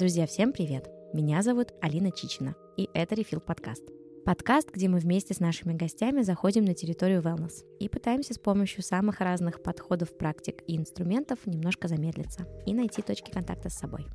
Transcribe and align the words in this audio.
Друзья, 0.00 0.26
всем 0.26 0.54
привет! 0.54 0.88
Меня 1.12 1.42
зовут 1.42 1.74
Алина 1.82 2.10
Чичина, 2.10 2.54
и 2.78 2.88
это 2.94 3.16
Refill 3.16 3.38
подкаст. 3.38 3.82
Подкаст, 4.24 4.70
где 4.72 4.88
мы 4.88 4.98
вместе 4.98 5.34
с 5.34 5.40
нашими 5.40 5.74
гостями 5.74 6.22
заходим 6.22 6.64
на 6.64 6.72
территорию 6.72 7.20
wellness 7.20 7.66
и 7.78 7.86
пытаемся 7.90 8.32
с 8.32 8.38
помощью 8.38 8.82
самых 8.82 9.20
разных 9.20 9.62
подходов, 9.62 10.16
практик 10.16 10.62
и 10.66 10.78
инструментов 10.78 11.40
немножко 11.44 11.86
замедлиться 11.86 12.48
и 12.64 12.72
найти 12.72 13.02
точки 13.02 13.30
контакта 13.30 13.68
с 13.68 13.74
собой. 13.74 14.06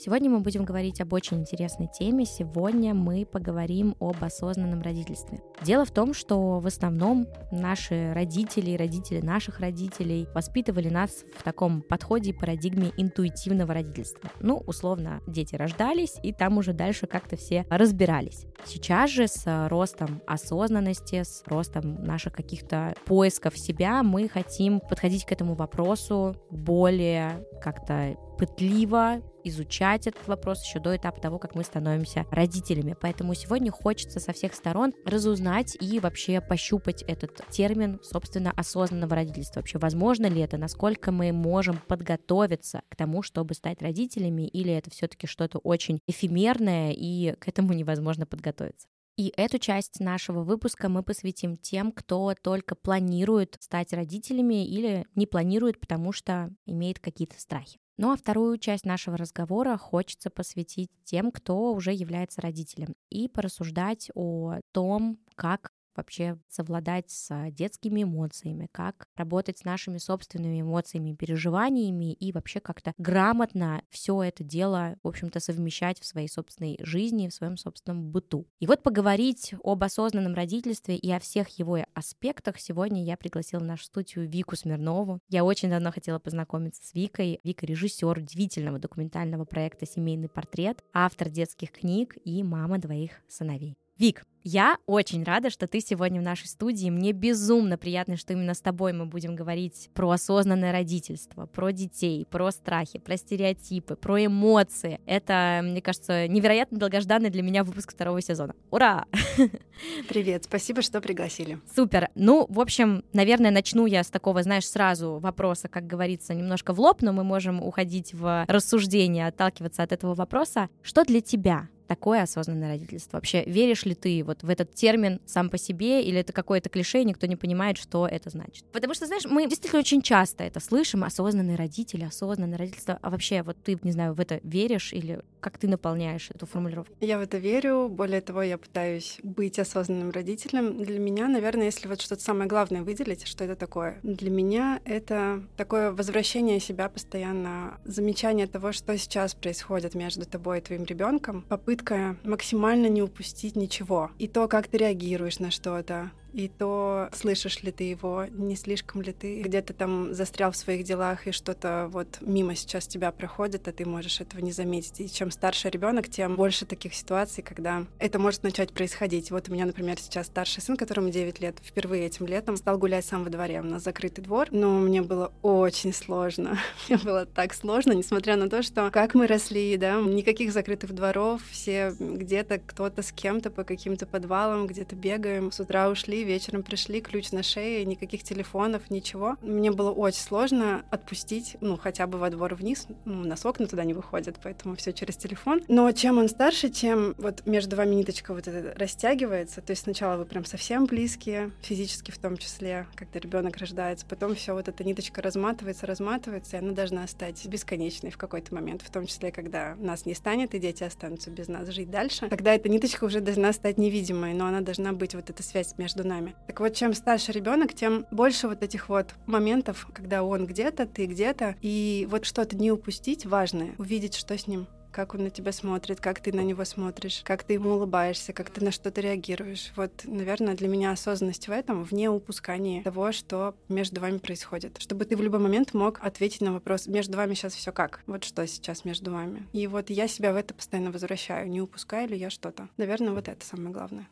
Сегодня 0.00 0.30
мы 0.30 0.38
будем 0.38 0.64
говорить 0.64 1.00
об 1.00 1.12
очень 1.12 1.38
интересной 1.38 1.88
теме. 1.88 2.24
Сегодня 2.24 2.94
мы 2.94 3.26
поговорим 3.26 3.96
об 3.98 4.22
осознанном 4.22 4.80
родительстве. 4.80 5.40
Дело 5.64 5.84
в 5.84 5.90
том, 5.90 6.14
что 6.14 6.60
в 6.60 6.68
основном 6.68 7.26
наши 7.50 8.12
родители 8.14 8.76
родители 8.76 9.20
наших 9.20 9.58
родителей 9.58 10.28
воспитывали 10.36 10.88
нас 10.88 11.24
в 11.36 11.42
таком 11.42 11.82
подходе 11.82 12.30
и 12.30 12.32
парадигме 12.32 12.92
интуитивного 12.96 13.74
родительства. 13.74 14.30
Ну, 14.38 14.62
условно, 14.68 15.20
дети 15.26 15.56
рождались, 15.56 16.14
и 16.22 16.32
там 16.32 16.58
уже 16.58 16.74
дальше 16.74 17.08
как-то 17.08 17.36
все 17.36 17.66
разбирались. 17.68 18.46
Сейчас 18.66 19.10
же 19.10 19.26
с 19.26 19.66
ростом 19.68 20.22
осознанности, 20.28 21.24
с 21.24 21.42
ростом 21.46 22.04
наших 22.04 22.34
каких-то 22.34 22.94
поисков 23.04 23.58
себя 23.58 24.04
мы 24.04 24.28
хотим 24.28 24.78
подходить 24.78 25.24
к 25.24 25.32
этому 25.32 25.56
вопросу 25.56 26.36
более 26.50 27.44
как-то 27.60 28.16
пытливо 28.38 29.20
изучать 29.48 30.06
этот 30.06 30.26
вопрос 30.28 30.64
еще 30.64 30.80
до 30.80 30.96
этапа 30.96 31.20
того, 31.20 31.38
как 31.38 31.54
мы 31.54 31.64
становимся 31.64 32.26
родителями. 32.30 32.96
Поэтому 33.00 33.34
сегодня 33.34 33.70
хочется 33.70 34.20
со 34.20 34.32
всех 34.32 34.54
сторон 34.54 34.92
разузнать 35.04 35.76
и 35.80 36.00
вообще 36.00 36.40
пощупать 36.40 37.02
этот 37.02 37.40
термин, 37.50 38.00
собственно, 38.02 38.52
осознанного 38.52 39.16
родительства. 39.16 39.60
Вообще, 39.60 39.78
возможно 39.78 40.26
ли 40.26 40.40
это, 40.40 40.56
насколько 40.56 41.12
мы 41.12 41.32
можем 41.32 41.78
подготовиться 41.86 42.82
к 42.88 42.96
тому, 42.96 43.22
чтобы 43.22 43.54
стать 43.54 43.82
родителями, 43.82 44.46
или 44.48 44.72
это 44.72 44.90
все-таки 44.90 45.26
что-то 45.26 45.58
очень 45.58 46.00
эфемерное, 46.06 46.92
и 46.92 47.32
к 47.38 47.48
этому 47.48 47.72
невозможно 47.72 48.26
подготовиться. 48.26 48.88
И 49.18 49.32
эту 49.36 49.58
часть 49.58 49.98
нашего 49.98 50.44
выпуска 50.44 50.88
мы 50.88 51.02
посвятим 51.02 51.56
тем, 51.56 51.90
кто 51.90 52.34
только 52.40 52.76
планирует 52.76 53.56
стать 53.58 53.92
родителями 53.92 54.64
или 54.64 55.06
не 55.16 55.26
планирует, 55.26 55.80
потому 55.80 56.12
что 56.12 56.54
имеет 56.66 57.00
какие-то 57.00 57.40
страхи. 57.40 57.80
Ну 57.98 58.12
а 58.12 58.16
вторую 58.16 58.58
часть 58.58 58.86
нашего 58.86 59.16
разговора 59.16 59.76
хочется 59.76 60.30
посвятить 60.30 60.90
тем, 61.04 61.32
кто 61.32 61.72
уже 61.74 61.92
является 61.92 62.40
родителем, 62.40 62.94
и 63.10 63.28
порассуждать 63.28 64.08
о 64.14 64.60
том, 64.72 65.18
как 65.34 65.72
вообще 65.98 66.38
совладать 66.48 67.10
с 67.10 67.50
детскими 67.50 68.04
эмоциями, 68.04 68.68
как 68.72 69.08
работать 69.16 69.58
с 69.58 69.64
нашими 69.64 69.98
собственными 69.98 70.62
эмоциями, 70.62 71.14
переживаниями 71.14 72.14
и 72.14 72.32
вообще 72.32 72.60
как-то 72.60 72.94
грамотно 72.96 73.82
все 73.90 74.22
это 74.22 74.42
дело, 74.42 74.96
в 75.02 75.08
общем-то, 75.08 75.40
совмещать 75.40 76.00
в 76.00 76.06
своей 76.06 76.28
собственной 76.28 76.78
жизни, 76.80 77.28
в 77.28 77.34
своем 77.34 77.56
собственном 77.56 78.10
быту. 78.10 78.46
И 78.60 78.66
вот 78.66 78.82
поговорить 78.82 79.54
об 79.62 79.84
осознанном 79.84 80.34
родительстве 80.34 80.96
и 80.96 81.10
о 81.10 81.18
всех 81.18 81.48
его 81.58 81.78
аспектах 81.94 82.58
сегодня 82.58 83.04
я 83.04 83.16
пригласила 83.16 83.60
в 83.60 83.64
нашу 83.64 83.84
студию 83.84 84.28
Вику 84.28 84.56
Смирнову. 84.56 85.20
Я 85.28 85.44
очень 85.44 85.68
давно 85.70 85.92
хотела 85.92 86.18
познакомиться 86.18 86.86
с 86.86 86.94
Викой. 86.94 87.40
Вика— 87.42 87.66
режиссер 87.68 88.18
удивительного 88.18 88.78
документального 88.78 89.44
проекта 89.44 89.86
«Семейный 89.86 90.28
портрет», 90.28 90.82
автор 90.92 91.28
детских 91.28 91.72
книг 91.72 92.16
и 92.24 92.42
мама 92.42 92.78
двоих 92.78 93.10
сыновей. 93.28 93.76
Вик, 93.98 94.24
я 94.48 94.78
очень 94.86 95.24
рада, 95.24 95.50
что 95.50 95.66
ты 95.66 95.80
сегодня 95.80 96.20
в 96.20 96.24
нашей 96.24 96.46
студии. 96.46 96.88
Мне 96.88 97.12
безумно 97.12 97.76
приятно, 97.76 98.16
что 98.16 98.32
именно 98.32 98.54
с 98.54 98.62
тобой 98.62 98.94
мы 98.94 99.04
будем 99.04 99.36
говорить 99.36 99.90
про 99.92 100.10
осознанное 100.10 100.72
родительство, 100.72 101.44
про 101.44 101.70
детей, 101.70 102.26
про 102.30 102.50
страхи, 102.50 102.98
про 102.98 103.18
стереотипы, 103.18 103.94
про 103.94 104.24
эмоции. 104.24 105.00
Это, 105.04 105.60
мне 105.62 105.82
кажется, 105.82 106.26
невероятно 106.28 106.78
долгожданный 106.78 107.28
для 107.28 107.42
меня 107.42 107.62
выпуск 107.62 107.92
второго 107.92 108.22
сезона. 108.22 108.54
Ура! 108.70 109.04
Привет, 110.08 110.44
спасибо, 110.44 110.80
что 110.80 111.02
пригласили. 111.02 111.60
Супер. 111.76 112.08
Ну, 112.14 112.46
в 112.48 112.58
общем, 112.60 113.04
наверное, 113.12 113.50
начну 113.50 113.84
я 113.84 114.02
с 114.02 114.08
такого, 114.08 114.42
знаешь, 114.42 114.66
сразу 114.66 115.18
вопроса, 115.18 115.68
как 115.68 115.86
говорится, 115.86 116.32
немножко 116.32 116.72
в 116.72 116.80
лоб, 116.80 117.02
но 117.02 117.12
мы 117.12 117.22
можем 117.22 117.62
уходить 117.62 118.14
в 118.14 118.46
рассуждение, 118.48 119.26
отталкиваться 119.26 119.82
от 119.82 119.92
этого 119.92 120.14
вопроса. 120.14 120.70
Что 120.82 121.04
для 121.04 121.20
тебя 121.20 121.68
такое 121.88 122.22
осознанное 122.22 122.68
родительство? 122.68 123.16
Вообще, 123.16 123.42
веришь 123.44 123.84
ли 123.84 123.94
ты 123.94 124.22
вот 124.22 124.42
в 124.42 124.48
этот 124.48 124.74
термин 124.74 125.20
сам 125.26 125.50
по 125.50 125.58
себе, 125.58 126.02
или 126.02 126.20
это 126.20 126.32
какое-то 126.32 126.68
клише, 126.68 127.00
и 127.00 127.04
никто 127.04 127.26
не 127.26 127.34
понимает, 127.34 127.78
что 127.78 128.06
это 128.06 128.30
значит? 128.30 128.64
Потому 128.72 128.94
что, 128.94 129.06
знаешь, 129.06 129.24
мы 129.24 129.48
действительно 129.48 129.80
очень 129.80 130.02
часто 130.02 130.44
это 130.44 130.60
слышим, 130.60 131.02
осознанные 131.02 131.56
родители, 131.56 132.04
осознанное 132.04 132.58
родительство. 132.58 132.98
А 133.02 133.10
вообще, 133.10 133.42
вот 133.42 133.56
ты, 133.62 133.78
не 133.82 133.92
знаю, 133.92 134.14
в 134.14 134.20
это 134.20 134.40
веришь, 134.44 134.92
или 134.92 135.20
как 135.40 135.58
ты 135.58 135.68
наполняешь 135.68 136.30
эту 136.30 136.46
формулировку? 136.46 136.94
Я 137.00 137.18
в 137.18 137.22
это 137.22 137.38
верю. 137.38 137.88
Более 137.88 138.20
того, 138.20 138.42
я 138.42 138.58
пытаюсь 138.58 139.18
быть 139.22 139.58
осознанным 139.58 140.10
родителем. 140.10 140.82
Для 140.82 140.98
меня, 140.98 141.28
наверное, 141.28 141.66
если 141.66 141.88
вот 141.88 142.00
что-то 142.00 142.22
самое 142.22 142.48
главное 142.48 142.82
выделить, 142.82 143.26
что 143.26 143.44
это 143.44 143.56
такое? 143.56 143.98
Для 144.02 144.30
меня 144.30 144.80
это 144.84 145.42
такое 145.56 145.92
возвращение 145.92 146.60
себя 146.60 146.88
постоянно, 146.88 147.78
замечание 147.84 148.46
того, 148.46 148.72
что 148.72 148.96
сейчас 148.98 149.34
происходит 149.34 149.94
между 149.94 150.26
тобой 150.26 150.58
и 150.58 150.62
твоим 150.62 150.84
ребенком, 150.84 151.42
попытка 151.42 152.16
максимально 152.24 152.88
не 152.88 153.02
упустить 153.02 153.56
ничего. 153.56 154.10
И 154.18 154.28
то, 154.28 154.48
как 154.48 154.68
ты 154.68 154.78
реагируешь 154.78 155.38
на 155.38 155.50
что-то, 155.50 156.10
и 156.32 156.48
то, 156.48 157.08
слышишь 157.12 157.62
ли 157.62 157.72
ты 157.72 157.84
его, 157.84 158.26
не 158.30 158.56
слишком 158.56 159.02
ли 159.02 159.12
ты 159.12 159.42
где-то 159.42 159.72
там 159.72 160.14
застрял 160.14 160.52
в 160.52 160.56
своих 160.56 160.84
делах, 160.84 161.26
и 161.26 161.32
что-то 161.32 161.88
вот 161.90 162.18
мимо 162.20 162.54
сейчас 162.54 162.86
тебя 162.86 163.10
проходит, 163.12 163.68
а 163.68 163.72
ты 163.72 163.84
можешь 163.84 164.20
этого 164.20 164.40
не 164.40 164.52
заметить. 164.52 165.00
И 165.00 165.10
чем 165.10 165.30
старше 165.30 165.70
ребенок, 165.70 166.08
тем 166.08 166.36
больше 166.36 166.66
таких 166.66 166.94
ситуаций, 166.94 167.42
когда 167.42 167.86
это 167.98 168.18
может 168.18 168.42
начать 168.42 168.72
происходить. 168.72 169.30
Вот 169.30 169.48
у 169.48 169.52
меня, 169.52 169.66
например, 169.66 169.98
сейчас 169.98 170.26
старший 170.26 170.62
сын, 170.62 170.76
которому 170.76 171.10
9 171.10 171.40
лет, 171.40 171.56
впервые 171.62 172.06
этим 172.06 172.26
летом 172.26 172.56
стал 172.56 172.78
гулять 172.78 173.04
сам 173.04 173.24
во 173.24 173.30
дворе. 173.30 173.60
У 173.60 173.64
нас 173.64 173.82
закрытый 173.82 174.24
двор, 174.24 174.48
но 174.50 174.78
мне 174.78 175.02
было 175.02 175.32
очень 175.42 175.92
сложно. 175.92 176.58
мне 176.88 176.98
было 176.98 177.26
так 177.26 177.54
сложно, 177.54 177.92
несмотря 177.92 178.36
на 178.36 178.48
то, 178.48 178.62
что 178.62 178.90
как 178.90 179.14
мы 179.14 179.26
росли, 179.26 179.76
да, 179.76 180.00
никаких 180.00 180.52
закрытых 180.52 180.94
дворов, 180.94 181.42
все 181.50 181.94
где-то 181.98 182.58
кто-то 182.58 183.02
с 183.02 183.12
кем-то 183.12 183.50
по 183.50 183.64
каким-то 183.64 184.06
подвалам, 184.06 184.66
где-то 184.66 184.94
бегаем, 184.94 185.52
с 185.52 185.60
утра 185.60 185.88
ушли, 185.88 186.17
вечером 186.24 186.62
пришли, 186.62 187.00
ключ 187.00 187.32
на 187.32 187.42
шее, 187.42 187.84
никаких 187.84 188.22
телефонов, 188.22 188.90
ничего. 188.90 189.36
Мне 189.42 189.70
было 189.70 189.90
очень 189.90 190.20
сложно 190.20 190.84
отпустить, 190.90 191.56
ну, 191.60 191.76
хотя 191.76 192.06
бы 192.06 192.18
во 192.18 192.30
двор 192.30 192.54
вниз, 192.54 192.86
ну, 193.04 193.24
нас 193.24 193.44
окна 193.44 193.66
туда 193.66 193.84
не 193.84 193.94
выходят, 193.94 194.38
поэтому 194.42 194.76
все 194.76 194.92
через 194.92 195.16
телефон. 195.16 195.62
Но 195.68 195.90
чем 195.92 196.18
он 196.18 196.28
старше, 196.28 196.68
тем 196.68 197.14
вот 197.18 197.46
между 197.46 197.76
вами 197.76 197.94
ниточка 197.94 198.34
вот 198.34 198.48
эта 198.48 198.78
растягивается, 198.78 199.60
то 199.60 199.70
есть 199.72 199.82
сначала 199.82 200.16
вы 200.16 200.24
прям 200.24 200.44
совсем 200.44 200.86
близкие, 200.86 201.52
физически 201.62 202.10
в 202.10 202.18
том 202.18 202.36
числе, 202.36 202.86
когда 202.94 203.18
ребенок 203.18 203.56
рождается, 203.56 204.06
потом 204.06 204.34
все 204.34 204.54
вот 204.54 204.68
эта 204.68 204.84
ниточка 204.84 205.22
разматывается, 205.22 205.86
разматывается, 205.86 206.56
и 206.56 206.60
она 206.60 206.72
должна 206.72 207.06
стать 207.06 207.46
бесконечной 207.46 208.10
в 208.10 208.18
какой-то 208.18 208.54
момент, 208.54 208.82
в 208.82 208.90
том 208.90 209.06
числе, 209.06 209.30
когда 209.32 209.76
нас 209.76 210.06
не 210.06 210.14
станет, 210.14 210.54
и 210.54 210.58
дети 210.58 210.84
останутся 210.84 211.30
без 211.30 211.48
нас 211.48 211.68
жить 211.68 211.90
дальше. 211.90 212.28
Тогда 212.28 212.54
эта 212.54 212.68
ниточка 212.68 213.04
уже 213.04 213.20
должна 213.20 213.52
стать 213.52 213.78
невидимой, 213.78 214.34
но 214.34 214.46
она 214.46 214.60
должна 214.60 214.92
быть 214.92 215.14
вот 215.14 215.30
эта 215.30 215.42
связь 215.42 215.74
между 215.78 216.06
нами. 216.08 216.34
Так 216.46 216.60
вот, 216.60 216.74
чем 216.74 216.94
старше 216.94 217.32
ребенок, 217.32 217.74
тем 217.74 218.06
больше 218.10 218.48
вот 218.48 218.62
этих 218.62 218.88
вот 218.88 219.14
моментов, 219.26 219.86
когда 219.92 220.22
он 220.22 220.46
где-то, 220.46 220.86
ты 220.86 221.06
где-то, 221.06 221.56
и 221.60 222.06
вот 222.10 222.24
что-то 222.24 222.56
не 222.56 222.72
упустить 222.72 223.26
важное, 223.26 223.74
увидеть, 223.78 224.14
что 224.14 224.36
с 224.36 224.46
ним 224.46 224.66
как 224.90 225.14
он 225.14 225.22
на 225.22 225.30
тебя 225.30 225.52
смотрит, 225.52 226.00
как 226.00 226.20
ты 226.20 226.32
на 226.32 226.40
него 226.40 226.64
смотришь, 226.64 227.22
как 227.24 227.44
ты 227.44 227.52
ему 227.54 227.70
улыбаешься, 227.70 228.32
как 228.32 228.50
ты 228.50 228.64
на 228.64 228.72
что-то 228.72 229.00
реагируешь. 229.00 229.72
Вот, 229.76 229.92
наверное, 230.04 230.56
для 230.56 230.66
меня 230.66 230.90
осознанность 230.90 231.46
в 231.46 231.52
этом, 231.52 231.84
вне 231.84 232.10
упускания 232.10 232.82
того, 232.82 233.12
что 233.12 233.54
между 233.68 234.00
вами 234.00 234.18
происходит. 234.18 234.78
Чтобы 234.80 235.04
ты 235.04 235.16
в 235.16 235.22
любой 235.22 235.40
момент 235.40 235.74
мог 235.74 236.00
ответить 236.02 236.40
на 236.40 236.52
вопрос, 236.52 236.88
между 236.88 237.16
вами 237.16 237.34
сейчас 237.34 237.54
все 237.54 237.70
как? 237.70 238.02
Вот 238.06 238.24
что 238.24 238.44
сейчас 238.46 238.84
между 238.84 239.12
вами? 239.12 239.46
И 239.52 239.66
вот 239.66 239.90
я 239.90 240.08
себя 240.08 240.32
в 240.32 240.36
это 240.36 240.54
постоянно 240.54 240.90
возвращаю, 240.90 241.48
не 241.48 241.60
упускаю 241.60 242.08
ли 242.08 242.16
я 242.16 242.28
что-то. 242.30 242.68
Наверное, 242.76 243.12
вот 243.12 243.28
это 243.28 243.44
самое 243.46 243.70
главное. 243.70 244.08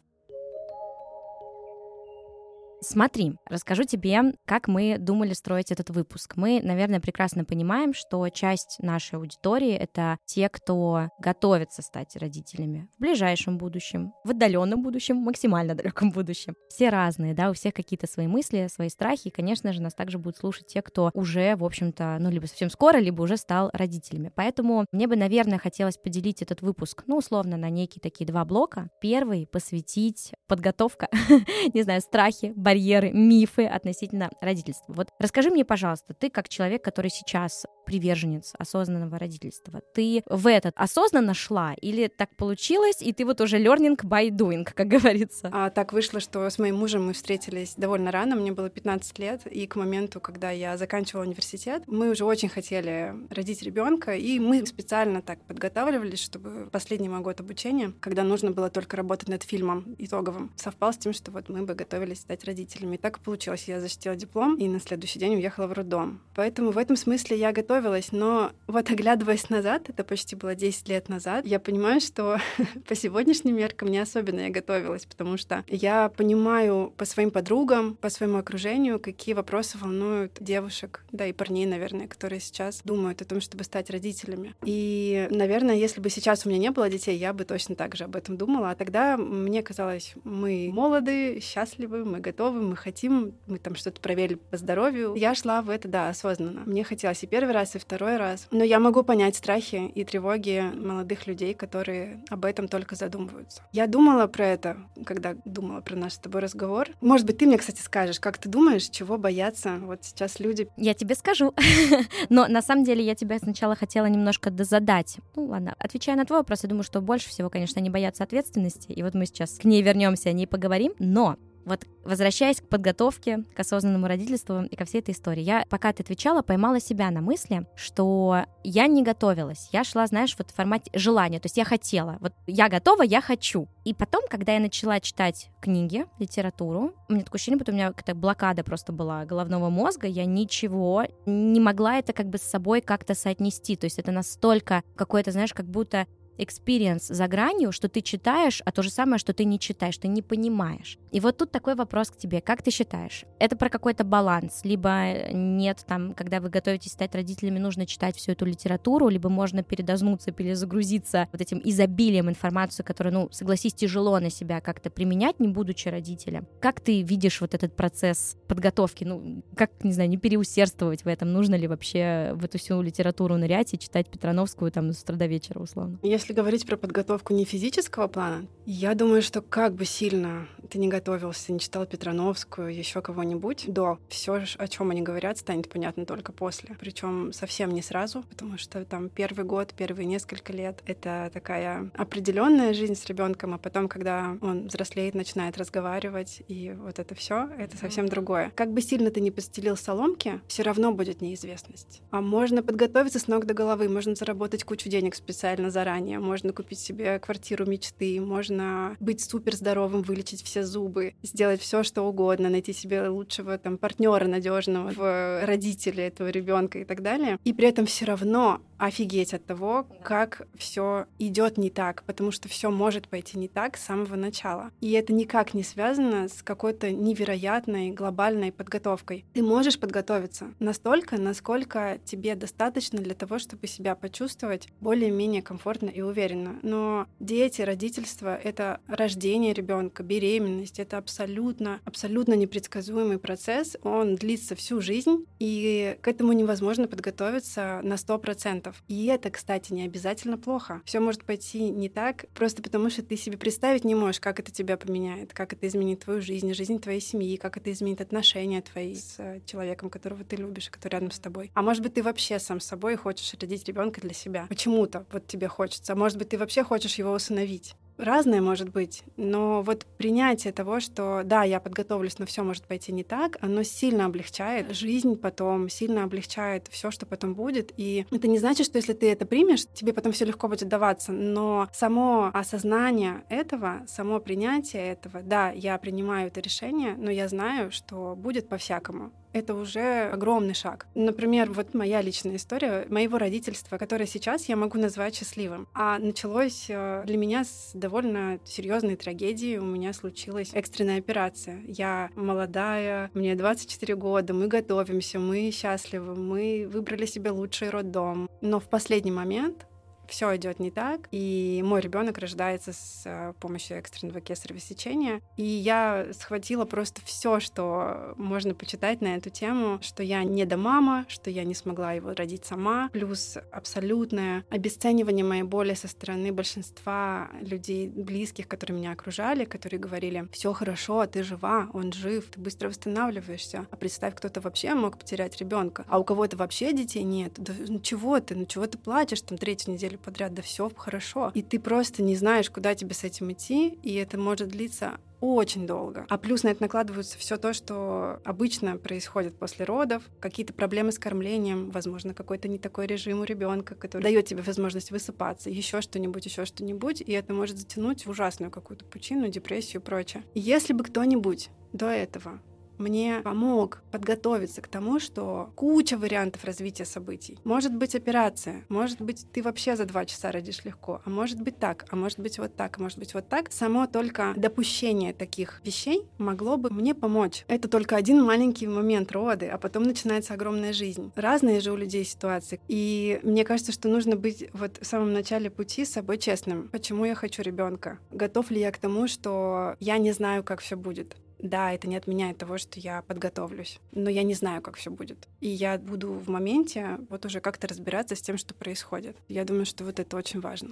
Смотри, 2.81 3.33
расскажу 3.47 3.85
тебе, 3.85 4.35
как 4.45 4.69
мы 4.69 4.99
думали 4.99 5.33
строить 5.33 5.73
этот 5.73 5.91
выпуск. 5.91 6.35
Мы, 6.37 6.61
наверное, 6.63 7.01
прекрасно 7.01 7.45
понимаем, 7.45 7.95
что 7.95 8.29
часть 8.29 8.77
нашей 8.81 9.19
аудитории— 9.19 9.73
это 9.75 10.19
те, 10.27 10.49
кто 10.49 11.09
готовится 11.19 11.83
стать 11.83 12.17
родителями 12.17 12.89
в 12.99 13.01
ближайшем 13.01 13.57
будущем, 13.57 14.13
в 14.25 14.31
отдаленном 14.31 14.83
будущем, 14.83 15.17
максимально 15.17 15.75
далеком 15.75 16.11
будущем. 16.11 16.55
Все 16.69 16.91
разные, 16.91 17.35
да, 17.35 17.51
у 17.51 17.55
всех 17.55 17.73
какие-то 17.73 18.07
свои 18.07 18.27
мысли, 18.27 18.69
свои 18.71 18.89
страхи. 18.89 19.29
И, 19.29 19.31
конечно 19.31 19.73
же, 19.73 19.81
нас 19.81 19.95
также 19.95 20.19
будут 20.19 20.37
слушать 20.37 20.67
те, 20.67 20.83
кто 20.83 21.11
уже, 21.15 21.57
в 21.57 21.65
общем-то, 21.65 22.19
ну, 22.21 22.31
либо 22.31 22.47
совсем 22.47 22.69
скоро, 22.71 22.99
либо 22.99 23.23
уже 23.23 23.37
стал 23.37 23.71
родителями. 23.73 24.31
Поэтому 24.35 24.85
мне 24.93 25.07
бы, 25.07 25.17
наверное, 25.17 25.59
хотелось 25.59 25.97
поделить 25.97 26.43
этот 26.43 26.61
выпуск, 26.61 27.05
ну, 27.07 27.17
условно, 27.19 27.57
на 27.57 27.71
некие 27.71 28.01
такие 28.01 28.27
два 28.27 28.45
блока. 28.45 28.91
Первый— 29.01 29.47
посвятить 29.53 30.33
подготовка, 30.47 31.09
не 31.75 31.83
знаю, 31.83 32.01
страхи, 32.01 32.53
барьеры, 32.67 33.13
мифы 33.13 33.65
относительно 33.65 34.29
родительства. 34.41 34.93
Вот 34.93 35.11
расскажи 35.21 35.51
мне, 35.51 35.65
пожалуйста, 35.65 36.15
ты 36.15 36.31
как 36.31 36.49
человек, 36.49 36.83
который 36.83 37.13
сейчас 37.13 37.65
приверженец 37.87 38.53
осознанного 38.59 39.19
родительства? 39.19 39.81
Ты 39.95 40.23
в 40.27 40.47
этот 40.47 40.75
осознанно 40.77 41.33
шла 41.33 41.75
или 41.81 42.09
так 42.09 42.37
получилось, 42.37 43.01
и 43.01 43.13
ты 43.13 43.25
вот 43.25 43.41
уже 43.41 43.59
learning 43.59 43.97
by 44.03 44.29
doing, 44.29 44.65
как 44.65 44.89
говорится? 44.89 45.49
А 45.53 45.71
так 45.71 45.93
вышло, 45.93 46.21
что 46.21 46.49
с 46.51 46.59
моим 46.59 46.77
мужем 46.77 47.07
мы 47.07 47.15
встретились 47.15 47.75
довольно 47.77 48.11
рано, 48.11 48.37
мне 48.37 48.53
было 48.53 48.69
15 48.69 49.19
лет, 49.19 49.47
и 49.47 49.67
к 49.67 49.77
моменту, 49.77 50.21
когда 50.21 50.51
я 50.51 50.77
заканчивала 50.77 51.25
университет, 51.25 51.85
мы 51.87 52.11
уже 52.11 52.25
очень 52.25 52.49
хотели 52.49 53.15
родить 53.31 53.63
ребенка, 53.63 54.15
и 54.15 54.39
мы 54.39 54.67
специально 54.67 55.23
так 55.23 55.41
подготавливались, 55.47 56.21
чтобы 56.21 56.69
последний 56.71 57.09
мой 57.09 57.21
год 57.21 57.41
обучения, 57.41 57.93
когда 58.01 58.25
нужно 58.25 58.51
было 58.51 58.69
только 58.69 58.97
работать 58.97 59.29
над 59.29 59.43
фильмом 59.43 59.95
итоговым, 59.99 60.53
совпал 60.57 60.93
с 60.93 60.99
тем, 60.99 61.13
что 61.13 61.31
вот 61.31 61.49
мы 61.49 61.63
бы 61.63 61.75
готовились 61.75 62.21
стать 62.21 62.45
родителями. 62.45 62.97
И 62.97 62.99
так 62.99 63.21
получилось. 63.21 63.69
Я 63.69 63.81
защитила 63.81 64.17
диплом 64.17 64.57
и 64.57 64.69
на 64.69 64.81
следующий 64.81 65.19
день 65.19 65.35
уехала 65.35 65.67
в 65.67 65.73
роддом. 65.73 66.21
Поэтому 66.35 66.71
в 66.71 66.79
этом 66.79 66.97
смысле 66.97 67.39
я 67.39 67.53
готовилась, 67.77 68.13
но 68.13 68.53
вот 68.67 68.91
оглядываясь 68.91 69.51
назад, 69.51 69.89
это 69.89 70.03
почти 70.05 70.35
было 70.35 70.55
10 70.55 70.89
лет 70.89 71.09
назад, 71.09 71.47
я 71.47 71.61
понимаю, 71.61 72.01
что 72.01 72.39
по 72.89 72.95
сегодняшним 72.95 73.57
меркам 73.57 73.89
не 73.89 73.99
особенно 73.99 74.41
я 74.41 74.51
готовилась, 74.51 75.05
потому 75.05 75.37
что 75.37 75.65
я 75.69 76.09
понимаю 76.09 76.93
по 76.97 77.05
своим 77.05 77.31
подругам, 77.31 77.97
по 77.97 78.09
своему 78.09 78.39
окружению, 78.39 78.99
какие 78.99 79.35
вопросы 79.35 79.79
волнуют 79.79 80.39
девушек, 80.41 81.05
да 81.13 81.27
и 81.27 81.33
парней, 81.33 81.67
наверное, 81.67 82.09
которые 82.09 82.41
сейчас 82.41 82.81
думают 82.85 83.21
о 83.23 83.25
том, 83.25 83.41
чтобы 83.41 83.65
стать 83.65 83.91
родителями. 83.91 84.55
И, 84.65 85.29
наверное, 85.31 85.75
если 85.75 86.01
бы 86.01 86.09
сейчас 86.11 86.47
у 86.47 86.49
меня 86.49 86.59
не 86.59 86.71
было 86.71 86.89
детей, 86.89 87.17
я 87.17 87.33
бы 87.33 87.45
точно 87.45 87.75
так 87.75 87.95
же 87.95 88.05
об 88.05 88.17
этом 88.17 88.37
думала. 88.37 88.71
А 88.71 88.75
тогда 88.75 89.17
мне 89.17 89.63
казалось, 89.63 90.15
мы 90.25 90.71
молоды, 90.73 91.41
счастливы, 91.41 92.05
мы 92.05 92.21
готовы, 92.21 92.63
мы 92.63 92.77
хотим, 92.77 93.35
мы 93.47 93.59
там 93.59 93.75
что-то 93.75 94.01
проверили 94.01 94.39
по 94.51 94.57
здоровью. 94.57 95.15
Я 95.17 95.35
шла 95.35 95.63
в 95.63 95.71
это, 95.71 95.89
да, 95.89 96.09
осознанно. 96.09 96.63
Мне 96.67 96.85
хотелось 96.85 97.23
и 97.23 97.27
первый 97.27 97.53
раз, 97.53 97.66
и 97.75 97.79
второй 97.79 98.17
раз. 98.17 98.47
Но 98.51 98.65
я 98.65 98.79
могу 98.79 99.03
понять 99.03 99.37
страхи 99.37 99.91
и 99.95 100.05
тревоги 100.05 100.63
молодых 100.75 101.27
людей, 101.27 101.55
которые 101.55 102.23
об 102.31 102.45
этом 102.45 102.69
только 102.69 102.95
задумываются. 102.95 103.63
Я 103.73 103.87
думала 103.87 104.27
про 104.27 104.47
это, 104.47 104.77
когда 105.05 105.35
думала 105.45 105.81
про 105.81 105.97
наш 105.97 106.15
с 106.15 106.19
тобой 106.19 106.41
разговор. 106.41 106.89
Может 107.01 107.27
быть, 107.27 107.39
ты 107.39 107.47
мне, 107.47 107.59
кстати, 107.59 107.81
скажешь, 107.81 108.21
как 108.21 108.39
ты 108.39 108.49
думаешь, 108.49 108.89
чего 108.89 109.19
боятся 109.19 109.79
вот 109.81 110.05
сейчас 110.05 110.41
люди? 110.41 110.69
Я 110.77 110.95
тебе 110.95 111.15
скажу. 111.15 111.55
Но 112.29 112.47
на 112.47 112.63
самом 112.63 112.85
деле 112.85 113.05
я 113.05 113.15
тебя 113.15 113.39
сначала 113.39 113.75
хотела 113.75 114.07
немножко 114.07 114.51
дозадать. 114.51 115.19
Ну 115.35 115.47
ладно, 115.47 115.75
отвечая 115.79 116.17
на 116.17 116.25
твой 116.25 116.41
вопрос, 116.41 116.63
я 116.63 116.69
думаю, 116.69 116.85
что 116.85 117.01
больше 117.01 117.29
всего, 117.29 117.51
конечно, 117.51 117.81
они 117.81 117.91
боятся 117.91 118.25
ответственности. 118.25 118.93
И 118.93 119.03
вот 119.03 119.15
мы 119.15 119.27
сейчас 119.27 119.59
к 119.59 119.65
ней 119.65 119.83
вернемся, 119.83 120.29
о 120.29 120.33
ней 120.33 120.47
поговорим. 120.47 120.93
Но 120.99 121.37
вот 121.67 121.85
возвращаясь 122.05 122.61
к 122.61 122.69
подготовке, 122.69 123.43
к 123.55 123.61
осознанному 123.61 124.07
родительству 124.07 124.63
и 124.63 124.77
ко 124.77 124.85
всей 124.85 125.01
этой 125.01 125.11
истории, 125.11 125.43
я, 125.43 125.65
пока 125.69 125.93
ты 125.93 126.03
отвечала, 126.03 126.43
поймала 126.43 126.81
себя 126.81 127.11
на 127.11 127.21
мысли, 127.21 127.67
что 127.75 128.45
я 128.63 128.87
не 128.87 129.03
готовилась. 129.03 129.69
Я 129.73 129.83
шла, 129.85 130.07
знаешь, 130.07 130.35
вот 130.39 130.51
в 130.51 130.55
формате 130.55 130.91
желания. 130.95 131.41
То 131.41 131.47
есть 131.47 131.57
я 131.57 131.65
хотела. 131.65 132.19
Вот 132.21 132.33
я 132.47 132.69
готова, 132.69 133.03
я 133.03 133.21
хочу. 133.21 133.69
И 133.85 133.93
потом, 133.93 134.23
когда 134.31 134.55
я 134.55 134.61
начала 134.61 135.01
читать 135.01 135.51
книги, 135.61 136.07
литературу, 136.19 136.95
у 137.09 137.13
меня 137.13 137.25
такое 137.25 137.39
ощущение, 137.39 137.59
будто 137.59 137.73
у 137.73 137.75
меня 137.75 137.89
какая-то 137.89 138.15
блокада 138.15 138.63
просто 138.63 138.93
была 138.93 139.25
головного 139.25 139.69
мозга, 139.69 140.07
я 140.07 140.25
ничего 140.25 141.05
не 141.27 141.61
могла 141.61 141.99
это 141.99 142.13
как 142.13 142.29
бы 142.29 142.39
с 142.39 142.43
собой 142.43 142.81
как-то 142.81 143.15
соотнести. 143.15 143.75
То 143.75 143.87
есть 143.87 143.99
это 143.99 144.13
настолько 144.13 144.83
какое-то, 144.95 145.33
знаешь, 145.33 145.53
как 145.53 145.67
будто 145.67 146.07
experience 146.39 147.13
за 147.13 147.29
гранью, 147.29 147.73
что 147.73 147.89
ты 147.89 148.01
читаешь, 148.01 148.63
а 148.65 148.73
то 148.73 148.83
же 148.83 148.91
самое, 148.91 149.19
что 149.19 149.33
ты 149.33 149.45
не 149.45 149.59
читаешь, 149.59 149.99
ты 149.99 150.09
не 150.09 150.23
понимаешь. 150.23 150.99
И 151.17 151.21
вот 151.21 151.39
тут 151.39 151.51
такой 151.51 151.75
вопрос 151.75 152.11
к 152.11 152.19
тебе. 152.19 152.43
Как 152.43 152.63
ты 152.63 152.71
считаешь? 152.71 153.25
Это 153.39 153.57
про 153.57 153.71
какой-то 153.71 154.05
баланс? 154.05 154.61
Либо 154.65 155.33
нет, 155.33 155.83
там, 155.89 156.13
когда 156.13 156.41
вы 156.41 156.51
готовитесь 156.51 156.93
стать 156.93 157.15
родителями, 157.15 157.59
нужно 157.59 157.87
читать 157.87 158.17
всю 158.17 158.33
эту 158.33 158.45
литературу, 158.45 159.09
либо 159.09 159.31
можно 159.31 159.63
передознуться, 159.63 160.31
перезагрузиться 160.31 161.29
вот 161.33 161.41
этим 161.41 161.59
изобилием 161.65 162.29
информации, 162.29 162.83
которая, 162.83 163.15
ну, 163.15 163.31
согласись, 163.33 163.73
тяжело 163.73 164.21
на 164.21 164.29
себя 164.29 164.61
как-то 164.61 164.91
применять, 164.91 165.41
не 165.41 165.49
будучи 165.49 165.89
родителем. 165.89 166.47
Как 166.61 166.83
ты 166.83 167.01
видишь 167.01 167.41
вот 167.41 167.55
этот 167.55 167.75
процесс 167.75 168.37
подготовки? 168.47 169.05
Ну, 169.05 169.43
как, 169.57 169.71
не 169.83 169.95
знаю, 169.95 170.11
не 170.11 170.19
переусердствовать 170.19 171.07
в 171.07 171.09
этом? 171.09 171.33
Нужно 171.33 171.55
ли 171.55 171.67
вообще 171.67 172.33
в 172.35 172.45
эту 172.45 172.59
всю 172.59 172.83
литературу 172.83 173.39
нырять 173.39 173.73
и 173.73 173.79
читать 173.79 174.11
Петрановскую 174.11 174.71
там 174.71 174.93
с 174.93 175.01
утра 175.03 175.17
до 175.17 175.25
вечера, 175.25 175.61
условно? 175.61 175.99
Если 176.03 176.35
говорить 176.35 176.67
про 176.67 176.77
подготовку 176.77 177.33
не 177.33 177.47
физического 177.47 178.07
плана, 178.07 178.47
я 178.67 178.95
думаю, 178.95 179.23
что 179.23 179.41
как 179.41 179.73
бы 179.73 179.87
сильно 179.87 180.47
ты 180.69 180.79
не 180.79 180.89
готовился, 181.07 181.53
не 181.53 181.61
читал 181.61 181.87
Петрановскую, 181.87 182.75
еще 182.75 183.01
кого-нибудь 183.01 183.67
до, 183.69 183.99
все, 184.09 184.43
о 184.59 184.69
чем 184.69 184.91
они 184.91 185.03
говорят, 185.03 185.39
станет 185.39 185.69
понятно 185.69 186.05
только 186.05 186.33
после. 186.33 186.77
Причем 186.81 187.33
совсем 187.33 187.71
не 187.71 187.81
сразу, 187.81 188.25
потому 188.29 188.59
что 188.59 188.85
там 188.85 189.09
первый 189.09 189.45
год, 189.45 189.73
первые 189.77 190.07
несколько 190.07 190.53
лет 190.53 190.83
это 190.85 191.31
такая 191.33 191.91
определенная 191.95 192.75
жизнь 192.75 192.97
с 192.97 193.07
ребенком, 193.07 193.55
а 193.55 193.59
потом, 193.59 193.89
когда 193.89 194.37
он 194.41 194.67
взрослеет, 194.67 195.15
начинает 195.15 195.57
разговаривать, 195.59 196.43
и 196.49 196.75
вот 196.77 196.99
это 196.99 197.15
все, 197.15 197.49
это 197.57 197.77
совсем 197.77 198.09
другое. 198.09 198.51
Как 198.57 198.73
бы 198.73 198.83
сильно 198.83 199.11
ты 199.11 199.21
не 199.21 199.31
постелил 199.31 199.77
соломки, 199.77 200.41
все 200.49 200.65
равно 200.65 200.91
будет 200.91 201.21
неизвестность. 201.21 202.03
А 202.11 202.21
можно 202.21 202.65
подготовиться 202.65 203.21
с 203.21 203.29
ног 203.29 203.47
до 203.47 203.55
головы, 203.55 203.89
можно 203.89 204.17
заработать 204.17 204.65
кучу 204.65 204.89
денег 204.89 205.15
специально 205.15 205.71
заранее, 205.71 206.19
можно 206.19 206.53
купить 206.53 206.81
себе 206.81 207.21
квартиру 207.21 207.65
мечты, 207.65 208.21
можно 208.21 208.97
быть 208.99 209.23
супер 209.23 209.55
здоровым, 209.55 210.03
вылечить 210.03 210.43
все 210.43 210.65
зубы, 210.65 210.86
сделать 211.23 211.61
все, 211.61 211.83
что 211.83 212.03
угодно, 212.03 212.49
найти 212.49 212.73
себе 212.73 213.09
лучшего 213.09 213.59
там 213.59 213.79
партнера 213.79 214.27
надежного 214.27 214.91
в 214.91 215.45
родителе 215.45 216.09
этого 216.09 216.29
ребенка 216.29 216.79
и 216.81 216.85
так 216.85 217.03
далее. 217.03 217.39
И 217.45 217.53
при 217.53 217.69
этом 217.69 217.87
все 217.87 218.05
равно 218.05 218.61
офигеть 218.79 219.35
от 219.35 219.45
того, 219.45 219.87
как 220.03 220.47
все 220.57 221.07
идет 221.19 221.59
не 221.59 221.71
так, 221.71 222.03
потому 222.05 222.31
что 222.31 222.49
все 222.49 222.71
может 222.71 223.09
пойти 223.09 223.39
не 223.39 223.49
так 223.49 223.77
с 223.77 223.85
самого 223.85 224.17
начала. 224.17 224.71
И 224.81 224.93
это 224.93 225.13
никак 225.13 225.55
не 225.55 225.63
связано 225.63 226.29
с 226.29 226.43
какой-то 226.43 226.91
невероятной 226.91 227.91
глобальной 227.91 228.53
подготовкой. 228.53 229.25
Ты 229.33 229.43
можешь 229.43 229.79
подготовиться 229.79 230.53
настолько, 230.59 231.21
насколько 231.21 231.99
тебе 232.05 232.35
достаточно 232.35 232.99
для 232.99 233.15
того, 233.15 233.39
чтобы 233.39 233.67
себя 233.67 233.95
почувствовать 233.95 234.69
более-менее 234.81 235.43
комфортно 235.43 235.89
и 235.89 236.01
уверенно. 236.01 236.59
Но 236.63 237.07
дети, 237.21 237.63
родительство— 237.63 238.35
это 238.45 238.81
рождение 238.87 239.53
ребенка, 239.53 240.03
беременность— 240.03 240.79
это 240.81 240.99
абсолютно, 240.99 241.81
абсолютно 241.85 242.35
непредсказуемый 242.35 243.19
процесс. 243.19 243.77
Он 243.83 244.17
длится 244.17 244.55
всю 244.55 244.81
жизнь, 244.81 245.27
и 245.39 245.97
к 246.01 246.09
этому 246.09 246.33
невозможно 246.33 246.89
подготовиться 246.89 247.81
на 247.83 247.95
100% 247.95 248.66
клиентов. 248.67 248.83
И 248.89 249.07
это, 249.07 249.31
кстати, 249.31 249.73
не 249.73 249.85
обязательно 249.85 250.39
плохо. 250.39 250.83
Все 250.85 251.01
может 251.01 251.25
пойти 251.25 251.71
не 251.71 251.89
так, 251.89 252.27
просто 252.35 252.63
потому 252.63 252.91
что 252.91 253.03
ты 253.03 253.17
себе 253.17 253.37
представить 253.37 253.85
не 253.85 253.95
можешь, 253.95 254.21
как 254.21 254.41
это 254.41 254.51
тебя 254.51 254.77
поменяет, 254.77 255.33
как 255.33 255.53
это 255.53 255.67
изменит 255.67 256.05
твою 256.05 256.21
жизнь, 256.21 256.53
жизнь 256.55 256.79
твоей 256.79 257.01
семьи, 257.01 257.37
как 257.37 257.57
это 257.57 257.71
изменит 257.73 258.01
отношения 258.01 258.63
твои 258.63 258.95
с 258.95 259.17
э, 259.19 259.41
человеком, 259.47 259.91
которого 259.91 260.25
ты 260.25 260.37
любишь, 260.37 260.71
который 260.71 260.95
рядом 260.95 261.11
с 261.11 261.19
тобой. 261.19 261.51
А 261.55 261.63
может 261.63 261.83
быть, 261.83 261.95
ты 261.95 262.03
вообще 262.03 262.39
сам 262.39 262.61
собой 262.61 262.97
хочешь 262.97 263.35
родить 263.41 263.65
ребенка 263.65 264.01
для 264.01 264.15
себя. 264.15 264.47
Почему-то 264.49 265.07
вот 265.13 265.27
тебе 265.27 265.49
хочется. 265.49 265.93
А 265.93 265.97
может 265.97 266.19
быть, 266.19 266.31
ты 266.31 266.39
вообще 266.39 266.63
хочешь 266.63 266.97
его 266.97 267.13
усыновить 267.13 267.75
разное 267.99 268.41
может 268.41 268.71
быть, 268.71 269.03
но 269.17 269.63
вот 269.63 269.87
принятие 269.99 270.53
того, 270.53 270.81
что 270.81 271.23
да, 271.25 271.43
я 271.45 271.61
подготовлюсь, 271.61 272.19
но 272.19 272.27
все 272.27 272.43
может 272.43 272.65
пойти 272.65 272.93
не 272.93 273.05
так, 273.05 273.39
оно 273.41 273.63
сильно 273.63 274.07
облегчает 274.07 274.75
жизнь 274.75 275.17
потом, 275.17 275.69
сильно 275.69 276.05
облегчает 276.05 276.69
все, 276.71 276.91
что 276.91 277.07
потом 277.07 277.35
будет. 277.35 277.73
И 277.77 278.07
это 278.11 278.29
не 278.29 278.39
значит, 278.39 278.67
что 278.67 278.77
если 278.79 278.93
ты 278.93 279.11
это 279.11 279.27
примешь, 279.27 279.67
тебе 279.67 279.93
потом 279.93 280.13
все 280.13 280.25
легко 280.25 280.49
будет 280.49 280.69
даваться, 280.69 281.13
но 281.13 281.69
само 281.73 282.31
осознание 282.33 283.25
этого, 283.29 283.83
само 283.87 284.21
принятие 284.21 284.93
этого, 284.93 285.23
да, 285.23 285.51
я 285.51 285.79
принимаю 285.79 286.29
это 286.29 286.41
решение, 286.41 286.95
но 286.97 287.11
я 287.11 287.29
знаю, 287.29 287.71
что 287.71 288.15
будет 288.17 288.49
по-всякому 288.49 289.13
это 289.37 289.55
уже 289.55 290.11
огромный 290.11 290.55
шаг. 290.55 290.87
Например, 290.95 291.51
вот 291.51 291.75
моя 291.75 292.01
личная 292.01 292.37
история 292.37 292.87
моего 292.89 293.19
родительства, 293.19 293.79
которое 293.79 294.07
сейчас 294.07 294.49
я 294.49 294.57
могу 294.57 294.79
назвать 294.79 295.15
счастливым. 295.15 295.69
А 295.75 295.99
началось 295.99 296.67
э, 296.69 297.03
для 297.07 297.17
меня 297.17 297.45
с 297.45 297.73
довольно 297.75 298.39
серьезной 298.45 298.97
трагедии. 298.97 299.59
У 299.59 299.65
меня 299.65 299.93
случилась 299.93 300.51
экстренная 300.53 300.99
операция. 300.99 301.61
Я 301.67 302.11
молодая, 302.17 303.11
мне 303.15 303.35
24 303.35 303.95
года, 303.97 304.33
мы 304.33 304.49
готовимся, 304.49 305.19
мы 305.19 305.51
счастливы, 305.51 306.15
мы 306.15 306.69
выбрали 306.71 307.07
себе 307.07 307.31
лучший 307.31 307.71
роддом. 307.71 308.29
Но 308.41 308.59
в 308.59 308.69
последний 308.69 309.13
момент 309.13 309.67
все 310.09 310.37
идет 310.37 310.61
не 310.61 310.71
так, 310.71 311.09
и 311.11 311.63
мой 311.65 311.81
ребенок 311.81 312.19
рождается 312.19 312.73
с 312.73 313.03
э, 313.05 313.33
помощью 313.41 313.79
экстренного 313.79 314.21
кесарево 314.21 314.61
сечения. 314.61 315.21
И 315.37 315.45
я 315.45 316.07
схватила 316.13 316.65
просто 316.65 317.01
все, 317.05 317.41
что 317.41 318.15
можно 318.17 318.55
почитать 318.55 319.01
на 319.01 319.17
эту 319.17 319.31
тему, 319.31 319.79
что 319.83 320.03
я 320.03 320.25
не 320.25 320.45
до 320.45 320.57
мама, 320.57 321.05
что 321.09 321.31
я 321.31 321.45
не 321.45 321.55
смогла 321.55 321.93
его 321.93 322.15
родить 322.15 322.45
сама, 322.45 322.89
плюс 322.93 323.37
абсолютное 323.53 324.45
обесценивание 324.51 325.25
моей 325.25 325.43
боли 325.43 325.75
со 325.75 325.89
стороны 325.89 326.33
большинства 326.33 327.31
людей 327.41 327.89
близких, 327.89 328.49
которые 328.49 328.79
меня 328.79 328.93
окружали, 328.93 329.45
которые 329.45 329.81
говорили, 329.81 330.29
все 330.33 330.53
хорошо, 330.53 331.07
ты 331.07 331.23
жива, 331.23 331.69
он 331.73 331.93
жив, 331.93 332.27
ты 332.31 332.41
быстро 332.41 332.69
восстанавливаешься. 332.69 333.67
А 333.71 333.77
представь, 333.77 334.15
кто-то 334.15 334.41
вообще 334.41 334.75
мог 334.75 334.99
потерять 334.99 335.37
ребенка, 335.39 335.85
а 335.89 335.99
у 335.99 336.05
кого-то 336.05 336.37
вообще 336.37 336.73
детей 336.73 337.03
нет. 337.03 337.35
Да 337.37 337.53
ну 337.59 337.81
чего 337.81 338.21
ты, 338.21 338.35
ну 338.35 338.47
чего 338.47 338.67
ты 338.67 338.79
плачешь 338.79 339.23
там 339.23 339.39
третью 339.39 339.75
неделю 339.75 339.96
подряд, 339.97 340.35
да 340.35 340.43
все 340.43 340.71
хорошо. 340.75 341.31
И 341.35 341.43
ты 341.43 341.59
просто 341.59 342.03
не 342.03 342.17
знаешь, 342.17 342.51
куда 342.51 342.75
тебе 342.75 342.95
с 342.95 343.05
этим 343.05 343.33
идти, 343.33 343.79
и 343.83 343.95
это 343.95 344.19
может 344.19 344.49
длиться 344.49 344.99
очень 345.21 345.67
долго. 345.67 346.07
А 346.09 346.19
плюс 346.19 346.43
на 346.43 346.49
это 346.49 346.63
накладывается 346.63 347.19
все 347.19 347.37
то, 347.37 347.53
что 347.53 348.21
обычно 348.25 348.77
происходит 348.77 349.39
после 349.39 349.65
родов, 349.65 350.03
какие-то 350.21 350.53
проблемы 350.53 350.93
с 350.93 350.99
кормлением, 350.99 351.71
возможно, 351.71 352.15
какой-то 352.15 352.49
не 352.49 352.59
такой 352.59 352.87
режим 352.87 353.21
у 353.21 353.25
ребенка, 353.25 353.75
который 353.75 354.03
дает 354.03 354.27
тебе 354.27 354.43
возможность 354.43 354.91
высыпаться, 354.91 355.51
еще 355.51 355.81
что-нибудь, 355.81 356.27
еще 356.27 356.45
что-нибудь, 356.45 357.01
и 357.01 357.13
это 357.13 357.33
может 357.33 357.59
затянуть 357.59 358.07
в 358.07 358.11
ужасную 358.11 358.51
какую-то 358.51 358.85
пучину, 358.85 359.29
депрессию 359.29 359.81
и 359.81 359.85
прочее. 359.85 360.23
Если 360.35 360.73
бы 360.73 360.85
кто-нибудь 360.85 361.51
до 361.73 361.87
этого 361.87 362.41
мне 362.79 363.21
помог 363.23 363.83
подготовиться 363.91 364.63
к 364.63 364.69
тому, 364.69 364.99
что 365.01 365.51
куча 365.55 365.97
вариантов 365.97 366.45
развития 366.45 366.85
событий. 366.85 367.39
Может 367.45 367.75
быть 367.75 367.95
операция, 367.95 368.65
может 368.69 369.01
быть 369.01 369.27
ты 369.33 369.43
вообще 369.43 369.77
за 369.77 369.85
два 369.85 370.05
часа 370.05 370.33
родишь 370.33 370.65
легко, 370.65 371.01
а 371.05 371.11
может 371.11 371.41
быть 371.41 371.59
так, 371.59 371.87
а 371.91 371.97
может 371.97 372.19
быть 372.19 372.39
вот 372.39 372.55
так, 372.55 372.79
а 372.79 372.83
может 372.83 372.99
быть 372.99 373.15
вот 373.15 373.29
так. 373.29 373.53
Само 373.53 373.87
только 373.87 374.35
допущение 374.37 375.13
таких 375.13 375.61
вещей 375.65 376.05
могло 376.19 376.57
бы 376.57 376.71
мне 376.71 376.95
помочь. 376.95 377.45
Это 377.49 377.69
только 377.69 377.97
один 377.97 378.23
маленький 378.23 378.67
момент 378.67 379.13
роды, 379.13 379.47
а 379.47 379.59
потом 379.59 379.85
начинается 379.85 380.35
огромная 380.35 380.73
жизнь. 380.73 381.13
Разные 381.17 381.61
же 381.61 381.73
у 381.73 381.77
людей 381.77 382.05
ситуации. 382.05 382.61
И 382.69 383.21
мне 383.23 383.45
кажется, 383.45 383.73
что 383.73 383.89
нужно 383.89 384.17
быть 384.17 384.49
вот 384.53 384.79
в 384.81 384.87
самом 384.87 385.13
начале 385.13 385.51
пути 385.51 385.85
с 385.85 385.93
собой 385.93 386.19
честным. 386.19 386.69
Почему 386.69 387.05
я 387.05 387.15
хочу 387.15 387.43
ребенка? 387.43 387.99
Готов 388.11 388.51
ли 388.51 388.61
я 388.61 388.71
к 388.73 388.79
тому, 388.79 389.09
что 389.09 389.77
я 389.81 389.99
не 389.99 390.13
знаю, 390.13 390.45
как 390.45 390.61
все 390.61 390.77
будет? 390.77 391.17
Да, 391.39 391.73
это 391.73 391.89
не 391.89 391.97
отменяет 391.97 392.39
того, 392.39 392.59
что 392.59 392.81
я 392.81 393.03
подготовлюсь, 393.03 393.79
но 393.93 394.09
я 394.09 394.23
не 394.23 394.35
знаю, 394.35 394.63
как 394.63 394.77
все 394.77 394.91
будет. 394.91 395.29
И 395.41 395.49
я 395.49 395.79
буду 395.79 396.13
в 396.13 396.29
моменте 396.29 396.99
вот 397.11 397.27
уже 397.27 397.41
как-то 397.41 397.69
разбираться 397.69 398.17
с 398.17 398.23
тем, 398.23 398.39
что 398.39 398.55
происходит. 398.55 399.17
Я 399.29 399.45
думаю, 399.45 399.67
что 399.67 399.85
вот 399.85 400.01
это 400.01 400.17
очень 400.17 400.41
важно. 400.41 400.71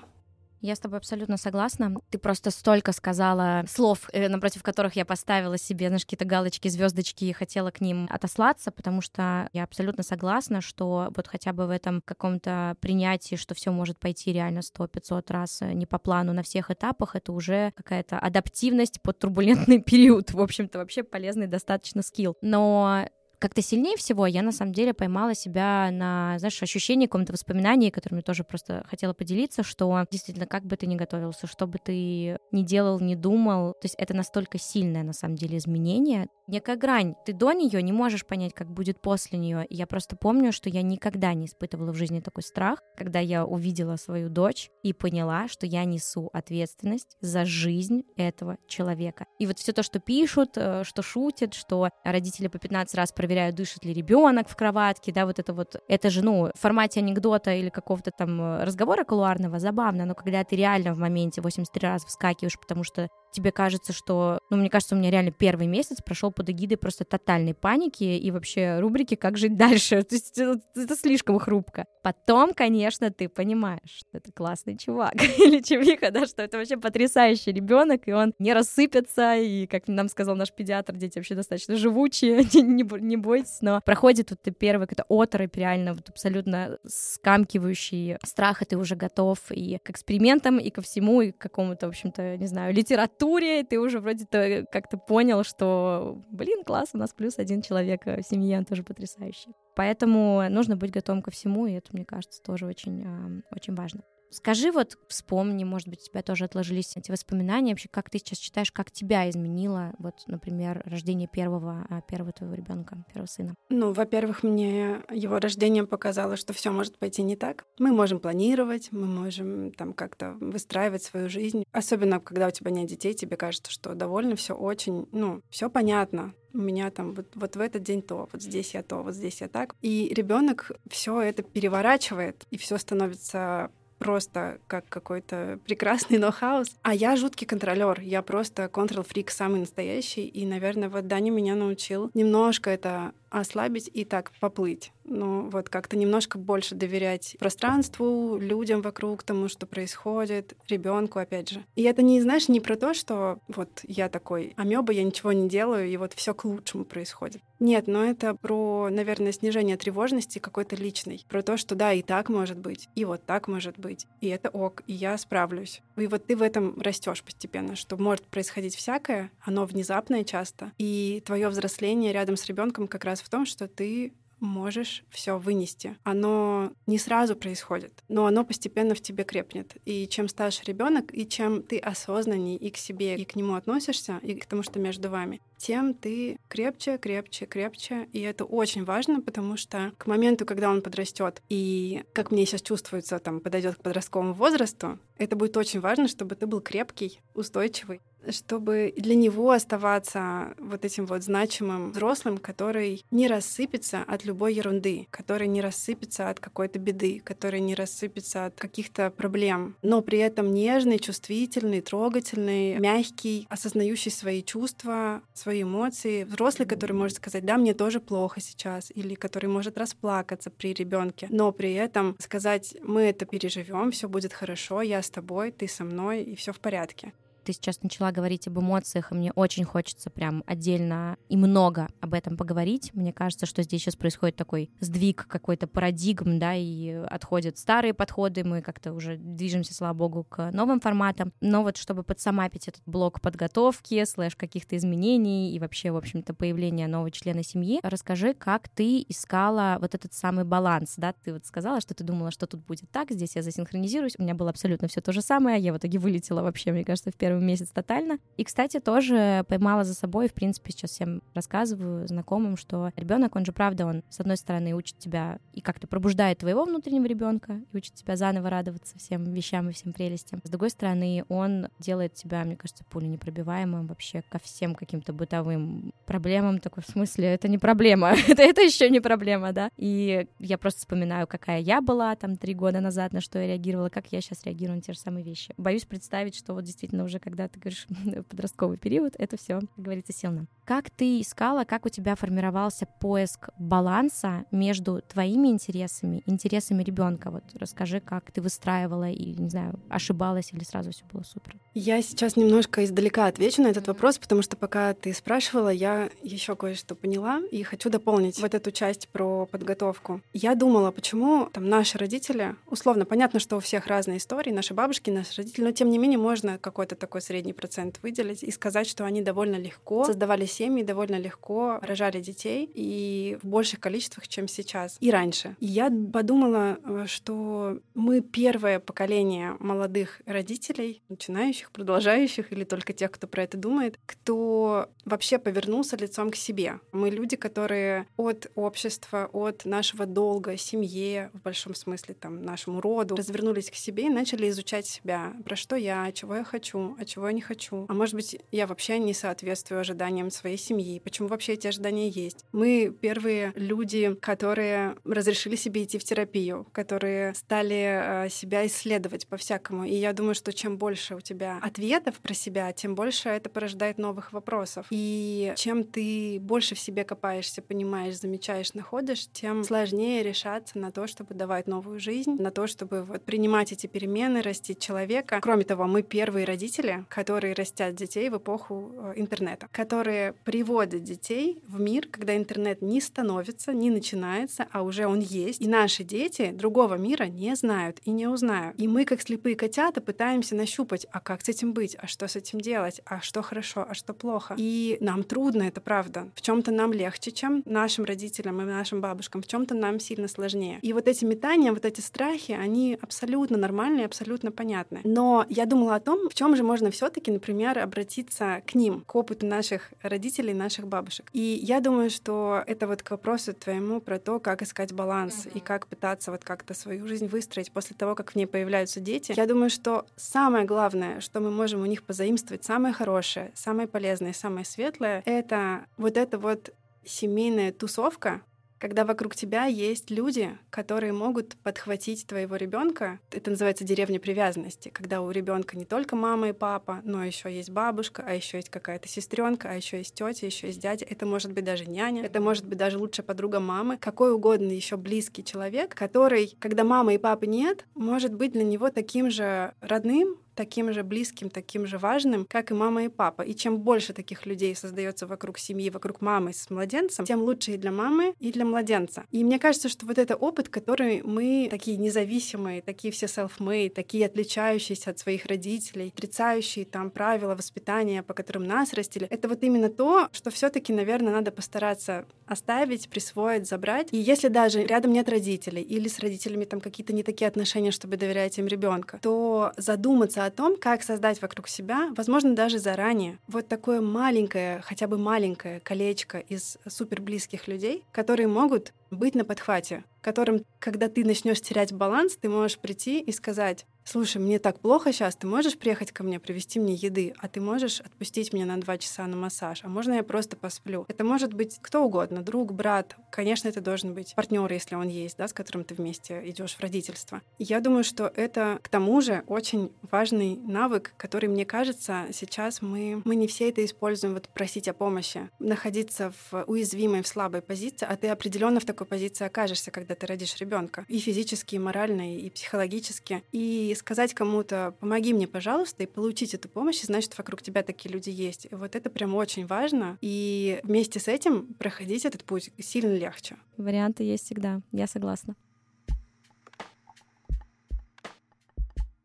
Я 0.65 0.77
с 0.77 0.79
тобой 0.79 0.97
абсолютно 0.97 1.37
согласна. 1.37 1.95
Ты 2.09 2.17
просто 2.17 2.51
столько 2.51 2.93
сказала 2.93 3.65
слов, 3.69 4.09
э, 4.15 4.31
напротив 4.31 4.63
которых 4.63 4.97
я 4.97 5.05
поставила 5.05 5.59
себе, 5.59 5.89
знаешь, 5.89 6.07
какие-то 6.07 6.25
галочки, 6.25 6.69
звездочки 6.69 7.27
и 7.27 7.33
хотела 7.35 7.71
к 7.71 7.83
ним 7.83 8.09
отослаться, 8.11 8.71
потому 8.71 9.03
что 9.03 9.51
я 9.53 9.65
абсолютно 9.65 10.03
согласна, 10.03 10.63
что 10.63 11.13
вот 11.15 11.29
хотя 11.29 11.53
бы 11.53 11.67
в 11.67 11.71
этом 11.71 12.01
каком-то 12.03 12.77
принятии, 12.81 13.37
что 13.37 13.55
все 13.55 13.73
может 13.73 13.99
пойти 13.99 14.33
реально 14.33 14.61
100-500 14.61 15.25
раз 15.29 15.61
э, 15.61 15.75
не 15.75 15.85
по 15.85 15.99
плану 15.99 16.33
на 16.33 16.43
всех 16.43 16.71
этапах, 16.71 17.15
это 17.15 17.33
уже 17.33 17.73
какая-то 17.77 18.19
адаптивность 18.19 19.03
под 19.03 19.19
турбулентный 19.19 19.83
период. 19.83 20.33
В 20.33 20.41
общем-то, 20.41 20.79
вообще 20.79 21.03
полезный 21.03 21.47
достаточно 21.47 22.01
скилл. 22.01 22.39
Но 22.41 23.07
как-то 23.39 23.63
сильнее 23.63 23.97
всего 23.97 24.27
я 24.27 24.43
на 24.43 24.53
самом 24.53 24.73
деле 24.73 24.95
поймала 24.95 25.35
себя 25.35 25.91
на, 25.91 26.39
знаешь, 26.39 26.63
ощущении 26.63 27.07
каком-то 27.07 27.33
воспоминании, 27.33 27.91
которыми 27.91 28.21
тоже 28.21 28.45
просто 28.45 28.85
хотела 28.89 29.13
поделиться, 29.13 29.63
что 29.63 30.07
действительно, 30.11 30.47
как 30.47 30.65
бы 30.65 30.77
ты 30.77 30.87
ни 30.87 30.97
готовился, 30.97 31.47
что 31.47 31.67
бы 31.67 31.79
ты 31.79 32.39
ни 32.53 32.63
делал, 32.63 33.01
ни 33.01 33.15
думал, 33.15 33.73
то 33.73 33.85
есть 33.85 33.95
это 33.99 34.15
настолько 34.15 34.59
сильное 34.59 35.03
на 35.03 35.13
самом 35.13 35.37
деле 35.37 35.59
изменение, 35.59 36.29
некая 36.47 36.77
грань. 36.77 37.15
Ты 37.27 37.33
до 37.33 37.53
нее 37.53 37.83
не 37.83 37.93
можешь 37.93 38.27
понять, 38.27 38.55
как 38.55 38.71
будет 38.71 39.01
после 39.01 39.39
нее. 39.39 39.67
И 39.67 39.75
я 39.75 39.87
просто 39.87 40.17
помню, 40.17 40.53
что 40.53 40.69
я 40.71 40.83
никогда 40.83 41.35
не 41.35 41.47
испытывала 41.47 41.93
в 41.93 41.97
жизни 41.97 42.21
такой 42.21 42.43
страх, 42.43 42.79
когда 42.97 43.19
я 43.19 43.45
увидела 43.45 43.97
свою 43.97 44.29
дочь 44.29 44.71
и 44.83 44.93
поняла, 44.93 45.49
что 45.49 45.67
я 45.67 45.85
несу 45.85 46.31
ответственность 46.33 47.17
за 47.21 47.45
жизнь 47.45 48.05
этого 48.17 48.57
человека. 48.69 49.27
И 49.39 49.47
вот 49.47 49.59
все 49.59 49.73
то, 49.73 49.83
что 49.83 50.01
пишут, 50.01 50.57
э, 50.57 50.85
что 50.85 51.03
шутят, 51.03 51.55
что 51.55 51.89
родители 52.05 52.49
по 52.49 52.59
15 52.59 52.95
раз 52.95 53.13
проверяют 53.13 53.35
проверяю, 53.35 53.55
дышит 53.55 53.85
ли 53.85 53.93
ребенок 53.93 54.49
в 54.49 54.57
кроватке, 54.57 55.13
да, 55.13 55.27
вот 55.27 55.39
это 55.39 55.53
вот, 55.53 55.77
это 55.89 56.11
же, 56.11 56.23
ну, 56.23 56.51
в 56.55 56.59
формате 56.59 57.01
анекдота 57.01 57.53
или 57.53 57.69
какого-то 57.69 58.11
там 58.11 58.41
э, 58.41 58.65
разговора 58.65 59.05
колуарного 59.05 59.59
забавно, 59.59 60.05
но 60.05 60.15
когда 60.15 60.45
ты 60.45 60.57
реально 60.57 60.95
в 60.95 60.99
моменте 60.99 61.41
83 61.41 61.89
раза 61.89 62.07
вскакиваешь, 62.07 62.59
потому 62.59 62.85
что 62.85 63.09
тебе 63.35 63.53
кажется, 63.53 63.93
что, 63.93 64.39
ну, 64.51 64.57
мне 64.57 64.71
кажется, 64.71 64.95
у 64.95 64.99
меня 64.99 65.11
реально 65.11 65.33
первый 65.33 65.67
месяц 65.67 66.01
прошел 66.01 66.31
под 66.31 66.49
эгидой 66.51 66.77
просто 66.77 67.05
тотальной 67.05 67.53
паники 67.53 68.05
и 68.05 68.31
вообще 68.31 68.79
рубрики 68.79 69.17
«Как 69.17 69.37
жить 69.37 69.57
дальше?». 69.57 70.03
То 70.09 70.15
есть 70.15 70.39
это, 70.39 70.61
это 70.75 70.97
слишком 70.97 71.39
хрупко. 71.39 71.87
Потом, 72.03 72.55
конечно, 72.55 73.11
ты 73.11 73.29
понимаешь, 73.29 73.81
что 73.85 74.19
это 74.19 74.31
классный 74.33 74.77
чувак 74.77 75.15
или 75.39 75.61
чувиха, 75.61 76.11
да, 76.11 76.27
что 76.27 76.43
это 76.43 76.59
вообще 76.59 76.77
потрясающий 76.77 77.53
ребенок, 77.53 78.07
и 78.07 78.13
он 78.13 78.33
не 78.39 78.53
рассыпется, 78.55 79.37
и, 79.37 79.67
как 79.67 79.89
нам 79.89 80.09
сказал 80.09 80.37
наш 80.37 80.53
педиатр, 80.53 80.95
дети 80.95 81.19
вообще 81.19 81.35
достаточно 81.35 81.77
живучие, 81.77 82.45
не, 82.55 82.63
не, 82.63 83.01
не 83.01 83.17
бойтесь, 83.17 83.59
но 83.61 83.81
проходит 83.85 84.31
вот 84.31 84.41
ты 84.41 84.53
первый 84.53 84.87
какой-то 84.87 85.05
оторопь, 85.09 85.57
реально 85.57 85.95
вот 85.95 86.09
абсолютно 86.09 86.79
скамкивающий 86.87 88.19
страх, 88.25 88.63
и 88.63 88.65
ты 88.65 88.77
уже 88.77 88.95
готов 88.95 89.39
и 89.51 89.79
к 89.79 89.91
экспериментам, 89.91 90.59
и 90.59 90.71
ко 90.71 90.83
всему, 90.83 91.21
и 91.21 91.33
к 91.33 91.39
какому-то, 91.39 91.87
в 91.87 91.91
общем-то, 91.91 92.37
не 92.37 92.47
знаю, 92.47 92.73
литературе, 92.73 93.24
структуре, 93.25 93.65
ты 93.65 93.79
уже 93.79 94.01
вроде 94.01 94.25
-то 94.25 94.67
как-то 94.71 94.99
понял, 94.99 95.45
что, 95.45 96.23
блин, 96.31 96.65
класс, 96.65 96.91
у 96.95 96.99
нас 96.99 97.13
плюс 97.13 97.39
один 97.39 97.63
человек 97.63 98.07
в 98.07 98.23
семье, 98.23 98.59
он 98.59 98.65
тоже 98.65 98.83
потрясающий. 98.83 99.53
Поэтому 99.75 100.43
нужно 100.51 100.77
быть 100.77 100.91
готовым 100.91 101.23
ко 101.23 101.31
всему, 101.31 101.67
и 101.67 101.73
это, 101.73 101.89
мне 101.93 102.05
кажется, 102.05 102.43
тоже 102.43 102.67
очень, 102.67 103.43
очень 103.51 103.75
важно. 103.75 104.03
Скажи 104.35 104.73
вот, 104.73 104.99
вспомни, 105.07 105.63
может 105.63 105.87
быть, 105.87 106.01
у 106.01 106.05
тебя 106.07 106.21
тоже 106.21 106.47
отложились 106.47 106.97
эти 106.97 107.13
воспоминания, 107.13 107.71
вообще, 107.71 107.89
как 107.89 108.11
ты 108.11 108.19
сейчас 108.19 108.41
считаешь, 108.41 108.73
как 108.73 108.91
тебя 108.91 109.31
изменило, 109.31 109.93
вот, 109.99 110.25
например, 110.27 110.83
рождение 110.87 111.29
первого, 111.29 111.87
а, 111.89 112.01
первого 112.01 112.33
твоего 112.33 112.55
ребенка, 112.55 113.05
первого 113.13 113.29
сына? 113.29 113.55
Ну, 113.69 113.93
во-первых, 113.93 114.43
мне 114.43 115.03
его 115.13 115.39
рождение 115.39 115.87
показало, 115.87 116.37
что 116.37 116.53
все 116.53 116.73
может 116.73 116.99
пойти 116.99 117.23
не 117.23 117.37
так. 117.37 117.65
Мы 117.79 117.93
можем 117.93 118.19
планировать, 118.19 118.89
мы 118.91 119.07
можем 119.07 119.71
там 119.71 119.93
как-то 119.93 120.33
выстраивать 120.41 121.05
свою 121.05 121.29
жизнь. 121.29 121.63
Особенно, 121.71 122.19
когда 122.19 122.49
у 122.49 122.51
тебя 122.51 122.73
нет 122.73 122.89
детей, 122.89 123.15
тебе 123.15 123.37
кажется, 123.37 123.71
что 123.71 123.95
довольно 123.95 124.35
все 124.35 124.55
очень, 124.55 125.07
ну, 125.13 125.43
все 125.49 125.71
понятно, 125.71 126.35
у 126.53 126.59
меня 126.59 126.91
там 126.91 127.15
вот, 127.15 127.27
вот 127.37 127.55
в 127.55 127.61
этот 127.61 127.83
день 127.83 128.03
то, 128.03 128.29
вот 128.33 128.43
здесь 128.43 128.75
я 128.75 128.83
то, 128.83 129.03
вот 129.03 129.15
здесь 129.15 129.41
я 129.41 129.49
так. 129.49 129.75
И 129.81 130.13
ребенок 130.15 130.73
все 130.89 131.21
это 131.21 131.45
переворачивает, 131.45 132.47
и 132.51 132.59
все 132.59 132.79
становится 132.79 133.71
просто 133.99 134.59
как 134.67 134.89
какой-то 134.89 135.59
прекрасный 135.65 136.19
ноу-хаус. 136.19 136.77
А 136.83 136.95
я 136.95 137.17
жуткий 137.17 137.47
контролер, 137.47 138.01
я 138.01 138.23
просто 138.23 138.69
контрол-фрик 138.69 139.31
самый 139.31 139.61
настоящий. 139.61 140.27
И, 140.27 140.47
наверное, 140.47 140.89
вот 140.89 141.07
Даня 141.07 141.31
меня 141.31 141.55
научил 141.55 142.11
немножко 142.15 142.71
это 142.71 143.13
ослабить 143.31 143.91
и 143.93 144.05
так 144.05 144.33
поплыть. 144.41 144.93
Ну, 145.05 145.49
вот 145.51 145.69
как-то 145.69 145.97
немножко 145.97 146.39
больше 146.39 146.75
доверять 146.75 147.37
пространству, 147.39 148.39
людям 148.39 148.83
вокруг, 148.83 149.23
тому, 149.23 149.49
что 149.49 149.67
происходит, 149.67 150.55
ребенку, 150.69 151.19
опять 151.19 151.51
же. 151.51 151.65
И 151.77 151.83
это 151.83 152.03
не, 152.03 152.21
знаешь, 152.21 152.49
не 152.49 152.61
про 152.61 152.77
то, 152.77 152.95
что 152.95 153.39
вот 153.49 153.69
я 153.87 154.09
такой 154.09 154.55
амеба, 154.57 154.93
я 154.93 155.03
ничего 155.03 155.33
не 155.33 155.49
делаю, 155.49 155.89
и 155.89 155.97
вот 155.97 156.13
все 156.15 156.35
к 156.35 156.45
лучшему 156.45 156.85
происходит. 156.85 157.43
Нет, 157.61 157.87
но 157.87 158.05
это 158.05 158.35
про, 158.35 158.89
наверное, 158.91 159.33
снижение 159.33 159.77
тревожности 159.77 160.39
какой-то 160.39 160.77
личной. 160.77 161.25
Про 161.29 161.43
то, 161.43 161.57
что 161.57 161.75
да, 161.75 161.93
и 161.93 162.03
так 162.03 162.29
может 162.29 162.59
быть, 162.59 162.89
и 162.95 163.05
вот 163.05 163.25
так 163.25 163.49
может 163.49 163.79
быть, 163.79 164.07
и 164.21 164.29
это 164.29 164.49
ок, 164.51 164.83
и 164.87 164.93
я 164.93 165.17
справлюсь. 165.19 165.81
И 165.97 166.07
вот 166.07 166.27
ты 166.27 166.37
в 166.37 166.43
этом 166.43 166.81
растешь 166.81 167.23
постепенно, 167.23 167.77
что 167.77 167.97
может 167.97 168.27
происходить 168.27 168.75
всякое, 168.75 169.31
оно 169.41 169.65
внезапное 169.67 170.25
часто, 170.25 170.73
и 170.79 171.23
твое 171.25 171.49
взросление 171.49 172.13
рядом 172.13 172.37
с 172.37 172.47
ребенком 172.47 172.89
как 172.89 173.05
раз 173.05 173.21
в 173.21 173.29
том, 173.29 173.47
что 173.47 173.69
ты 173.69 174.13
можешь 174.45 175.05
все 175.11 175.39
вынести. 175.39 175.97
Оно 176.05 176.73
не 176.87 176.99
сразу 176.99 177.35
происходит, 177.37 177.93
но 178.09 178.27
оно 178.27 178.45
постепенно 178.45 178.95
в 178.95 179.01
тебе 179.01 179.25
крепнет. 179.25 179.77
И 179.85 180.07
чем 180.07 180.29
старше 180.29 180.63
ребенок, 180.65 181.13
и 181.13 181.27
чем 181.27 181.63
ты 181.63 181.79
осознанней 181.79 182.57
и 182.57 182.71
к 182.71 182.77
себе, 182.77 183.17
и 183.17 183.25
к 183.25 183.35
нему 183.35 183.55
относишься, 183.55 184.21
и 184.23 184.35
к 184.35 184.47
тому, 184.47 184.63
что 184.63 184.79
между 184.79 185.11
вами, 185.11 185.41
тем 185.57 185.95
ты 185.95 186.39
крепче, 186.49 186.99
крепче, 186.99 187.47
крепче. 187.47 188.09
И 188.13 188.21
это 188.21 188.45
очень 188.45 188.85
важно, 188.85 189.21
потому 189.21 189.57
что 189.57 189.93
к 189.99 190.07
моменту, 190.07 190.45
когда 190.45 190.71
он 190.71 190.83
подрастет, 190.83 191.43
и 191.49 192.05
как 192.13 192.31
мне 192.31 192.45
сейчас 192.45 192.63
чувствуется, 192.63 193.19
там, 193.19 193.41
подойдет 193.41 193.77
к 193.77 193.83
подростковому 193.83 194.35
возрасту, 194.35 194.99
это 195.17 195.37
будет 195.37 195.57
очень 195.57 195.81
важно, 195.81 196.09
чтобы 196.09 196.35
ты 196.35 196.47
был 196.47 196.61
крепкий, 196.61 197.21
устойчивый, 197.35 198.01
чтобы 198.31 198.93
для 198.97 199.15
него 199.15 199.51
оставаться 199.51 200.55
вот 200.59 200.85
этим 200.85 201.07
вот 201.07 201.23
значимым 201.23 201.93
взрослым, 201.93 202.39
который 202.39 203.05
не 203.11 203.29
рассыпется 203.29 204.03
от 204.07 204.25
любой 204.25 204.55
ерунды, 204.55 205.07
который 205.11 205.49
не 205.49 205.61
рассыпется 205.61 206.31
от 206.31 206.41
какой-то 206.41 206.79
беды, 206.79 207.21
который 207.25 207.61
не 207.61 207.75
рассыпется 207.75 208.47
от 208.47 208.55
каких-то 208.57 209.11
проблем, 209.11 209.77
но 209.83 210.01
при 210.03 210.19
этом 210.19 210.53
нежный, 210.53 210.99
чувствительный, 210.99 211.81
трогательный, 211.81 212.79
мягкий, 212.79 213.47
осознающий 213.51 214.11
свои 214.11 214.43
чувства, 214.43 215.23
свои 215.33 215.63
эмоции, 215.63 216.25
взрослый, 216.25 216.67
который 216.67 216.93
может 216.93 217.17
сказать, 217.17 217.45
да, 217.45 217.57
мне 217.57 217.75
тоже 217.75 218.01
плохо 218.01 218.41
сейчас, 218.41 218.91
или 218.95 219.15
который 219.15 219.47
может 219.47 219.79
расплакаться 219.79 220.51
при 220.51 220.73
ребенке, 220.73 221.27
но 221.31 221.53
при 221.53 221.75
этом 221.75 222.17
сказать, 222.19 222.77
мы 222.83 223.03
это 223.03 223.27
переживем, 223.27 223.91
все 223.91 224.09
будет 224.09 224.33
хорошо, 224.33 224.83
я 224.83 225.03
с 225.03 225.11
тобой, 225.11 225.51
ты 225.51 225.69
со 225.69 225.85
мной, 225.85 226.23
и 226.23 226.35
все 226.35 226.53
в 226.53 226.61
порядке 226.61 227.13
ты 227.45 227.53
сейчас 227.53 227.83
начала 227.83 228.11
говорить 228.11 228.49
об 228.49 228.59
эмоциях, 228.59 229.13
и 229.13 229.15
мне 229.15 229.33
очень 229.33 229.65
хочется 229.65 230.11
прям 230.11 230.43
отдельно 230.47 231.17
и 231.29 231.37
много 231.37 231.89
об 232.01 232.15
этом 232.15 232.37
поговорить. 232.37 232.93
Мне 232.95 233.13
кажется, 233.13 233.47
что 233.47 233.63
здесь 233.63 233.83
сейчас 233.83 233.97
происходит 233.97 234.37
такой 234.37 234.71
сдвиг 234.81 235.27
какой-то 235.29 235.67
парадигм, 235.67 236.39
да, 236.39 236.55
и 236.55 236.91
отходят 237.09 237.59
старые 237.59 237.95
подходы, 237.95 238.45
мы 238.45 238.63
как-то 238.63 238.93
уже 238.93 239.17
движемся, 239.17 239.75
слава 239.75 239.95
богу, 239.95 240.25
к 240.25 240.51
новым 240.51 240.81
форматам. 240.81 241.33
Но 241.41 241.63
вот 241.63 241.77
чтобы 241.77 242.03
подсамапить 242.03 242.69
этот 242.69 242.83
блок 242.87 243.21
подготовки, 243.21 244.05
слэш 244.05 244.37
каких-то 244.37 244.77
изменений 244.77 245.55
и 245.55 245.59
вообще, 245.59 245.91
в 245.91 245.97
общем-то, 245.97 246.35
появления 246.35 246.87
нового 246.87 247.11
члена 247.11 247.43
семьи, 247.43 247.81
расскажи, 247.83 248.35
как 248.35 248.69
ты 248.69 249.05
искала 249.09 249.79
вот 249.81 249.95
этот 249.95 250.15
самый 250.15 250.45
баланс, 250.45 250.95
да, 250.97 251.13
ты 251.13 251.33
вот 251.33 251.45
сказала, 251.45 251.81
что 251.81 251.95
ты 251.95 252.05
думала, 252.05 252.31
что 252.31 252.47
тут 252.47 252.65
будет 252.65 252.91
так, 252.91 253.11
здесь 253.11 253.37
я 253.37 253.43
засинхронизируюсь, 253.43 254.15
у 254.19 254.23
меня 254.23 254.35
было 254.35 254.51
абсолютно 254.51 254.89
все 254.89 255.01
то 255.01 255.13
же 255.13 255.21
самое, 255.21 255.61
я 255.61 255.73
в 255.73 255.79
итоге 255.79 255.99
вылетела 255.99 256.43
вообще, 256.43 256.73
мне 256.73 256.85
кажется, 256.85 257.11
в 257.11 257.17
первый 257.17 257.34
первый 257.35 257.45
месяц 257.45 257.71
тотально. 257.71 258.19
И, 258.37 258.45
кстати, 258.45 258.79
тоже 258.79 259.45
поймала 259.49 259.85
за 259.85 259.95
собой, 259.95 260.29
в 260.29 260.35
принципе, 260.35 260.73
сейчас 260.73 260.93
всем 260.93 261.23
рассказываю 261.35 262.07
знакомым, 262.07 262.57
что 262.57 262.93
ребенок, 262.97 263.35
он 263.37 263.45
же, 263.45 263.53
правда, 263.53 263.87
он, 263.87 264.03
с 264.09 264.21
одной 264.21 264.37
стороны, 264.37 264.75
учит 264.75 264.99
тебя 264.99 265.39
и 265.53 265.61
как-то 265.61 265.87
пробуждает 265.87 266.39
твоего 266.39 266.65
внутреннего 266.65 267.07
ребенка 267.07 267.61
и 267.73 267.77
учит 267.77 267.95
тебя 267.95 268.17
заново 268.17 268.51
радоваться 268.51 268.99
всем 268.99 269.25
вещам 269.25 269.69
и 269.69 269.73
всем 269.73 269.93
прелестям. 269.93 270.41
С 270.45 270.51
другой 270.51 270.71
стороны, 270.71 271.25
он 271.29 271.69
делает 271.79 272.15
тебя, 272.15 272.45
мне 272.45 272.57
кажется, 272.57 272.85
пулю 272.85 273.07
непробиваемым 273.07 273.87
вообще 273.87 274.23
ко 274.29 274.39
всем 274.39 274.75
каким-то 274.75 275.13
бытовым 275.13 275.93
проблемам. 276.07 276.59
Такой 276.59 276.83
в 276.83 276.91
смысле, 276.91 277.27
это 277.27 277.49
не 277.49 277.59
проблема, 277.59 278.15
это, 278.29 278.43
это 278.43 278.61
еще 278.63 278.91
не 278.91 279.01
проблема, 279.01 279.53
да. 279.53 279.71
И 279.77 280.27
я 280.39 280.59
просто 280.59 280.81
вспоминаю, 280.81 281.27
какая 281.27 281.61
я 281.61 281.81
была 281.81 282.15
там 282.15 282.37
три 282.37 282.55
года 282.55 282.81
назад, 282.81 283.13
на 283.13 283.21
что 283.21 283.39
я 283.41 283.49
реагировала, 283.49 283.89
как 283.89 284.13
я 284.13 284.21
сейчас 284.21 284.45
реагирую 284.45 284.77
на 284.77 284.83
те 284.83 284.93
же 284.93 284.99
самые 284.99 285.25
вещи. 285.25 285.53
Боюсь 285.57 285.85
представить, 285.85 286.37
что 286.37 286.55
вот 286.55 286.65
действительно 286.65 287.05
уже 287.05 287.19
когда 287.25 287.49
ты 287.49 287.59
говоришь 287.59 287.87
подростковый 288.29 288.77
период, 288.77 289.15
это 289.19 289.37
все, 289.39 289.61
как 289.61 289.69
говорится, 289.77 290.13
сильно. 290.13 290.47
Как 290.65 290.91
ты 290.91 291.21
искала, 291.21 291.65
как 291.65 291.87
у 291.87 291.89
тебя 291.89 292.15
формировался 292.15 292.87
поиск 293.01 293.49
баланса 293.59 294.45
между 294.51 295.03
твоими 295.03 295.49
интересами 295.49 296.23
интересами 296.27 296.83
ребенка? 296.83 297.31
Вот 297.31 297.45
расскажи, 297.55 298.01
как 298.01 298.31
ты 298.31 298.41
выстраивала 298.41 299.11
и, 299.11 299.35
не 299.35 299.49
знаю, 299.49 299.81
ошибалась 299.89 300.53
или 300.53 300.65
сразу 300.65 300.91
все 300.91 301.05
было 301.13 301.23
супер. 301.23 301.57
Я 301.75 302.01
сейчас 302.03 302.37
немножко 302.37 302.85
издалека 302.85 303.27
отвечу 303.27 303.63
на 303.63 303.69
этот 303.69 303.89
вопрос, 303.89 304.19
потому 304.19 304.43
что 304.43 304.57
пока 304.57 304.95
ты 304.95 305.13
спрашивала, 305.13 305.71
я 305.71 306.11
еще 306.23 306.57
кое-что 306.57 306.95
поняла 306.95 307.41
и 307.51 307.63
хочу 307.63 307.91
дополнить 307.91 308.39
вот 308.41 308.55
эту 308.55 308.71
часть 308.71 309.09
про 309.09 309.47
подготовку. 309.47 310.21
Я 310.33 310.55
думала, 310.55 310.91
почему 310.91 311.47
там 311.53 311.69
наши 311.69 311.99
родители, 311.99 312.57
условно, 312.67 313.05
понятно, 313.05 313.41
что 313.41 313.57
у 313.57 313.61
всех 313.61 313.87
разные 313.87 314.19
истории, 314.19 314.51
наши 314.51 314.75
бабушки, 314.75 315.11
наши 315.11 315.37
родители, 315.39 315.65
но 315.65 315.73
тем 315.73 315.91
не 315.91 315.99
менее 315.99 316.19
можно 316.19 316.59
какой-то 316.59 316.95
такой 316.97 317.14
средний 317.21 317.53
процент 317.53 317.99
выделить 318.03 318.43
и 318.43 318.51
сказать, 318.51 318.87
что 318.87 319.05
они 319.05 319.23
довольно 319.23 319.57
легко 319.57 320.05
создавали 320.05 320.47
семьи, 320.47 320.83
довольно 320.83 321.17
легко 321.17 321.79
рожали 321.83 322.21
детей 322.21 322.71
и 322.75 323.39
в 323.43 323.47
больших 323.47 323.81
количествах, 323.81 324.29
чем 324.29 324.49
сейчас 324.49 324.97
и 325.01 325.11
раньше. 325.11 325.57
И 325.61 325.67
я 325.67 325.91
подумала, 326.13 326.79
э, 326.85 327.05
что 327.07 327.79
мы 327.95 328.21
первое 328.21 328.81
поколение 328.81 329.57
молодых 329.61 330.21
родителей, 330.27 331.03
начинающих, 331.09 331.71
продолжающих 331.71 332.53
или 332.53 332.65
только 332.65 332.93
тех, 332.93 333.11
кто 333.11 333.27
про 333.27 333.43
это 333.43 333.57
думает, 333.57 333.99
кто 334.07 334.89
вообще 335.05 335.39
повернулся 335.39 335.97
лицом 335.97 336.31
к 336.31 336.37
себе. 336.37 336.81
Мы 336.93 337.11
люди, 337.11 337.37
которые 337.37 338.07
от 338.17 338.51
общества, 338.55 339.29
от 339.33 339.65
нашего 339.65 340.07
долга, 340.07 340.57
семье, 340.57 341.31
в 341.33 341.43
большом 341.43 341.75
смысле, 341.75 342.15
там, 342.15 342.43
нашему 342.43 342.81
роду, 342.81 343.17
развернулись 343.17 343.71
к 343.71 343.75
себе 343.75 344.07
и 344.07 344.11
начали 344.11 344.49
изучать 344.49 344.87
себя, 344.87 345.35
про 345.45 345.57
что 345.57 345.77
я, 345.77 346.11
чего 346.13 346.37
я 346.37 346.45
хочу, 346.45 346.97
а 347.05 347.07
чего 347.07 347.29
я 347.29 347.33
не 347.33 347.41
хочу. 347.41 347.87
А 347.89 347.95
может 347.95 348.15
быть, 348.15 348.39
я 348.51 348.67
вообще 348.67 348.99
не 348.99 349.15
соответствую 349.15 349.81
ожиданиям 349.81 350.31
своей 350.31 350.57
семьи. 350.57 351.01
Почему 351.01 351.29
вообще 351.29 351.53
эти 351.53 351.67
ожидания 351.67 352.09
есть? 352.09 352.45
Мы 352.53 352.95
первые 353.01 353.53
люди, 353.57 354.15
которые 354.21 354.97
разрешили 355.05 355.57
себе 355.57 355.85
идти 355.85 355.99
в 355.99 356.05
терапию, 356.05 356.67
которые 356.73 357.35
стали 357.35 358.25
э, 358.27 358.29
себя 358.31 358.67
исследовать 358.67 359.27
по-всякому. 359.27 359.85
И 359.85 359.95
я 359.95 360.13
думаю, 360.13 360.35
что 360.35 360.53
чем 360.53 360.79
больше 360.79 361.15
у 361.15 361.21
тебя 361.21 361.59
ответов 361.63 362.19
про 362.21 362.35
себя, 362.35 362.73
тем 362.73 362.95
больше 362.95 363.29
это 363.29 363.51
порождает 363.51 363.99
новых 363.99 364.33
вопросов. 364.33 364.87
И 364.91 365.53
чем 365.57 365.85
ты 365.85 366.39
больше 366.41 366.75
в 366.75 366.79
себе 366.79 367.05
копаешься, 367.05 367.63
понимаешь, 367.63 368.19
замечаешь, 368.19 368.75
находишь, 368.75 369.29
тем 369.33 369.63
сложнее 369.65 370.23
решаться 370.23 370.79
на 370.79 370.91
то, 370.91 371.07
чтобы 371.07 371.35
давать 371.35 371.67
новую 371.67 372.01
жизнь, 372.01 372.37
на 372.41 372.51
то, 372.51 372.67
чтобы 372.67 373.03
вот 373.03 373.23
принимать 373.25 373.73
эти 373.73 373.87
перемены, 373.87 374.41
растить 374.41 374.79
человека. 374.79 375.41
Кроме 375.43 375.65
того, 375.65 375.85
мы 375.85 376.03
первые 376.03 376.47
родители, 376.47 376.94
которые 377.09 377.55
растят 377.55 377.95
детей 377.95 378.29
в 378.31 378.37
эпоху 378.37 378.93
э, 378.97 379.13
интернета, 379.17 379.69
которые 379.73 380.33
приводят 380.45 381.03
детей 381.03 381.63
в 381.67 381.81
мир, 381.81 382.09
когда 382.11 382.37
интернет 382.37 382.83
не 382.83 383.01
становится, 383.01 383.73
не 383.73 383.91
начинается, 383.91 384.67
а 384.71 384.83
уже 384.83 385.07
он 385.07 385.21
есть. 385.21 385.61
И 385.61 385.69
наши 385.69 386.05
дети 386.05 386.51
другого 386.51 386.95
мира 386.95 387.25
не 387.25 387.55
знают 387.57 387.99
и 388.05 388.11
не 388.11 388.27
узнают. 388.27 388.79
И 388.79 388.89
мы, 388.89 389.05
как 389.05 389.21
слепые 389.23 389.57
котята, 389.57 390.01
пытаемся 390.01 390.55
нащупать, 390.55 391.07
а 391.11 391.21
как 391.21 391.45
с 391.45 391.49
этим 391.49 391.73
быть, 391.73 391.97
а 392.01 392.07
что 392.07 392.29
с 392.29 392.37
этим 392.37 392.61
делать, 392.61 393.01
а 393.05 393.21
что 393.21 393.43
хорошо, 393.43 393.87
а 393.89 393.95
что 393.95 394.15
плохо. 394.15 394.55
И 394.59 394.97
нам 395.01 395.23
трудно, 395.23 395.65
это 395.65 395.81
правда. 395.81 396.29
В 396.35 396.43
чем-то 396.43 396.71
нам 396.71 396.93
легче, 396.93 397.31
чем 397.31 397.63
нашим 397.67 398.05
родителям 398.05 398.61
и 398.61 398.65
нашим 398.65 399.01
бабушкам, 399.01 399.43
в 399.43 399.47
чем-то 399.47 399.75
нам 399.75 400.01
сильно 400.01 400.29
сложнее. 400.29 400.79
И 400.83 400.93
вот 400.93 401.09
эти 401.09 401.25
метания, 401.25 401.73
вот 401.73 401.85
эти 401.85 402.01
страхи, 402.01 402.53
они 402.53 402.99
абсолютно 403.01 403.57
нормальные, 403.57 404.07
абсолютно 404.07 404.51
понятны. 404.51 405.01
Но 405.05 405.47
я 405.49 405.67
думала 405.67 405.97
о 405.97 406.01
том, 406.01 406.29
в 406.29 406.35
чем 406.35 406.57
же 406.57 406.63
можно 406.63 406.84
все-таки, 406.91 407.31
например, 407.31 407.79
обратиться 407.79 408.63
к 408.67 408.75
ним, 408.75 409.03
к 409.03 409.15
опыту 409.15 409.47
наших 409.47 409.93
родителей, 410.03 410.55
наших 410.55 410.87
бабушек. 410.87 411.29
И 411.33 411.61
я 411.63 411.81
думаю, 411.81 412.11
что 412.11 412.63
это 412.67 412.87
вот 412.87 413.03
к 413.03 413.11
вопросу 413.11 413.55
твоему 413.55 414.01
про 414.01 414.19
то, 414.19 414.39
как 414.41 414.63
искать 414.63 414.93
баланс 414.93 415.47
mm-hmm. 415.47 415.59
и 415.59 415.61
как 415.61 415.87
пытаться 415.87 416.31
вот 416.31 416.45
как-то 416.45 416.75
свою 416.75 417.07
жизнь 417.07 417.27
выстроить 417.27 417.73
после 417.73 417.97
того, 417.97 418.15
как 418.15 418.33
в 418.33 418.37
ней 418.37 418.47
появляются 418.47 419.01
дети. 419.01 419.35
Я 419.37 419.47
думаю, 419.47 419.71
что 419.71 420.07
самое 420.17 420.65
главное, 420.65 421.21
что 421.21 421.41
мы 421.41 421.51
можем 421.51 421.83
у 421.83 421.87
них 421.87 422.03
позаимствовать, 422.03 422.65
самое 422.65 422.95
хорошее, 422.95 423.53
самое 423.55 423.89
полезное, 423.89 424.33
самое 424.33 424.65
светлое, 424.65 425.23
это 425.25 425.87
вот 425.97 426.17
эта 426.17 426.39
вот 426.39 426.73
семейная 427.05 427.73
тусовка, 427.73 428.41
когда 428.85 429.07
вокруг 429.07 429.35
тебя 429.35 429.65
есть 429.65 430.11
люди, 430.11 430.59
которые 430.69 431.15
могут 431.15 431.57
подхватить 431.63 432.27
твоего 432.27 432.57
ребенка. 432.57 433.19
Это 433.31 433.49
называется 433.49 433.83
деревня 433.83 434.21
привязанности, 434.21 434.91
когда 434.91 435.23
у 435.23 435.31
ребенка 435.31 435.75
не 435.79 435.87
только 435.87 436.17
мама 436.17 436.51
и 436.51 436.53
папа, 436.53 437.01
но 437.03 437.25
еще 437.25 437.51
есть 437.51 437.71
бабушка, 437.71 438.23
а 438.27 438.35
еще 438.35 438.59
есть 438.59 438.69
какая-то 438.69 439.09
сестренка, 439.09 439.71
а 439.71 439.73
еще 439.73 439.97
есть 439.97 440.15
тетя, 440.15 440.45
еще 440.45 440.67
есть 440.67 440.81
дядя. 440.81 441.07
Это 441.09 441.25
может 441.25 441.55
быть 441.55 441.65
даже 441.65 441.87
няня, 441.87 442.27
это 442.27 442.43
может 442.43 442.67
быть 442.67 442.77
даже 442.77 442.99
лучшая 442.99 443.25
подруга 443.25 443.59
мамы, 443.59 443.97
какой 443.97 444.35
угодно 444.35 444.73
еще 444.73 444.99
близкий 444.99 445.43
человек, 445.43 445.95
который, 445.95 446.55
когда 446.59 446.85
мамы 446.85 447.15
и 447.15 447.19
папы 447.19 447.47
нет, 447.47 447.87
может 447.95 448.35
быть 448.35 448.53
для 448.53 448.65
него 448.65 448.91
таким 448.91 449.31
же 449.31 449.73
родным, 449.81 450.37
таким 450.55 450.93
же 450.93 451.03
близким, 451.03 451.51
таким 451.51 451.87
же 451.87 451.99
важным, 451.99 452.47
как 452.49 452.71
и 452.71 452.75
мама 452.75 453.05
и 453.05 453.09
папа. 453.09 453.43
И 453.43 453.55
чем 453.55 453.79
больше 453.79 454.13
таких 454.13 454.47
людей 454.47 454.75
создается 454.75 455.27
вокруг 455.27 455.59
семьи, 455.59 455.91
вокруг 455.91 456.21
мамы 456.21 456.53
с 456.53 456.71
младенцем, 456.71 457.25
тем 457.25 457.43
лучше 457.43 457.73
и 457.73 457.77
для 457.77 457.93
мамы, 457.93 458.35
и 458.41 458.51
для 458.53 458.65
младенца. 458.65 459.25
И 459.31 459.45
мне 459.45 459.59
кажется, 459.59 459.89
что 459.89 460.07
вот 460.07 460.19
это 460.19 460.35
опыт, 460.35 460.69
который 460.69 461.23
мы 461.23 461.69
такие 461.71 461.97
независимые, 461.97 462.83
такие 462.83 463.13
все 463.13 463.27
self-made, 463.27 463.91
такие 463.91 464.27
отличающиеся 464.27 465.11
от 465.11 465.19
своих 465.19 465.47
родителей, 465.47 466.13
отрицающие 466.17 466.85
там 466.85 467.11
правила 467.11 467.55
воспитания, 467.55 468.23
по 468.23 468.35
которым 468.35 468.65
нас 468.67 468.93
растили, 468.93 469.27
это 469.29 469.49
вот 469.49 469.63
именно 469.63 469.89
то, 469.89 470.29
что 470.33 470.51
все 470.51 470.71
таки 470.71 470.93
наверное, 470.93 471.33
надо 471.33 471.51
постараться 471.51 472.25
оставить, 472.47 473.09
присвоить, 473.09 473.67
забрать. 473.67 474.09
И 474.13 474.17
если 474.17 474.49
даже 474.49 474.85
рядом 474.85 475.13
нет 475.13 475.29
родителей 475.29 475.83
или 475.83 476.09
с 476.09 476.19
родителями 476.19 476.65
там 476.65 476.81
какие-то 476.81 477.13
не 477.13 477.23
такие 477.23 477.49
отношения, 477.49 477.91
чтобы 477.91 478.17
доверять 478.17 478.59
им 478.59 478.67
ребенка, 478.67 479.19
то 479.23 479.73
задуматься 479.77 480.44
о 480.47 480.51
том, 480.51 480.77
как 480.77 481.03
создать 481.03 481.41
вокруг 481.43 481.69
себя, 481.69 482.11
возможно, 482.17 482.55
даже 482.55 482.79
заранее, 482.79 483.39
вот 483.49 483.69
такое 483.69 484.01
маленькое, 484.01 484.81
хотя 484.83 485.07
бы 485.07 485.19
маленькое 485.19 485.81
колечко 485.81 486.39
из 486.39 486.79
супер 486.87 487.21
близких 487.21 487.69
людей, 487.69 488.05
которые 488.13 488.49
могут 488.49 488.93
быть 489.11 489.35
на 489.35 489.45
подхвате 489.45 490.05
которым, 490.25 490.65
когда 490.81 491.09
ты 491.09 491.25
начнешь 491.25 491.61
терять 491.61 491.93
баланс, 491.93 492.37
ты 492.37 492.49
можешь 492.49 492.79
прийти 492.79 493.21
и 493.21 493.31
сказать, 493.31 493.87
слушай, 494.05 494.39
мне 494.39 494.59
так 494.59 494.81
плохо 494.81 495.13
сейчас, 495.13 495.37
ты 495.37 495.47
можешь 495.47 495.79
приехать 495.79 496.13
ко 496.13 496.25
мне, 496.25 496.41
привезти 496.41 496.81
мне 496.81 496.95
еды, 496.95 497.35
а 497.39 497.49
ты 497.49 497.61
можешь 497.61 498.01
отпустить 498.01 498.53
меня 498.53 498.67
на 498.67 498.81
два 498.81 498.99
часа 498.99 499.27
на 499.27 499.37
массаж, 499.37 499.81
а 499.85 499.89
можно 499.89 500.15
я 500.15 500.23
просто 500.23 500.57
посплю? 500.57 501.05
Это 501.09 501.25
может 501.25 501.53
быть 501.53 501.79
кто 501.81 502.05
угодно, 502.05 502.43
друг, 502.43 502.73
брат, 502.73 503.17
конечно, 503.31 503.69
это 503.69 503.81
должен 503.81 504.15
быть 504.15 504.35
партнер, 504.35 504.71
если 504.73 504.95
он 504.95 505.09
есть, 505.09 505.37
да, 505.37 505.47
с 505.47 505.53
которым 505.53 505.85
ты 505.85 505.95
вместе 505.95 506.43
идешь 506.49 506.75
в 506.75 506.81
родительство. 506.81 507.43
я 507.59 507.81
думаю, 507.81 508.03
что 508.03 508.33
это, 508.35 508.79
к 508.83 508.89
тому 508.89 509.21
же, 509.21 509.45
очень 509.47 509.93
важный 510.11 510.57
навык, 510.57 511.13
который, 511.19 511.49
мне 511.49 511.67
кажется, 511.67 512.27
сейчас 512.33 512.81
мы, 512.81 513.21
мы 513.25 513.37
не 513.37 513.47
все 513.47 513.69
это 513.69 513.85
используем, 513.85 514.35
вот 514.35 514.49
просить 514.49 514.89
о 514.89 514.95
помощи, 514.95 515.51
находиться 515.59 516.33
в 516.51 516.65
уязвимой, 516.67 517.23
в 517.23 517.29
слабой 517.29 517.61
позиции, 517.61 518.07
а 518.09 518.17
ты 518.17 518.29
определенно 518.29 518.81
в 518.81 518.87
такой 518.87 518.94
позиции 518.95 519.45
окажешься, 519.45 519.91
когда 519.91 520.15
ты 520.15 520.27
родишь 520.27 520.57
ребенка, 520.59 521.05
и 521.09 521.19
физически, 521.19 521.75
и 521.75 521.79
морально, 521.81 522.37
и 522.37 522.49
психологически, 522.51 523.43
и 523.51 523.95
сказать 523.99 524.33
кому-то 524.35 524.95
«помоги 525.01 525.35
мне, 525.35 525.49
пожалуйста», 525.49 526.05
и 526.05 526.07
получить 526.07 526.55
эту 526.55 526.69
помощь, 526.69 527.03
что 527.03 527.35
вокруг 527.37 527.63
тебя 527.63 527.83
такие 527.83 528.13
люди 528.13 528.31
есть. 528.31 528.69
И 528.71 528.75
вот 528.75 528.95
это 528.95 529.11
прям 529.11 529.35
очень 529.35 529.67
важно. 529.67 530.19
И 530.21 530.81
вместе 530.85 531.19
с 531.19 531.27
этим 531.27 531.75
проходить 531.75 532.25
этот 532.25 532.45
путь 532.45 532.71
сильно 532.79 533.15
легче. 533.17 533.57
Варианты 533.77 534.23
есть 534.23 534.45
всегда, 534.45 534.81
я 534.93 535.09
согласна. 535.09 535.57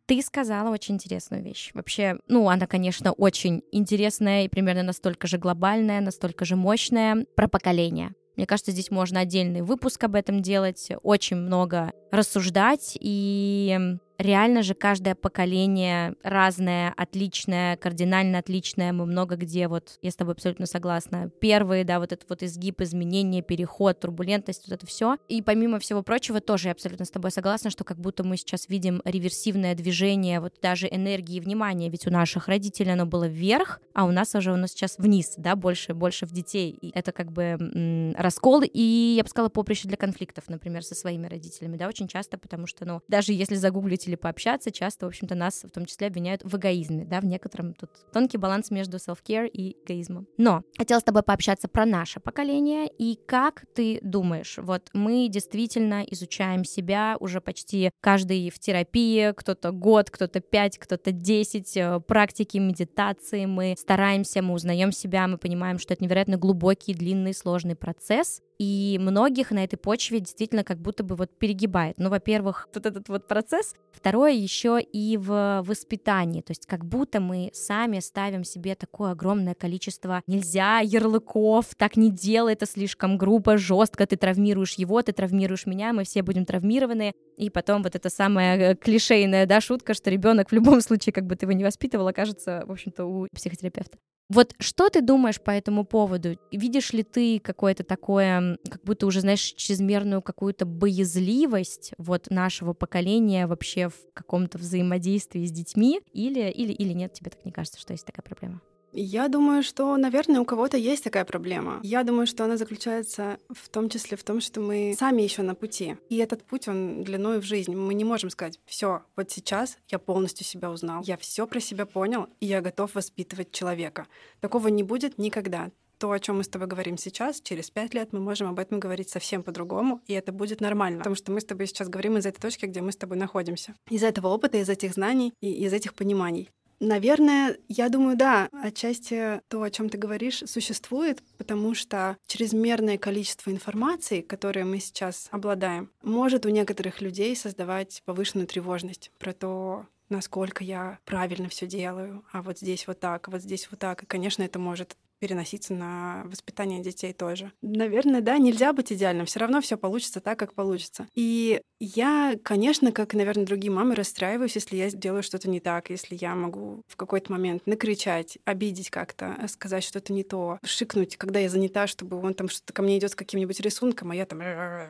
Ты 0.09 0.19
сказала 0.23 0.71
очень 0.71 0.95
интересную 0.95 1.43
вещь. 1.43 1.69
Вообще, 1.75 2.17
ну, 2.27 2.49
она, 2.49 2.65
конечно, 2.65 3.11
очень 3.11 3.61
интересная 3.71 4.45
и 4.45 4.47
примерно 4.47 4.81
настолько 4.81 5.27
же 5.27 5.37
глобальная, 5.37 6.01
настолько 6.01 6.45
же 6.45 6.55
мощная 6.55 7.27
про 7.35 7.47
поколение. 7.47 8.15
Мне 8.39 8.47
кажется, 8.47 8.71
здесь 8.71 8.89
можно 8.89 9.19
отдельный 9.19 9.61
выпуск 9.61 10.01
об 10.05 10.15
этом 10.15 10.41
делать, 10.41 10.91
очень 11.03 11.35
много 11.35 11.91
рассуждать 12.09 12.97
и 12.97 13.97
реально 14.19 14.61
же 14.61 14.75
каждое 14.75 15.15
поколение 15.15 16.13
разное, 16.21 16.93
отличное, 16.95 17.77
кардинально 17.77 18.37
отличное. 18.37 18.93
Мы 18.93 19.05
много 19.05 19.35
где, 19.35 19.67
вот 19.67 19.97
я 20.01 20.11
с 20.11 20.15
тобой 20.15 20.33
абсолютно 20.35 20.67
согласна. 20.67 21.31
Первые, 21.39 21.83
да, 21.83 21.99
вот 21.99 22.11
этот 22.11 22.29
вот 22.29 22.43
изгиб, 22.43 22.81
изменение, 22.81 23.41
переход, 23.41 23.99
турбулентность, 23.99 24.67
вот 24.67 24.75
это 24.75 24.85
все. 24.85 25.17
И 25.27 25.41
помимо 25.41 25.79
всего 25.79 26.03
прочего, 26.03 26.41
тоже 26.41 26.67
я 26.67 26.73
абсолютно 26.73 27.05
с 27.05 27.09
тобой 27.09 27.31
согласна, 27.31 27.71
что 27.71 27.83
как 27.83 27.99
будто 27.99 28.23
мы 28.23 28.37
сейчас 28.37 28.69
видим 28.69 29.01
реверсивное 29.05 29.73
движение, 29.73 30.39
вот 30.39 30.53
даже 30.61 30.87
энергии 30.87 31.37
и 31.37 31.39
внимания, 31.39 31.89
ведь 31.89 32.05
у 32.05 32.11
наших 32.11 32.47
родителей 32.47 32.91
оно 32.91 33.05
было 33.05 33.27
вверх, 33.27 33.81
а 33.93 34.05
у 34.05 34.11
нас 34.11 34.35
уже 34.35 34.55
нас 34.59 34.71
сейчас 34.71 34.97
вниз, 34.97 35.33
да, 35.37 35.55
больше, 35.55 35.93
больше 35.93 36.25
в 36.25 36.31
детей. 36.31 36.77
И 36.81 36.91
это 36.93 37.11
как 37.11 37.31
бы 37.31 37.43
м- 37.43 38.13
раскол 38.17 38.63
и, 38.65 39.15
я 39.17 39.23
бы 39.23 39.29
сказала, 39.29 39.49
поприще 39.49 39.87
для 39.87 39.97
конфликтов, 39.97 40.49
например, 40.49 40.83
со 40.83 40.95
своими 40.95 41.27
родителями, 41.27 41.77
да, 41.77 41.87
очень 41.87 42.07
часто, 42.07 42.37
потому 42.37 42.67
что, 42.67 42.85
ну, 42.85 43.01
даже 43.07 43.33
если 43.33 43.55
загуглить 43.55 44.08
или 44.09 44.15
пообщаться, 44.15 44.71
часто, 44.71 45.05
в 45.05 45.09
общем-то, 45.09 45.35
нас 45.35 45.63
в 45.63 45.69
том 45.69 45.85
числе 45.85 46.07
обвиняют 46.07 46.41
в 46.43 46.57
эгоизме, 46.57 47.05
да, 47.05 47.21
в 47.21 47.25
некотором 47.25 47.73
тут 47.73 47.91
тонкий 48.11 48.37
баланс 48.37 48.71
между 48.71 48.97
self-care 48.97 49.47
и 49.47 49.77
эгоизмом. 49.85 50.27
Но 50.37 50.63
хотела 50.77 50.99
с 50.99 51.03
тобой 51.03 51.23
пообщаться 51.23 51.67
про 51.67 51.85
наше 51.85 52.19
поколение 52.19 52.89
и 52.97 53.17
как 53.25 53.65
ты 53.73 53.99
думаешь, 54.01 54.57
вот 54.57 54.89
мы 54.93 55.27
действительно 55.29 56.03
изучаем 56.03 56.65
себя 56.65 57.15
уже 57.19 57.39
почти 57.39 57.91
каждый 58.01 58.49
в 58.49 58.59
терапии, 58.59 59.31
кто-то 59.35 59.71
год, 59.71 60.09
кто-то 60.09 60.39
пять, 60.39 60.77
кто-то 60.77 61.11
десять, 61.11 61.77
э, 61.77 61.99
практики 61.99 62.57
медитации, 62.57 63.45
мы 63.45 63.75
стараемся, 63.77 64.41
мы 64.41 64.53
узнаем 64.55 64.91
себя, 64.91 65.27
мы 65.27 65.37
понимаем, 65.37 65.79
что 65.79 65.93
это 65.93 66.03
невероятно 66.03 66.37
глубокий, 66.37 66.93
длинный, 66.93 67.33
сложный 67.33 67.75
процесс, 67.75 68.41
и 68.59 68.97
многих 68.99 69.51
на 69.51 69.63
этой 69.63 69.77
почве 69.77 70.19
действительно 70.19 70.65
как 70.65 70.79
будто 70.79 71.03
бы 71.03 71.15
вот 71.15 71.31
перегибает. 71.39 71.97
Ну, 71.97 72.09
во-первых, 72.09 72.67
вот 72.73 72.85
этот 72.85 73.07
вот 73.07 73.25
процесс. 73.25 73.73
Второе, 73.91 74.33
еще 74.33 74.81
и 74.81 75.17
в 75.17 75.63
воспитании. 75.65 76.41
То 76.41 76.51
есть 76.51 76.65
как 76.65 76.85
будто 76.85 77.21
мы 77.21 77.51
сами 77.53 77.99
ставим 77.99 78.43
себе 78.43 78.75
такое 78.75 79.11
огромное 79.11 79.55
количество 79.55 80.21
нельзя, 80.27 80.79
ярлыков, 80.79 81.73
так 81.75 81.95
не 81.95 82.11
делай, 82.11 82.53
это 82.53 82.65
слишком 82.65 83.17
грубо, 83.17 83.57
жестко, 83.57 84.05
ты 84.05 84.17
травмируешь 84.17 84.73
его, 84.73 85.01
ты 85.01 85.13
травмируешь 85.13 85.65
меня, 85.65 85.93
мы 85.93 86.03
все 86.03 86.21
будем 86.21 86.45
травмированы. 86.45 87.13
И 87.37 87.49
потом 87.49 87.81
вот 87.81 87.95
эта 87.95 88.09
самая 88.09 88.73
э, 88.73 88.75
клишейная, 88.75 89.45
да, 89.45 89.61
шутка, 89.61 89.93
что 89.93 90.09
ребенок 90.09 90.49
в 90.49 90.53
любом 90.53 90.81
случае, 90.81 91.13
как 91.13 91.25
бы 91.25 91.37
ты 91.37 91.45
его 91.45 91.53
не 91.53 91.63
воспитывал, 91.63 92.07
окажется, 92.07 92.63
в 92.67 92.71
общем-то, 92.71 93.05
у 93.05 93.27
психотерапевта. 93.33 93.97
Вот 94.29 94.53
что 94.59 94.89
ты 94.89 95.01
думаешь 95.01 95.41
по 95.41 95.49
этому 95.49 95.83
поводу? 95.83 96.37
Видишь 96.51 96.93
ли 96.93 97.01
ты 97.01 97.39
какое-то 97.39 97.83
такое, 97.83 98.59
как 98.69 98.83
будто 98.83 99.07
уже, 99.07 99.21
знаешь, 99.21 99.41
чрезмерную 99.41 100.21
какую-то 100.21 100.67
боязливость 100.67 101.93
вот 101.97 102.29
нашего 102.29 102.73
поколения 102.73 103.47
вообще 103.47 103.89
в 103.89 103.95
каком-то 104.13 104.59
взаимодействии 104.59 105.45
с 105.47 105.51
детьми? 105.51 106.01
Или, 106.13 106.47
или, 106.51 106.71
или 106.71 106.93
нет, 106.93 107.13
тебе 107.13 107.31
так 107.31 107.43
не 107.43 107.51
кажется, 107.51 107.79
что 107.79 107.93
есть 107.93 108.05
такая 108.05 108.23
проблема? 108.23 108.61
Я 108.91 109.27
думаю, 109.27 109.63
что, 109.63 109.95
наверное, 109.97 110.41
у 110.41 110.45
кого-то 110.45 110.77
есть 110.77 111.03
такая 111.03 111.25
проблема. 111.25 111.79
Я 111.83 112.03
думаю, 112.03 112.27
что 112.27 112.45
она 112.45 112.57
заключается 112.57 113.37
в 113.49 113.69
том 113.69 113.89
числе 113.89 114.17
в 114.17 114.23
том, 114.23 114.41
что 114.41 114.61
мы 114.61 114.95
сами 114.97 115.21
еще 115.21 115.41
на 115.41 115.55
пути. 115.55 115.97
И 116.09 116.17
этот 116.17 116.43
путь, 116.43 116.67
он 116.67 117.03
длиной 117.03 117.39
в 117.39 117.43
жизнь. 117.43 117.75
Мы 117.75 117.93
не 117.93 118.03
можем 118.03 118.29
сказать, 118.29 118.59
все, 118.65 119.03
вот 119.15 119.29
сейчас 119.31 119.77
я 119.87 119.99
полностью 119.99 120.45
себя 120.45 120.71
узнал, 120.71 121.03
я 121.03 121.17
все 121.17 121.47
про 121.47 121.59
себя 121.59 121.85
понял, 121.85 122.27
и 122.39 122.45
я 122.45 122.61
готов 122.61 122.95
воспитывать 122.95 123.51
человека. 123.51 124.07
Такого 124.39 124.67
не 124.69 124.83
будет 124.83 125.17
никогда 125.17 125.69
то, 125.99 126.11
о 126.11 126.19
чем 126.19 126.37
мы 126.37 126.43
с 126.43 126.47
тобой 126.47 126.67
говорим 126.67 126.97
сейчас, 126.97 127.41
через 127.41 127.69
пять 127.69 127.93
лет 127.93 128.13
мы 128.13 128.19
можем 128.19 128.47
об 128.47 128.57
этом 128.57 128.79
говорить 128.79 129.09
совсем 129.09 129.43
по-другому, 129.43 130.01
и 130.07 130.13
это 130.13 130.31
будет 130.31 130.61
нормально, 130.61 130.99
потому 130.99 131.15
что 131.15 131.31
мы 131.31 131.41
с 131.41 131.45
тобой 131.45 131.67
сейчас 131.67 131.89
говорим 131.89 132.17
из 132.17 132.25
этой 132.25 132.39
точки, 132.39 132.65
где 132.65 132.81
мы 132.81 132.93
с 132.93 132.95
тобой 132.95 133.17
находимся. 133.17 133.75
Из 133.89 134.01
этого 134.01 134.27
опыта, 134.27 134.57
из 134.57 134.69
этих 134.69 134.93
знаний 134.93 135.33
и 135.41 135.51
из 135.51 135.73
этих 135.73 135.93
пониманий. 135.93 136.49
Наверное, 136.79 137.57
я 137.67 137.89
думаю, 137.89 138.15
да, 138.15 138.47
отчасти 138.51 139.41
то, 139.49 139.61
о 139.61 139.69
чем 139.69 139.89
ты 139.89 139.97
говоришь, 139.97 140.43
существует, 140.45 141.21
потому 141.37 141.73
что 141.75 142.17
чрезмерное 142.25 142.97
количество 142.97 143.51
информации, 143.51 144.21
которое 144.21 144.63
мы 144.63 144.79
сейчас 144.79 145.27
обладаем, 145.31 145.91
может 146.03 146.45
у 146.45 146.49
некоторых 146.49 147.01
людей 147.01 147.35
создавать 147.35 148.01
повышенную 148.05 148.47
тревожность 148.47 149.11
про 149.19 149.33
то, 149.33 149.85
насколько 150.07 150.63
я 150.63 150.99
правильно 151.05 151.49
все 151.49 151.67
делаю, 151.67 152.23
а 152.31 152.41
вот 152.41 152.59
здесь 152.59 152.87
вот 152.87 152.99
так, 152.99 153.27
а 153.27 153.31
вот 153.31 153.41
здесь 153.41 153.67
вот 153.69 153.79
так. 153.79 154.03
И, 154.03 154.05
конечно, 154.05 154.43
это 154.43 154.57
может 154.57 154.95
переноситься 155.19 155.73
на 155.73 156.23
воспитание 156.25 156.81
детей 156.81 157.13
тоже. 157.13 157.51
Наверное, 157.61 158.21
да, 158.21 158.37
нельзя 158.37 158.73
быть 158.73 158.91
идеальным, 158.91 159.25
все 159.25 159.39
равно 159.39 159.61
все 159.61 159.77
получится 159.77 160.21
так, 160.21 160.39
как 160.39 160.53
получится. 160.53 161.07
И 161.15 161.61
я, 161.79 162.35
конечно, 162.43 162.91
как, 162.91 163.13
наверное, 163.13 163.45
другие 163.45 163.71
мамы, 163.71 163.95
расстраиваюсь, 163.95 164.55
если 164.55 164.75
я 164.75 164.89
делаю 164.89 165.23
что-то 165.23 165.49
не 165.49 165.59
так, 165.59 165.89
если 165.89 166.17
я 166.19 166.35
могу 166.35 166.81
в 166.87 166.95
какой-то 166.95 167.31
момент 167.31 167.67
накричать, 167.67 168.37
обидеть 168.45 168.89
как-то, 168.89 169.37
сказать 169.47 169.83
что-то 169.83 170.11
не 170.11 170.23
то, 170.23 170.59
шикнуть, 170.63 171.15
когда 171.17 171.39
я 171.39 171.49
занята, 171.49 171.87
чтобы 171.87 172.17
он 172.17 172.33
там 172.33 172.49
что-то 172.49 172.73
ко 172.73 172.81
мне 172.81 172.97
идет 172.97 173.11
с 173.11 173.15
каким-нибудь 173.15 173.59
рисунком, 173.61 174.11
а 174.11 174.15
я 174.15 174.25
там, 174.25 174.41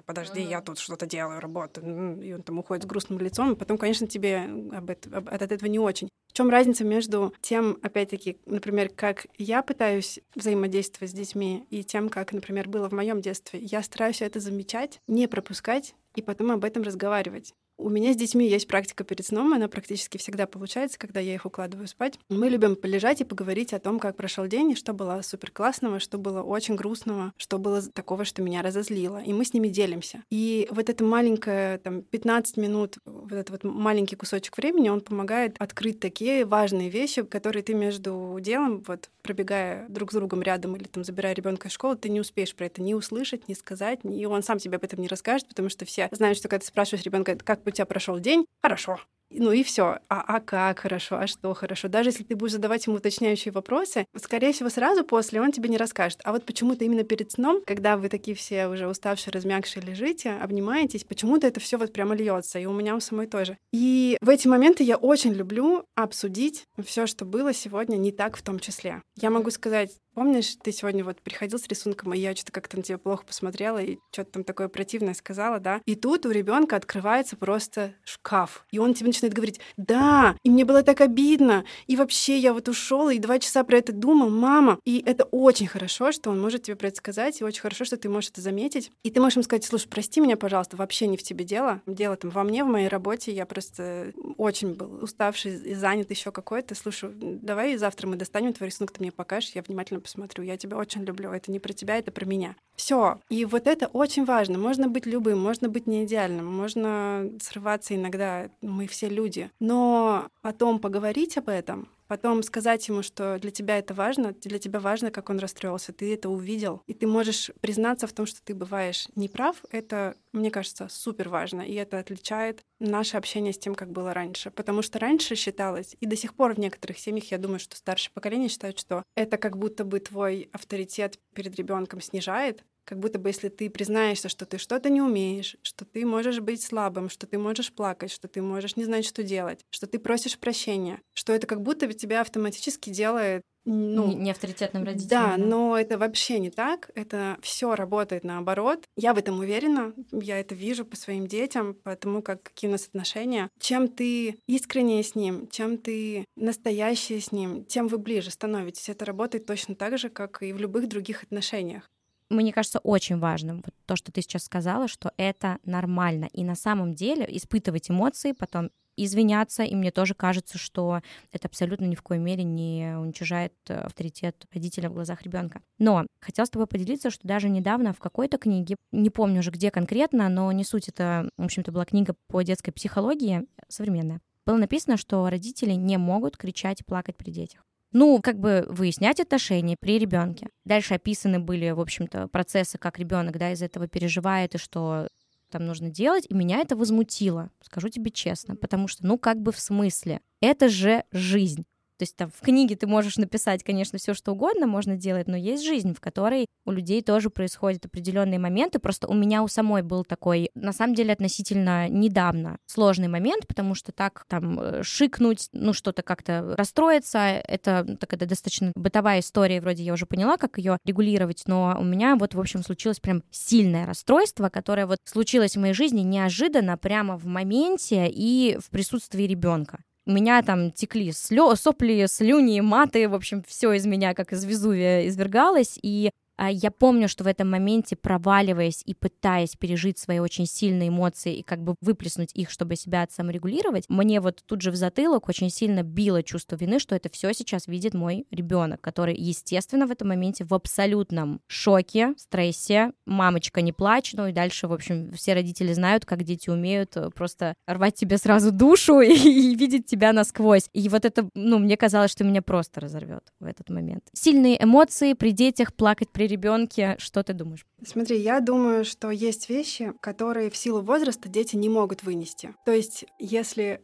подожди, 0.06 0.42
я 0.42 0.62
тут 0.62 0.80
что-то 0.80 1.06
делаю, 1.06 1.40
работаю, 1.40 2.22
и 2.22 2.34
он 2.34 2.42
там 2.44 2.60
уходит 2.60 2.84
с 2.84 2.88
грустным 2.88 3.20
лицом, 3.20 3.54
и 3.54 3.56
потом, 3.56 3.78
конечно, 3.78 4.08
тебе 4.08 4.50
об 4.72 4.90
это, 4.90 5.16
об, 5.16 5.30
от 5.30 5.42
этого 5.42 5.70
не 5.70 5.80
очень. 5.80 6.10
Чем 6.40 6.50
разница 6.52 6.86
между 6.86 7.34
тем, 7.42 7.78
опять-таки, 7.82 8.38
например, 8.46 8.88
как 8.96 9.28
я 9.38 9.62
пытаюсь 9.62 10.22
взаимодействовать 10.36 11.12
с 11.12 11.14
детьми, 11.14 11.66
и 11.70 11.84
тем, 11.84 12.08
как, 12.08 12.32
например, 12.32 12.70
было 12.70 12.88
в 12.88 12.94
моем 12.94 13.20
детстве? 13.20 13.60
Я 13.60 13.84
стараюсь 13.84 14.22
это 14.22 14.40
замечать, 14.40 15.02
не 15.06 15.28
пропускать 15.28 15.96
и 16.16 16.22
потом 16.22 16.52
об 16.52 16.64
этом 16.64 16.84
разговаривать. 16.84 17.54
У 17.80 17.88
меня 17.88 18.12
с 18.12 18.18
детьми 18.18 18.46
есть 18.46 18.68
практика 18.68 19.06
перед 19.06 19.26
сном, 19.26 19.54
она 19.54 19.70
практически 19.70 20.18
всегда 20.18 20.46
получается, 20.48 21.00
когда 21.00 21.22
я 21.22 21.34
их 21.34 21.46
укладываю 21.46 21.88
спать. 21.88 22.20
Мы 22.28 22.50
любим 22.50 22.76
полежать 22.76 23.22
и 23.22 23.24
поговорить 23.24 23.74
о 23.74 23.80
том, 23.80 24.00
как 24.00 24.18
прошел 24.18 24.46
день, 24.48 24.72
и 24.72 24.76
что 24.76 24.92
было 24.92 25.22
супер 25.22 25.50
классного, 25.50 26.02
что 26.02 26.18
было 26.18 26.44
очень 26.44 26.76
грустного, 26.76 27.32
что 27.38 27.58
было 27.58 27.82
такого, 27.82 28.26
что 28.26 28.42
меня 28.42 28.64
разозлило. 28.64 29.24
И 29.24 29.32
мы 29.32 29.46
с 29.46 29.54
ними 29.54 29.70
делимся. 29.70 30.24
И 30.30 30.68
вот 30.72 30.90
это 30.90 31.06
маленькое, 31.06 31.78
там, 31.78 32.02
15 32.02 32.58
минут, 32.58 32.98
вот 33.06 33.32
этот 33.32 33.50
вот 33.50 33.64
маленький 33.64 34.18
кусочек 34.18 34.58
времени, 34.58 34.90
он 34.90 35.00
помогает 35.00 35.56
открыть 35.58 36.02
такие 36.02 36.44
важные 36.44 36.90
вещи, 36.90 37.24
которые 37.24 37.64
ты 37.64 37.74
между 37.76 38.40
делом, 38.42 38.84
вот 38.88 39.10
пробегая 39.22 39.86
друг 39.88 40.12
с 40.12 40.16
другом 40.16 40.42
рядом 40.42 40.76
или 40.76 40.84
там 40.84 41.06
забирая 41.06 41.34
ребенка 41.34 41.70
из 41.70 41.74
школы, 41.74 41.96
ты 41.96 42.10
не 42.10 42.20
успеешь 42.20 42.54
про 42.54 42.66
это 42.66 42.82
ни 42.82 42.94
услышать, 42.94 43.48
ни 43.48 43.54
сказать, 43.54 44.00
и 44.04 44.26
он 44.26 44.44
сам 44.44 44.60
тебе 44.60 44.76
об 44.76 44.84
этом 44.84 45.00
не 45.00 45.08
расскажет, 45.08 45.48
потому 45.48 45.70
что 45.70 45.86
все 45.86 46.10
знают, 46.12 46.38
что 46.38 46.50
когда 46.50 46.60
ты 46.60 46.68
спрашиваешь 46.68 47.06
ребенка, 47.06 47.38
как 47.38 47.64
у 47.70 47.72
тебя 47.72 47.86
прошел 47.86 48.20
день, 48.20 48.46
хорошо. 48.62 49.00
Ну 49.32 49.52
и 49.52 49.64
все. 49.64 50.00
А, 50.10 50.22
а 50.22 50.40
как 50.40 50.80
хорошо, 50.80 51.18
а 51.18 51.28
что 51.28 51.54
хорошо? 51.54 51.88
Даже 51.88 52.10
если 52.10 52.24
ты 52.24 52.36
будешь 52.36 52.54
задавать 52.54 52.86
ему 52.88 52.98
уточняющие 52.98 53.52
вопросы, 53.52 54.06
скорее 54.16 54.54
всего, 54.54 54.70
сразу 54.70 55.04
после 55.04 55.42
он 55.42 55.52
тебе 55.52 55.70
не 55.70 55.78
расскажет. 55.78 56.20
А 56.24 56.32
вот 56.32 56.46
почему-то 56.46 56.84
именно 56.84 57.04
перед 57.04 57.32
сном, 57.32 57.62
когда 57.66 57.98
вы 57.98 58.10
такие 58.10 58.36
все 58.36 58.68
уже 58.68 58.88
уставшие, 58.88 59.32
размягшие 59.32 59.84
лежите, 59.84 60.32
обнимаетесь, 60.32 61.04
почему-то 61.04 61.48
это 61.48 61.60
все 61.60 61.78
вот 61.78 61.94
прямо 61.94 62.16
льется. 62.16 62.60
И 62.60 62.66
у 62.66 62.74
меня 62.74 62.96
у 62.96 63.00
самой 63.00 63.28
тоже. 63.28 63.58
И 63.72 64.18
в 64.22 64.30
эти 64.30 64.48
моменты 64.48 64.84
я 64.84 64.98
очень 64.98 65.34
люблю 65.34 65.86
обсудить 65.96 66.66
все, 66.84 67.06
что 67.06 67.26
было 67.26 67.54
сегодня 67.54 67.98
не 67.98 68.12
так 68.12 68.38
в 68.38 68.42
том 68.42 68.60
числе. 68.60 69.02
Я 69.16 69.30
могу 69.30 69.52
сказать, 69.52 69.92
Помнишь, 70.20 70.58
ты 70.62 70.74
сегодня 70.74 71.06
вот 71.06 71.22
приходил 71.22 71.60
с 71.60 71.68
рисунком, 71.68 72.14
и 72.14 72.20
я 72.20 72.36
что-то 72.36 72.52
как-то 72.52 72.76
на 72.76 72.84
тебя 72.84 72.98
плохо 72.98 73.24
посмотрела 73.26 73.82
и 73.82 74.00
что-то 74.12 74.32
там 74.32 74.44
такое 74.44 74.68
противное 74.68 75.14
сказала, 75.14 75.60
да? 75.62 75.82
И 75.86 75.96
тут 75.96 76.26
у 76.26 76.32
ребенка 76.32 76.76
открывается 76.76 77.38
просто 77.38 77.94
шкаф, 78.04 78.66
и 78.72 78.80
он 78.80 78.94
тебе 78.94 79.12
начинает 79.22 79.34
говорить, 79.34 79.60
да, 79.78 80.36
и 80.44 80.50
мне 80.50 80.66
было 80.66 80.84
так 80.84 81.02
обидно, 81.02 81.66
и 81.88 81.96
вообще 81.96 82.38
я 82.38 82.54
вот 82.54 82.68
ушел 82.68 83.10
и 83.10 83.20
два 83.20 83.40
часа 83.40 83.64
про 83.64 83.78
это 83.78 83.92
думал, 83.92 84.30
мама. 84.30 84.80
И 84.86 85.04
это 85.06 85.26
очень 85.26 85.68
хорошо, 85.68 86.12
что 86.12 86.30
он 86.30 86.42
может 86.42 86.64
тебе 86.64 86.76
про 86.76 86.88
это 86.88 86.98
сказать, 86.98 87.42
и 87.42 87.44
очень 87.44 87.62
хорошо, 87.62 87.86
что 87.86 87.98
ты 87.98 88.10
можешь 88.10 88.32
это 88.32 88.42
заметить. 88.42 88.92
И 89.04 89.12
ты 89.12 89.20
можешь 89.20 89.38
ему 89.38 89.44
сказать, 89.44 89.66
слушай, 89.66 89.88
прости 89.88 90.22
меня, 90.22 90.38
пожалуйста, 90.38 90.78
вообще 90.78 91.08
не 91.08 91.18
в 91.18 91.24
тебе 91.24 91.46
дело, 91.46 91.82
дело 91.86 92.16
там 92.16 92.32
во 92.32 92.44
мне, 92.44 92.64
в 92.64 92.68
моей 92.68 92.88
работе, 92.88 93.32
я 93.32 93.46
просто 93.46 94.14
очень 94.38 94.74
был 94.74 95.04
уставший 95.04 95.56
и 95.56 95.74
занят 95.74 96.10
еще 96.10 96.32
какой-то. 96.32 96.76
Слушай, 96.76 97.12
давай 97.14 97.78
завтра 97.78 98.08
мы 98.08 98.16
достанем 98.16 98.54
твой 98.54 98.70
рисунок, 98.70 98.92
ты 98.92 99.02
мне 99.02 99.12
покажешь, 99.12 99.52
я 99.56 99.62
внимательно 99.62 100.00
посмотрю. 100.00 100.44
Я 100.44 100.58
тебя 100.58 100.78
очень 100.78 101.04
люблю. 101.04 101.32
Это 101.32 101.52
не 101.52 101.60
про 101.60 101.74
тебя, 101.74 101.98
это 101.98 102.12
про 102.12 102.26
меня. 102.26 102.56
Все. 102.76 103.20
И 103.30 103.44
вот 103.46 103.68
это 103.68 103.88
очень 103.88 104.24
важно. 104.24 104.58
Можно 104.58 104.88
быть 104.88 105.06
любым, 105.06 105.40
можно 105.40 105.68
быть 105.68 105.88
не 105.88 106.06
идеальным, 106.06 106.46
можно 106.46 107.30
срываться 107.42 107.96
иногда. 107.96 108.50
Мы 108.62 108.88
все 108.88 109.09
люди. 109.10 109.52
Но 109.60 110.30
потом 110.42 110.80
поговорить 110.80 111.38
об 111.38 111.50
этом, 111.50 111.90
потом 112.10 112.42
сказать 112.44 112.86
ему, 112.88 113.04
что 113.04 113.38
для 113.40 113.52
тебя 113.52 113.78
это 113.78 113.94
важно, 113.94 114.34
для 114.34 114.60
тебя 114.60 114.80
важно, 114.80 115.12
как 115.12 115.30
он 115.30 115.40
расстроился, 115.40 115.94
ты 115.94 116.14
это 116.14 116.28
увидел, 116.30 116.82
и 116.88 116.94
ты 116.94 117.08
можешь 117.08 117.52
признаться 117.62 118.08
в 118.08 118.14
том, 118.14 118.26
что 118.26 118.42
ты 118.44 118.56
бываешь 118.56 119.08
неправ, 119.16 119.64
это, 119.70 120.16
мне 120.34 120.50
кажется, 120.50 120.88
супер 120.90 121.30
важно, 121.30 121.62
и 121.62 121.76
это 121.76 122.00
отличает 122.00 122.64
наше 122.80 123.16
общение 123.16 123.54
с 123.54 123.60
тем, 123.60 123.76
как 123.76 123.92
было 123.92 124.14
раньше. 124.14 124.50
Потому 124.50 124.82
что 124.82 125.00
раньше 125.00 125.36
считалось, 125.36 125.96
и 126.00 126.06
до 126.08 126.16
сих 126.16 126.34
пор 126.34 126.56
в 126.56 126.60
некоторых 126.60 126.98
семьях, 126.98 127.32
я 127.32 127.38
думаю, 127.38 127.60
что 127.60 127.78
старшее 127.78 128.12
поколение 128.14 128.50
считает, 128.50 128.80
что 128.80 129.04
это 129.16 129.38
как 129.38 129.58
будто 129.58 129.84
бы 129.84 130.00
твой 130.00 130.50
авторитет 130.52 131.20
перед 131.36 131.56
ребенком 131.56 132.02
снижает, 132.02 132.64
как 132.90 132.98
будто 132.98 133.20
бы 133.20 133.30
если 133.30 133.50
ты 133.50 133.70
признаешься, 133.70 134.30
что 134.30 134.48
ты 134.48 134.58
что-то 134.58 134.90
не 134.90 135.00
умеешь, 135.00 135.58
что 135.62 135.86
ты 135.86 136.08
можешь 136.08 136.40
быть 136.40 136.64
слабым, 136.64 137.08
что 137.12 137.28
ты 137.28 137.38
можешь 137.38 137.72
плакать, 137.72 138.12
что 138.12 138.28
ты 138.28 138.42
можешь 138.42 138.78
не 138.78 138.84
знать, 138.84 139.06
что 139.06 139.22
делать, 139.22 139.64
что 139.70 139.86
ты 139.86 140.00
просишь 140.00 140.40
прощения, 140.40 141.00
что 141.14 141.32
это 141.32 141.46
как 141.46 141.62
будто 141.62 141.86
бы 141.86 141.94
тебя 141.94 142.22
автоматически 142.22 142.90
делает 142.90 143.44
ну, 143.66 144.12
не 144.14 144.32
авторитетным 144.32 144.84
родителем. 144.84 145.10
Да, 145.10 145.38
да, 145.38 145.38
но 145.38 145.78
это 145.78 146.00
вообще 146.00 146.40
не 146.40 146.50
так. 146.50 146.90
Это 146.96 147.38
все 147.44 147.76
работает 147.76 148.24
наоборот. 148.24 148.86
Я 148.96 149.14
в 149.14 149.20
этом 149.20 149.38
уверена. 149.38 149.94
Я 150.12 150.40
это 150.40 150.56
вижу 150.56 150.84
по 150.86 150.96
своим 150.96 151.28
детям, 151.28 151.76
по 151.76 151.96
тому, 151.96 152.24
как, 152.24 152.42
какие 152.42 152.70
у 152.70 152.72
нас 152.72 152.88
отношения. 152.88 153.50
Чем 153.60 153.88
ты 153.88 154.40
искреннее 154.48 155.04
с 155.04 155.14
ним, 155.14 155.48
чем 155.50 155.78
ты 155.78 156.26
настоящее 156.36 157.22
с 157.22 157.32
ним, 157.32 157.66
тем 157.66 157.88
вы 157.88 158.00
ближе 158.00 158.32
становитесь. 158.32 158.90
Это 158.90 159.06
работает 159.06 159.46
точно 159.46 159.76
так 159.76 160.00
же, 160.00 160.10
как 160.10 160.42
и 160.42 160.54
в 160.54 160.58
любых 160.58 160.88
других 160.88 161.22
отношениях 161.22 161.88
мне 162.30 162.54
кажется, 162.54 162.80
очень 162.80 163.20
важным 163.20 163.64
вот 163.66 163.74
то, 163.86 163.96
что 163.96 164.12
ты 164.12 164.22
сейчас 164.22 164.44
сказала, 164.44 164.88
что 164.88 165.12
это 165.18 165.58
нормально. 165.64 166.30
И 166.34 166.44
на 166.44 166.56
самом 166.56 166.94
деле 166.94 167.26
испытывать 167.30 167.90
эмоции, 167.90 168.34
потом 168.34 168.70
извиняться, 169.06 169.64
и 169.64 169.76
мне 169.76 169.92
тоже 169.92 170.14
кажется, 170.14 170.58
что 170.58 171.02
это 171.32 171.48
абсолютно 171.48 171.86
ни 171.86 171.96
в 171.96 172.02
коей 172.02 172.20
мере 172.20 172.44
не 172.44 172.96
уничижает 173.00 173.54
авторитет 173.68 174.46
родителя 174.54 174.90
в 174.90 174.94
глазах 174.94 175.22
ребенка. 175.22 175.62
Но 175.78 176.06
хотела 176.20 176.46
с 176.46 176.50
тобой 176.50 176.68
поделиться, 176.68 177.10
что 177.10 177.28
даже 177.28 177.50
недавно 177.50 177.94
в 177.94 178.00
какой-то 178.00 178.38
книге, 178.38 178.76
не 178.92 179.10
помню 179.10 179.40
уже 179.40 179.52
где 179.52 179.72
конкретно, 179.72 180.28
но 180.30 180.52
не 180.52 180.64
суть 180.64 180.90
это, 180.90 181.30
в 181.38 181.46
общем-то, 181.46 181.72
была 181.72 181.86
книга 181.86 182.16
по 182.28 182.42
детской 182.42 182.72
психологии 182.72 183.46
современная, 183.70 184.22
было 184.46 184.58
написано, 184.58 184.98
что 184.98 185.30
родители 185.30 185.74
не 185.74 185.98
могут 185.98 186.36
кричать 186.36 186.82
и 186.82 186.84
плакать 186.84 187.16
при 187.18 187.32
детях 187.32 187.64
ну, 187.92 188.20
как 188.22 188.40
бы 188.40 188.66
выяснять 188.70 189.20
отношения 189.20 189.76
при 189.80 189.98
ребенке. 190.00 190.50
Дальше 190.66 190.94
описаны 190.94 191.40
были, 191.40 191.70
в 191.72 191.80
общем-то, 191.80 192.28
процессы, 192.28 192.78
как 192.78 193.00
ребенок, 193.00 193.38
да, 193.38 193.52
из 193.52 193.62
этого 193.62 193.88
переживает 193.88 194.56
и 194.56 194.58
что 194.58 195.08
там 195.50 195.66
нужно 195.66 195.90
делать, 195.90 196.26
и 196.30 196.34
меня 196.34 196.60
это 196.60 196.76
возмутило, 196.76 197.50
скажу 197.62 197.90
тебе 197.90 198.12
честно, 198.12 198.56
потому 198.56 198.88
что, 198.88 199.06
ну, 199.06 199.18
как 199.18 199.42
бы 199.42 199.52
в 199.52 199.60
смысле, 199.60 200.22
это 200.42 200.70
же 200.70 201.04
жизнь. 201.12 201.66
То 202.00 202.04
есть 202.04 202.16
там 202.16 202.32
в 202.32 202.40
книге 202.40 202.78
ты 202.78 202.88
можешь 202.88 203.18
написать, 203.18 203.62
конечно, 203.62 204.00
все 204.00 204.14
что 204.14 204.32
угодно 204.32 204.68
можно 204.68 204.96
делать, 204.96 205.28
но 205.28 205.36
есть 205.36 205.66
жизнь, 205.66 205.94
в 205.94 206.00
которой 206.00 206.46
у 206.66 206.72
людей 206.72 207.02
тоже 207.02 207.30
происходят 207.30 207.86
определенные 207.86 208.40
моменты. 208.40 208.80
Просто 208.80 209.10
у 209.10 209.14
меня 209.14 209.44
у 209.44 209.50
самой 209.50 209.82
был 209.82 210.06
такой, 210.06 210.50
на 210.56 210.72
самом 210.72 210.96
деле, 210.96 211.12
относительно 211.12 211.90
недавно 211.90 212.58
сложный 212.68 213.10
момент, 213.10 213.48
потому 213.48 213.76
что 213.76 213.92
так 213.92 214.24
там 214.30 214.58
э, 214.58 214.82
шикнуть, 214.82 215.50
ну 215.52 215.74
что-то 215.74 216.02
как-то 216.02 216.56
расстроиться, 216.58 217.20
это 217.20 217.98
такая 218.00 218.18
достаточно 218.30 218.72
бытовая 218.76 219.20
история, 219.20 219.60
вроде 219.60 219.84
я 219.84 219.92
уже 219.92 220.06
поняла, 220.06 220.38
как 220.38 220.58
ее 220.58 220.78
регулировать, 220.86 221.44
но 221.48 221.76
у 221.78 221.84
меня 221.84 222.16
вот, 222.16 222.34
в 222.34 222.40
общем, 222.40 222.64
случилось 222.64 223.02
прям 223.02 223.24
сильное 223.30 223.86
расстройство, 223.86 224.48
которое 224.48 224.86
вот 224.86 225.00
случилось 225.04 225.58
в 225.58 225.60
моей 225.60 225.74
жизни 225.74 226.00
неожиданно, 226.00 226.78
прямо 226.78 227.18
в 227.18 227.26
моменте 227.26 228.08
и 228.08 228.58
в 228.62 228.70
присутствии 228.70 229.24
ребенка 229.24 229.80
у 230.06 230.12
меня 230.12 230.42
там 230.42 230.72
текли 230.72 231.12
слё, 231.12 231.56
сопли, 231.56 232.06
слюни, 232.08 232.60
маты, 232.62 233.08
в 233.08 233.14
общем, 233.16 233.44
все 233.48 233.74
из 233.74 233.86
меня, 233.86 234.14
как 234.14 234.34
из 234.34 234.44
Везувия, 234.44 235.08
извергалось, 235.08 235.78
и 235.82 236.12
я 236.48 236.72
помню, 236.72 237.10
что 237.10 237.26
в 237.26 237.28
этом 237.28 237.50
моменте, 237.50 237.96
проваливаясь 237.96 238.82
и 238.86 238.94
пытаясь 238.94 239.56
пережить 239.56 240.00
свои 240.00 240.20
очень 240.20 240.46
сильные 240.46 240.88
эмоции 240.88 241.36
и 241.36 241.44
как 241.44 241.62
бы 241.62 241.76
выплеснуть 241.82 242.32
их, 242.34 242.50
чтобы 242.50 242.78
себя 242.78 243.06
саморегулировать, 243.10 243.86
мне 243.90 244.22
вот 244.22 244.42
тут 244.46 244.62
же 244.62 244.72
в 244.72 244.76
затылок 244.76 245.28
очень 245.28 245.50
сильно 245.50 245.84
било 245.84 246.24
чувство 246.24 246.56
вины, 246.56 246.80
что 246.80 246.96
это 246.96 247.10
все 247.10 247.34
сейчас 247.34 247.68
видит 247.68 247.94
мой 247.94 248.26
ребенок, 248.32 248.80
который, 248.80 249.16
естественно, 249.16 249.86
в 249.86 249.92
этом 249.92 250.08
моменте 250.08 250.46
в 250.46 250.54
абсолютном 250.54 251.42
шоке, 251.48 252.14
стрессе. 252.18 252.94
Мамочка, 253.06 253.62
не 253.62 253.74
плачь. 253.74 254.14
Ну 254.14 254.28
и 254.28 254.32
дальше, 254.32 254.68
в 254.68 254.74
общем, 254.74 255.12
все 255.14 255.34
родители 255.34 255.74
знают, 255.74 256.06
как 256.06 256.24
дети 256.24 256.50
умеют 256.50 256.96
э, 256.96 257.10
просто 257.10 257.54
рвать 257.68 257.96
тебе 257.96 258.18
сразу 258.18 258.52
душу 258.52 259.02
и, 259.02 259.14
и 259.14 259.56
видеть 259.56 259.88
тебя 259.88 260.14
насквозь. 260.14 260.70
И 260.74 260.88
вот 260.88 261.04
это, 261.04 261.28
ну, 261.36 261.60
мне 261.60 261.76
казалось, 261.76 262.12
что 262.12 262.24
меня 262.24 262.42
просто 262.42 262.80
разорвет 262.80 263.24
в 263.40 263.46
этот 263.46 263.70
момент. 263.70 264.04
Сильные 264.14 264.64
эмоции 264.64 265.14
при 265.14 265.32
детях, 265.32 265.74
плакать 265.74 266.10
при 266.12 266.29
ребенке. 266.30 266.96
Что 267.00 267.24
ты 267.24 267.34
думаешь? 267.34 267.66
Смотри, 267.86 268.20
я 268.20 268.40
думаю, 268.40 268.86
что 268.86 269.10
есть 269.12 269.50
вещи, 269.50 269.94
которые 270.02 270.50
в 270.50 270.58
силу 270.58 270.82
возраста 270.82 271.28
дети 271.28 271.56
не 271.56 271.70
могут 271.70 272.04
вынести. 272.04 272.54
То 272.66 272.72
есть, 272.72 273.06
если 273.20 273.82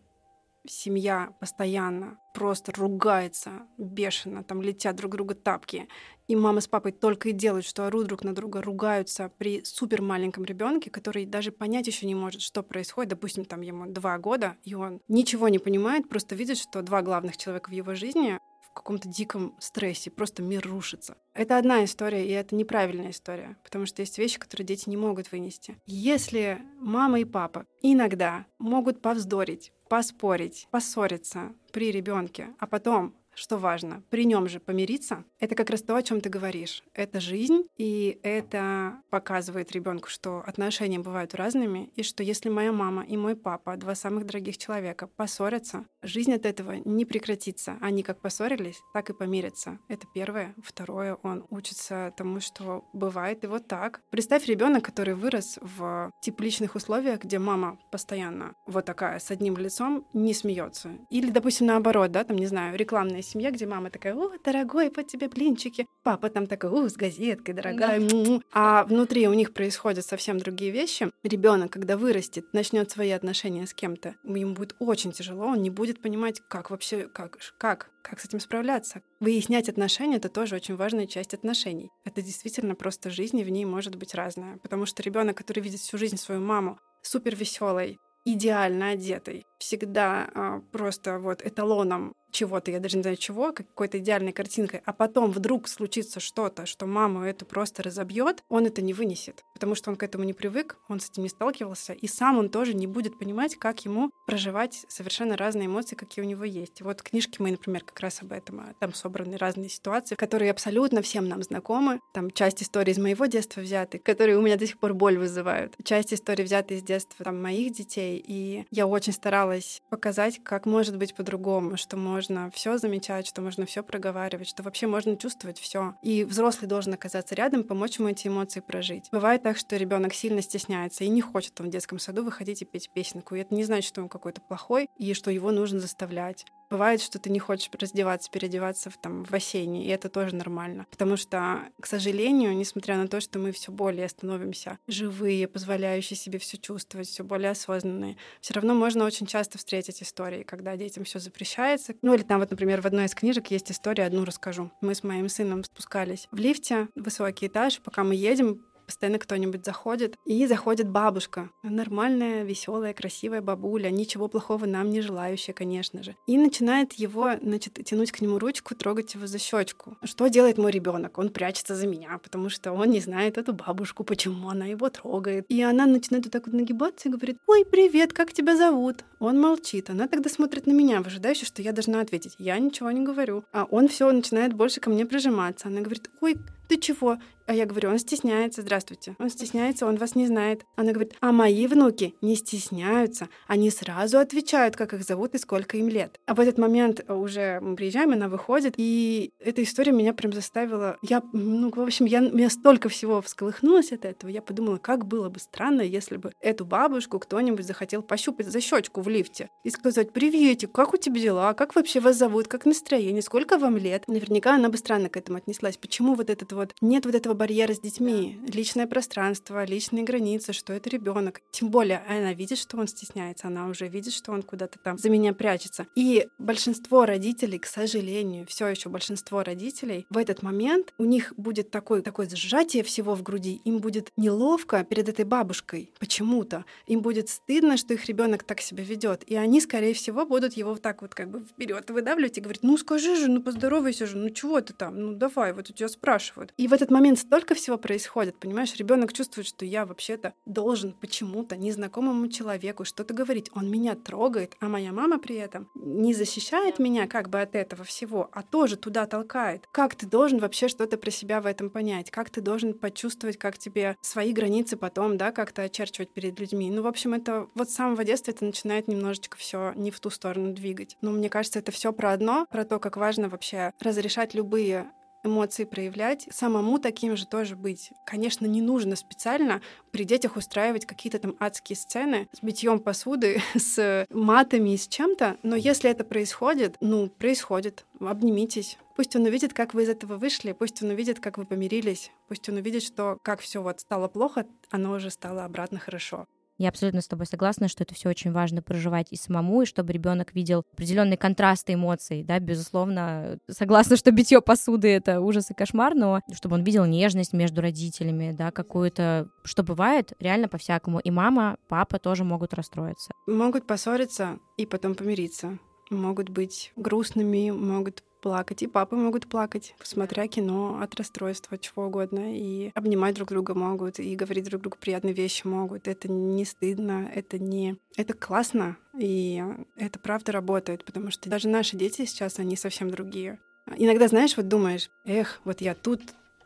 семья 0.68 1.30
постоянно 1.40 2.18
просто 2.34 2.72
ругается 2.76 3.68
бешено, 3.78 4.44
там 4.44 4.62
летят 4.62 4.96
друг 4.96 5.12
друга 5.14 5.36
тапки, 5.36 5.88
и 6.28 6.36
мама 6.36 6.62
с 6.62 6.68
папой 6.68 6.92
только 6.92 7.30
и 7.30 7.34
делают, 7.34 7.66
что 7.66 7.86
орут 7.86 8.08
друг 8.08 8.24
на 8.24 8.34
друга, 8.34 8.62
ругаются 8.62 9.32
при 9.38 9.64
супер 9.64 10.02
маленьком 10.02 10.44
ребенке, 10.44 10.90
который 10.90 11.26
даже 11.26 11.52
понять 11.52 11.88
еще 11.88 12.06
не 12.08 12.16
может, 12.16 12.42
что 12.42 12.64
происходит. 12.64 13.12
Допустим, 13.12 13.46
там 13.46 13.62
ему 13.62 13.86
два 13.86 14.18
года, 14.18 14.58
и 14.64 14.74
он 14.74 15.02
ничего 15.08 15.50
не 15.50 15.60
понимает, 15.60 16.10
просто 16.10 16.36
видит, 16.36 16.58
что 16.58 16.82
два 16.82 17.02
главных 17.02 17.38
человека 17.38 17.70
в 17.70 17.74
его 17.74 17.96
жизни 17.96 18.40
каком-то 18.76 19.08
диком 19.08 19.56
стрессе, 19.60 20.12
просто 20.12 20.44
мир 20.44 20.68
рушится. 20.68 21.18
Это 21.34 21.58
одна 21.58 21.84
история, 21.84 22.28
и 22.28 22.32
это 22.32 22.56
неправильная 22.56 23.10
история, 23.10 23.58
потому 23.64 23.86
что 23.86 24.02
есть 24.02 24.18
вещи, 24.18 24.38
которые 24.38 24.68
дети 24.68 24.90
не 24.90 24.98
могут 24.98 25.32
вынести. 25.32 25.78
Если 25.86 26.62
мама 26.80 27.20
и 27.20 27.26
папа 27.26 27.66
иногда 27.82 28.46
могут 28.60 29.02
повздорить, 29.02 29.72
поспорить, 29.90 30.68
поссориться 30.72 31.54
при 31.72 31.92
ребенке, 31.92 32.54
а 32.60 32.68
потом 32.68 33.16
что 33.36 33.58
важно, 33.58 34.04
при 34.10 34.26
нем 34.26 34.48
же 34.48 34.60
помириться, 34.60 35.24
это 35.40 35.56
как 35.56 35.70
раз 35.70 35.82
то, 35.82 35.96
о 35.96 36.04
чем 36.04 36.22
ты 36.22 36.30
говоришь. 36.30 36.84
Это 36.94 37.20
жизнь, 37.20 37.64
и 37.78 38.20
это 38.24 39.02
показывает 39.10 39.72
ребенку, 39.72 40.10
что 40.10 40.44
отношения 40.46 41.00
бывают 41.00 41.36
разными, 41.36 41.92
и 41.96 42.04
что 42.04 42.24
если 42.24 42.50
моя 42.50 42.72
мама 42.72 43.04
и 43.04 43.18
мой 43.18 43.36
папа, 43.36 43.76
два 43.78 43.96
самых 43.96 44.26
дорогих 44.26 44.58
человека, 44.58 45.08
поссорятся, 45.08 45.86
жизнь 46.02 46.34
от 46.34 46.46
этого 46.46 46.74
не 46.86 47.06
прекратится. 47.06 47.78
Они 47.82 48.04
как 48.04 48.22
поссорились, 48.22 48.80
так 48.94 49.10
и 49.10 49.14
помирятся. 49.14 49.80
Это 49.88 50.08
первое. 50.14 50.56
Второе, 50.64 51.16
он 51.24 51.46
учится 51.50 52.14
тому, 52.18 52.40
что 52.40 52.86
бывает 52.94 53.44
и 53.44 53.48
вот 53.48 53.68
так. 53.68 54.02
Представь 54.10 54.48
ребенок, 54.48 54.86
который 54.86 55.14
вырос 55.14 55.60
в 55.62 56.12
тепличных 56.22 56.76
условиях, 56.76 57.24
где 57.24 57.40
мама 57.40 57.78
постоянно 57.92 58.56
вот 58.66 58.86
такая 58.86 59.20
с 59.20 59.32
одним 59.32 59.58
лицом 59.58 60.08
не 60.14 60.34
смеется. 60.34 60.92
Или, 61.10 61.32
допустим, 61.32 61.68
наоборот, 61.68 62.12
да, 62.12 62.24
там, 62.24 62.38
не 62.38 62.46
знаю, 62.46 62.78
рекламная 62.78 63.22
семья, 63.26 63.52
где 63.52 63.66
мама 63.66 63.90
такая, 63.90 64.16
о, 64.16 64.32
дорогой, 64.44 64.92
вот 64.96 65.08
тебе 65.08 65.28
блинчики. 65.28 65.88
Папа 66.04 66.30
там 66.30 66.48
такой, 66.48 66.70
о, 66.70 66.90
с 66.90 66.94
газеткой, 66.94 67.54
дорогая. 67.54 68.00
Да. 68.00 68.40
А 68.54 68.84
внутри 68.86 69.28
у 69.28 69.34
них 69.34 69.54
происходят 69.54 70.06
совсем 70.06 70.38
другие 70.38 70.72
вещи. 70.72 71.12
Ребенок, 71.24 71.72
когда 71.72 71.98
вырастет, 71.98 72.46
начнет 72.54 72.90
свои 72.92 73.12
отношения 73.12 73.66
с 73.66 73.74
кем-то, 73.74 74.16
ему 74.24 74.54
будет 74.54 74.76
очень 74.80 75.12
тяжело, 75.12 75.46
он 75.48 75.62
не 75.62 75.70
будет 75.70 76.02
понимать, 76.02 76.42
как 76.48 76.70
вообще, 76.70 77.08
как, 77.08 77.38
как, 77.58 77.90
как 78.04 78.20
с 78.20 78.26
этим 78.26 78.40
справляться. 78.40 79.02
Выяснять 79.20 79.70
отношения— 79.70 80.16
это 80.18 80.30
тоже 80.30 80.56
очень 80.56 80.76
важная 80.76 81.08
часть 81.08 81.34
отношений. 81.34 81.90
Это 82.04 82.22
действительно 82.22 82.76
просто 82.76 83.10
жизнь, 83.10 83.40
и 83.40 83.44
в 83.44 83.50
ней 83.50 83.66
может 83.66 83.96
быть 83.96 84.14
разная. 84.14 84.58
Потому 84.58 84.86
что 84.86 85.02
ребенок, 85.04 85.38
который 85.38 85.62
видит 85.62 85.80
всю 85.80 85.98
жизнь 85.98 86.18
свою 86.18 86.42
маму 86.42 86.80
супер 87.02 87.36
веселой, 87.36 87.98
идеально 88.26 88.90
одетой, 88.90 89.46
всегда 89.60 90.28
э, 90.34 90.62
просто 90.72 91.20
вот 91.20 91.46
эталоном 91.46 92.14
чего-то, 92.36 92.72
я 92.72 92.80
даже 92.80 92.98
не 92.98 93.04
знаю 93.04 93.18
чего, 93.18 93.54
какой-то 93.54 93.98
идеальной 93.98 94.34
картинкой, 94.34 94.82
а 94.86 94.94
потом 94.94 95.32
вдруг 95.32 95.68
случится 95.68 96.20
что-то, 96.20 96.66
что 96.66 96.86
маму 96.86 97.24
эту 97.24 97.46
просто 97.46 97.82
разобьет, 97.82 98.44
он 98.50 98.66
это 98.66 98.82
не 98.82 98.94
вынесет, 98.94 99.44
потому 99.54 99.76
что 99.76 99.90
он 99.90 99.96
к 99.96 100.04
этому 100.04 100.24
не 100.24 100.34
привык, 100.34 100.78
он 100.90 101.00
с 101.00 101.10
этим 101.10 101.24
не 101.24 101.30
сталкивался, 101.30 101.94
и 101.94 102.08
сам 102.08 102.38
он 102.38 102.50
тоже 102.50 102.74
не 102.74 102.88
будет 102.88 103.18
понимать, 103.18 103.56
как 103.56 103.86
ему 103.86 104.12
проживать 104.28 104.86
совершенно 104.88 105.38
разные 105.38 105.68
эмоции, 105.68 105.96
какие 105.96 106.24
у 106.24 106.28
него 106.28 106.44
есть. 106.44 106.82
Вот 106.82 107.02
книжки 107.02 107.42
мы, 107.42 107.52
например, 107.52 107.84
как 107.84 108.00
раз 108.02 108.22
об 108.22 108.32
этом, 108.32 108.60
а 108.60 108.74
там 108.80 108.94
собраны 108.94 109.38
разные 109.38 109.70
ситуации, 109.70 110.16
которые 110.16 110.52
абсолютно 110.52 111.02
всем 111.02 111.28
нам 111.28 111.42
знакомы. 111.44 112.00
Там 112.14 112.32
часть 112.32 112.62
истории 112.62 112.92
из 112.92 112.98
моего 112.98 113.26
детства 113.28 113.62
взяты, 113.62 114.00
которые 114.00 114.38
у 114.38 114.42
меня 114.42 114.58
до 114.58 114.68
сих 114.68 114.78
пор 114.78 114.94
боль 114.94 115.18
вызывают. 115.18 115.76
Часть 115.84 116.14
истории 116.14 116.44
взяты 116.44 116.76
из 116.76 116.84
детства 116.84 117.24
там, 117.24 117.42
моих 117.42 117.74
детей, 117.74 118.22
и 118.26 118.66
я 118.72 118.88
очень 118.88 119.14
старалась 119.14 119.82
показать, 119.90 120.42
как 120.44 120.66
может 120.66 120.98
быть 120.98 121.16
по-другому, 121.16 121.78
что 121.78 121.96
можно 122.30 122.50
все 122.52 122.78
замечать, 122.78 123.28
что 123.28 123.42
можно 123.42 123.66
все 123.66 123.84
проговаривать, 123.84 124.48
что 124.48 124.64
вообще 124.64 124.88
можно 124.88 125.16
чувствовать 125.16 125.60
все. 125.60 125.96
И 126.02 126.24
взрослый 126.24 126.68
должен 126.68 126.94
оказаться 126.94 127.36
рядом, 127.36 127.64
помочь 127.64 128.00
ему 128.00 128.10
эти 128.10 128.28
эмоции 128.28 128.62
прожить. 128.62 129.10
Бывает 129.12 129.44
так, 129.44 129.58
что 129.58 129.78
ребенок 129.78 130.14
сильно 130.14 130.42
стесняется 130.42 131.04
и 131.04 131.10
не 131.10 131.22
хочет 131.22 131.60
он 131.62 131.68
в 131.68 131.70
детском 131.70 132.00
саду 132.00 132.24
выходить 132.24 132.62
и 132.62 132.66
петь 132.66 132.90
песенку. 132.90 133.36
И 133.36 133.40
это 133.40 133.54
не 133.54 133.64
значит, 133.64 133.88
что 133.88 134.02
он 134.02 134.10
какой-то 134.10 134.42
плохой 134.42 134.90
и 134.98 135.14
что 135.14 135.30
его 135.30 135.52
нужно 135.52 135.80
заставлять. 135.80 136.46
Бывает, 136.70 137.02
что 137.02 137.20
ты 137.20 137.30
не 137.30 137.40
хочешь 137.40 137.70
раздеваться, 137.80 138.32
переодеваться 138.32 138.90
в, 138.90 138.98
там, 138.98 139.24
в 139.24 139.30
бассейне, 139.30 139.86
и 139.86 139.90
это 139.90 140.10
тоже 140.10 140.36
нормально. 140.36 140.88
Потому 140.90 141.16
что, 141.16 141.60
к 141.80 141.86
сожалению, 141.86 142.56
несмотря 142.56 142.98
на 142.98 143.08
то, 143.08 143.22
что 143.22 143.38
мы 143.38 143.52
все 143.52 143.72
более 143.72 144.10
становимся 144.10 144.80
живые, 144.88 145.48
позволяющие 145.48 146.18
себе 146.18 146.40
все 146.40 146.58
чувствовать, 146.58 147.08
все 147.08 147.24
более 147.24 147.52
осознанные, 147.52 148.18
все 148.42 148.56
равно 148.56 148.74
можно 148.74 149.06
очень 149.06 149.28
часто 149.28 149.58
встретить 149.58 150.02
истории, 150.02 150.44
когда 150.44 150.76
детям 150.76 151.04
все 151.04 151.20
запрещается. 151.20 151.94
Ну 152.02 152.15
или 152.16 152.24
там 152.24 152.40
вот, 152.40 152.52
например, 152.52 152.82
в 152.82 152.86
одной 152.86 153.06
из 153.06 153.16
книжек 153.16 153.48
есть 153.48 153.72
история, 153.72 154.06
одну 154.06 154.26
расскажу. 154.26 154.72
Мы 154.82 154.96
с 154.96 155.04
моим 155.04 155.30
сыном 155.30 155.64
спускались 155.64 156.28
в 156.32 156.38
лифте, 156.38 156.88
высокий 156.96 157.48
этаж, 157.48 157.80
пока 157.82 158.04
мы 158.04 158.16
едем, 158.16 158.62
постоянно 158.86 159.20
кто-нибудь 159.20 159.66
заходит, 159.66 160.18
и 160.26 160.46
заходит 160.48 160.90
бабушка, 160.90 161.50
нормальная, 161.64 162.44
веселая, 162.44 162.94
красивая 162.94 163.42
бабуля, 163.42 163.90
ничего 163.90 164.28
плохого 164.28 164.66
нам 164.66 164.90
не 164.90 165.02
желающая, 165.02 165.54
конечно 165.54 166.04
же, 166.04 166.16
и 166.28 166.38
начинает 166.38 166.94
его, 166.94 167.32
значит, 167.42 167.80
тянуть 167.86 168.12
к 168.12 168.22
нему 168.22 168.40
ручку, 168.40 168.76
трогать 168.76 169.14
его 169.14 169.28
за 169.28 169.40
щечку. 169.40 169.98
Что 170.04 170.28
делает 170.28 170.58
мой 170.58 170.72
ребенок? 170.72 171.18
Он 171.18 171.30
прячется 171.30 171.76
за 171.76 171.88
меня, 171.88 172.20
потому 172.24 172.50
что 172.50 172.72
он 172.72 172.90
не 172.90 173.00
знает 173.00 173.38
эту 173.38 173.54
бабушку, 173.54 174.04
почему 174.04 174.50
она 174.50 174.66
его 174.66 174.90
трогает. 174.90 175.46
И 175.50 175.62
она 175.62 175.86
начинает 175.86 176.26
вот 176.26 176.34
так 176.34 176.48
вот 176.48 176.56
нагибаться 176.56 177.10
и 177.10 177.12
говорит, 177.12 177.38
ой, 177.48 177.66
привет, 177.66 178.14
как 178.14 178.34
тебя 178.34 178.56
зовут? 178.56 179.04
Он 179.20 179.40
молчит. 179.40 179.90
Она 179.90 180.08
тогда 180.08 180.30
смотрит 180.30 180.68
на 180.68 180.72
меня, 180.72 181.02
выжидающе, 181.02 181.46
что 181.46 181.62
я 181.62 181.72
должна 181.72 182.02
ответить. 182.02 182.36
Я 182.38 182.58
ничего 182.60 182.92
не 182.92 183.04
говорю. 183.04 183.44
А 183.52 183.66
он 183.66 183.88
все 183.88 184.12
начинает 184.12 184.54
больше 184.54 184.80
ко 184.80 184.90
мне 184.90 185.06
прижиматься. 185.06 185.68
Она 185.68 185.82
говорит, 185.82 186.10
ой, 186.22 186.36
ты 186.68 186.78
чего? 186.78 187.18
А 187.48 187.54
я 187.54 187.68
говорю, 187.68 187.90
он 187.92 188.00
стесняется, 188.00 188.64
здравствуйте. 188.64 189.16
Он 189.20 189.30
стесняется, 189.30 189.86
он 189.86 189.98
вас 189.98 190.16
не 190.16 190.26
знает. 190.26 190.66
Она 190.76 190.94
говорит, 190.94 191.14
а 191.22 191.32
мои 191.32 191.68
внуки 191.68 192.16
не 192.22 192.36
стесняются. 192.36 193.30
Они 193.48 193.70
сразу 193.70 194.18
отвечают, 194.18 194.76
как 194.76 194.94
их 194.94 195.04
зовут 195.04 195.36
и 195.36 195.38
сколько 195.38 195.78
им 195.78 195.88
лет. 195.88 196.20
А 196.26 196.34
в 196.34 196.40
этот 196.40 196.58
момент 196.58 197.08
уже 197.08 197.60
мы 197.62 197.76
приезжаем, 197.76 198.14
она 198.14 198.30
выходит, 198.30 198.74
и 198.78 199.32
эта 199.40 199.62
история 199.62 199.92
меня 199.92 200.14
прям 200.14 200.34
заставила... 200.34 200.98
Я, 201.04 201.22
ну, 201.34 201.70
в 201.70 201.80
общем, 201.80 202.06
я, 202.06 202.22
меня 202.22 202.50
столько 202.50 202.90
всего 202.90 203.22
всколыхнулось 203.22 203.92
от 203.92 204.06
этого. 204.06 204.32
Я 204.32 204.42
подумала, 204.42 204.78
как 204.78 205.06
было 205.06 205.30
бы 205.30 205.40
странно, 205.40 205.82
если 205.82 206.18
бы 206.18 206.32
эту 206.42 206.66
бабушку 206.66 207.20
кто-нибудь 207.20 207.66
захотел 207.66 208.02
пощупать 208.02 208.48
за 208.48 208.60
щечку 208.60 209.02
в 209.02 209.08
лифте 209.08 209.50
и 209.64 209.70
сказать, 209.70 210.14
приветик, 210.14 210.72
как 210.72 210.96
у 210.96 210.98
тебя 210.98 211.22
дела, 211.22 211.54
как 211.54 211.76
вообще 211.76 212.00
вас 212.00 212.18
зовут, 212.18 212.48
как 212.48 212.66
настроение, 212.66 213.22
сколько 213.22 213.60
вам 213.60 213.78
лет. 213.78 214.06
Наверняка 214.08 214.56
она 214.56 214.70
бы 214.70 214.78
странно 214.78 215.10
к 215.10 215.18
этому 215.18 215.38
отнеслась. 215.38 215.78
Почему 215.78 216.16
вот 216.16 216.32
этот 216.32 216.55
вот... 216.56 216.74
Нет 216.82 217.06
вот 217.06 217.16
этого 217.16 217.34
барьера 217.34 217.74
с 217.74 217.80
детьми, 217.80 218.40
личное 218.52 218.88
пространство, 218.88 219.64
личные 219.66 220.04
границы, 220.04 220.54
что 220.54 220.74
это 220.74 220.90
ребенок. 220.90 221.42
Тем 221.52 221.70
более 221.70 222.04
она 222.08 222.34
видит, 222.34 222.58
что 222.58 222.78
он 222.78 222.88
стесняется, 222.88 223.48
она 223.48 223.68
уже 223.68 223.88
видит, 223.88 224.14
что 224.14 224.32
он 224.32 224.42
куда-то 224.42 224.80
там 224.80 224.98
за 224.98 225.10
меня 225.10 225.34
прячется. 225.34 225.88
И 225.96 226.28
большинство 226.40 227.06
родителей, 227.06 227.60
к 227.60 227.66
сожалению, 227.66 228.46
все 228.48 228.68
еще 228.68 228.90
большинство 228.90 229.44
родителей 229.44 230.06
в 230.10 230.18
этот 230.18 230.42
момент 230.42 230.94
у 230.98 231.06
них 231.06 231.34
будет 231.38 231.72
такое, 231.72 232.02
такое 232.02 232.30
сжатие 232.30 232.84
всего 232.84 233.16
в 233.16 233.24
груди, 233.24 233.62
им 233.66 233.80
будет 233.80 234.12
неловко 234.18 234.84
перед 234.84 235.10
этой 235.10 235.26
бабушкой 235.26 235.92
почему-то, 236.00 236.66
им 236.88 237.02
будет 237.02 237.30
стыдно, 237.30 237.78
что 237.78 237.94
их 237.94 238.06
ребенок 238.06 238.44
так 238.44 238.62
себя 238.62 238.84
ведет, 238.84 239.24
и 239.28 239.36
они, 239.36 239.62
скорее 239.62 239.94
всего, 239.94 240.26
будут 240.26 240.54
его 240.54 240.72
вот 240.72 240.82
так 240.82 241.02
вот 241.02 241.16
как 241.16 241.30
бы 241.30 241.40
вперед 241.40 241.90
выдавливать 241.90 242.38
и 242.38 242.42
говорить, 242.42 242.64
ну 242.64 242.78
скажи 242.78 243.16
же, 243.16 243.28
ну 243.28 243.42
поздоровайся 243.42 244.06
же, 244.06 244.18
ну 244.18 244.30
чего 244.30 244.62
ты 244.62 244.74
там, 244.74 245.00
ну 245.00 245.14
давай, 245.14 245.54
вот 245.54 245.70
у 245.70 245.74
тебя 245.74 245.90
спрашивают. 245.90 246.45
И 246.58 246.68
в 246.68 246.74
этот 246.74 246.92
момент 246.92 247.20
столько 247.20 247.56
всего 247.56 247.78
происходит, 247.78 248.38
понимаешь? 248.40 248.76
Ребенок 248.76 249.14
чувствует, 249.14 249.48
что 249.48 249.66
я 249.66 249.86
вообще-то 249.86 250.34
должен 250.46 250.94
почему-то 250.94 251.56
незнакомому 251.56 252.28
человеку 252.28 252.86
что-то 252.86 253.14
говорить. 253.14 253.50
Он 253.54 253.70
меня 253.70 253.96
трогает, 253.96 254.56
а 254.60 254.68
моя 254.68 254.92
мама 254.92 255.20
при 255.20 255.36
этом 255.36 255.70
не 255.76 256.14
защищает 256.14 256.80
меня 256.80 257.08
как 257.08 257.30
бы 257.30 257.42
от 257.42 257.56
этого 257.56 257.84
всего, 257.84 258.30
а 258.32 258.44
тоже 258.44 258.78
туда 258.78 259.06
толкает. 259.06 259.68
Как 259.72 259.96
ты 259.96 260.06
должен 260.06 260.40
вообще 260.40 260.68
что-то 260.68 260.98
про 260.98 261.12
себя 261.12 261.42
в 261.42 261.46
этом 261.46 261.70
понять? 261.70 262.12
Как 262.12 262.30
ты 262.30 262.42
должен 262.42 262.74
почувствовать, 262.74 263.38
как 263.38 263.58
тебе 263.58 263.98
свои 264.02 264.34
границы 264.34 264.78
потом, 264.78 265.18
да, 265.18 265.32
как-то 265.32 265.64
очерчивать 265.64 266.12
перед 266.12 266.40
людьми? 266.40 266.70
Ну, 266.70 266.82
в 266.82 266.88
общем, 266.88 267.14
это 267.14 267.48
вот 267.56 267.70
с 267.70 267.76
самого 267.76 268.04
детства 268.04 268.32
это 268.32 268.46
начинает 268.46 268.88
немножечко 268.88 269.38
все 269.38 269.74
не 269.76 269.92
в 269.92 270.00
ту 270.00 270.10
сторону 270.10 270.54
двигать. 270.54 270.98
Но 271.02 271.12
мне 271.12 271.30
кажется, 271.30 271.60
это 271.60 271.72
все 271.72 271.94
про 271.94 272.12
одно, 272.12 272.46
про 272.50 272.66
то, 272.66 272.80
как 272.80 272.98
важно 272.98 273.30
вообще 273.30 273.72
разрешать 273.80 274.34
любые 274.34 274.92
эмоции 275.26 275.64
проявлять, 275.64 276.28
самому 276.32 276.80
таким 276.80 277.18
же 277.18 277.26
тоже 277.26 277.56
быть. 277.56 277.92
Конечно, 278.06 278.46
не 278.46 278.62
нужно 278.62 278.96
специально 278.96 279.62
при 279.92 280.04
детях 280.04 280.36
устраивать 280.36 280.86
какие-то 280.86 281.20
там 281.20 281.36
адские 281.40 281.76
сцены 281.76 282.28
с 282.32 282.44
битьем 282.44 282.80
посуды, 282.80 283.42
с 283.56 284.06
матами 284.10 284.74
и 284.74 284.78
с 284.78 284.88
чем-то, 284.88 285.38
но 285.44 285.56
если 285.56 285.90
это 285.90 286.04
происходит, 286.04 286.78
ну, 286.80 287.08
происходит, 287.10 287.86
обнимитесь. 288.00 288.78
Пусть 288.96 289.16
он 289.16 289.24
увидит, 289.24 289.54
как 289.54 289.74
вы 289.74 289.84
из 289.84 289.90
этого 289.90 290.16
вышли, 290.16 290.54
пусть 290.54 290.82
он 290.82 290.90
увидит, 290.90 291.20
как 291.20 291.38
вы 291.38 291.46
помирились, 291.46 292.12
пусть 292.30 292.48
он 292.48 292.56
увидит, 292.56 292.82
что 292.82 293.18
как 293.24 293.42
все 293.42 293.62
вот 293.62 293.82
стало 293.82 294.08
плохо, 294.08 294.46
оно 294.70 294.94
уже 294.94 295.10
стало 295.10 295.44
обратно 295.44 295.80
хорошо. 295.80 296.26
Я 296.58 296.70
абсолютно 296.70 297.02
с 297.02 297.08
тобой 297.08 297.26
согласна, 297.26 297.68
что 297.68 297.84
это 297.84 297.94
все 297.94 298.10
очень 298.10 298.32
важно 298.32 298.62
проживать 298.62 299.08
и 299.12 299.18
самому, 299.18 299.64
и 299.64 299.66
чтобы 299.66 299.92
ребенок 299.92 300.34
видел 300.34 300.64
определенные 300.74 301.18
контрасты 301.18 301.74
эмоций, 301.74 302.24
да, 302.24 302.40
безусловно. 302.40 303.40
Согласна, 303.50 303.98
что 303.98 304.12
битье 304.12 304.42
посуды 304.42 304.90
это 304.90 305.20
ужас 305.20 305.52
и 305.52 305.54
кошмар, 305.54 305.96
но 305.96 306.22
чтобы 306.34 306.56
он 306.56 306.64
видел 306.64 306.86
нежность 306.86 307.34
между 307.34 307.62
родителями, 307.62 308.32
да, 308.32 308.52
какую-то, 308.52 309.30
что 309.44 309.64
бывает 309.64 310.14
реально 310.20 310.48
по-всякому. 310.48 311.00
И 311.00 311.12
мама, 311.12 311.58
папа 311.68 312.00
тоже 312.00 312.24
могут 312.24 312.54
расстроиться. 312.54 313.12
Могут 313.28 313.68
поссориться 313.68 314.40
и 314.58 314.66
потом 314.66 314.96
помириться. 314.96 315.60
Могут 315.92 316.30
быть 316.30 316.72
грустными, 316.76 317.52
могут 317.52 318.04
плакать, 318.26 318.64
и 318.64 318.68
папы 318.68 318.96
могут 318.96 319.28
плакать, 319.28 319.76
смотря 319.84 320.28
кино 320.28 320.80
от 320.82 320.96
расстройства, 320.96 321.60
чего 321.60 321.86
угодно, 321.86 322.36
и 322.36 322.72
обнимать 322.74 323.14
друг 323.14 323.30
друга 323.30 323.54
могут, 323.54 324.00
и 324.00 324.16
говорить 324.16 324.46
друг 324.46 324.64
другу 324.64 324.78
приятные 324.82 325.14
вещи 325.14 325.46
могут. 325.46 325.88
Это 325.88 326.12
не 326.12 326.44
стыдно, 326.44 327.08
это 327.14 327.38
не... 327.38 327.78
Это 327.98 328.16
классно, 328.16 328.78
и 328.98 329.44
это 329.78 330.00
правда 330.00 330.32
работает, 330.32 330.84
потому 330.86 331.12
что 331.12 331.30
даже 331.30 331.48
наши 331.48 331.78
дети 331.78 332.06
сейчас, 332.06 332.40
они 332.40 332.56
совсем 332.56 332.90
другие. 332.90 333.38
Иногда, 333.78 334.08
знаешь, 334.08 334.36
вот 334.36 334.48
думаешь, 334.48 334.90
эх, 335.06 335.40
вот 335.44 335.62
я 335.62 335.76
тут 335.76 336.02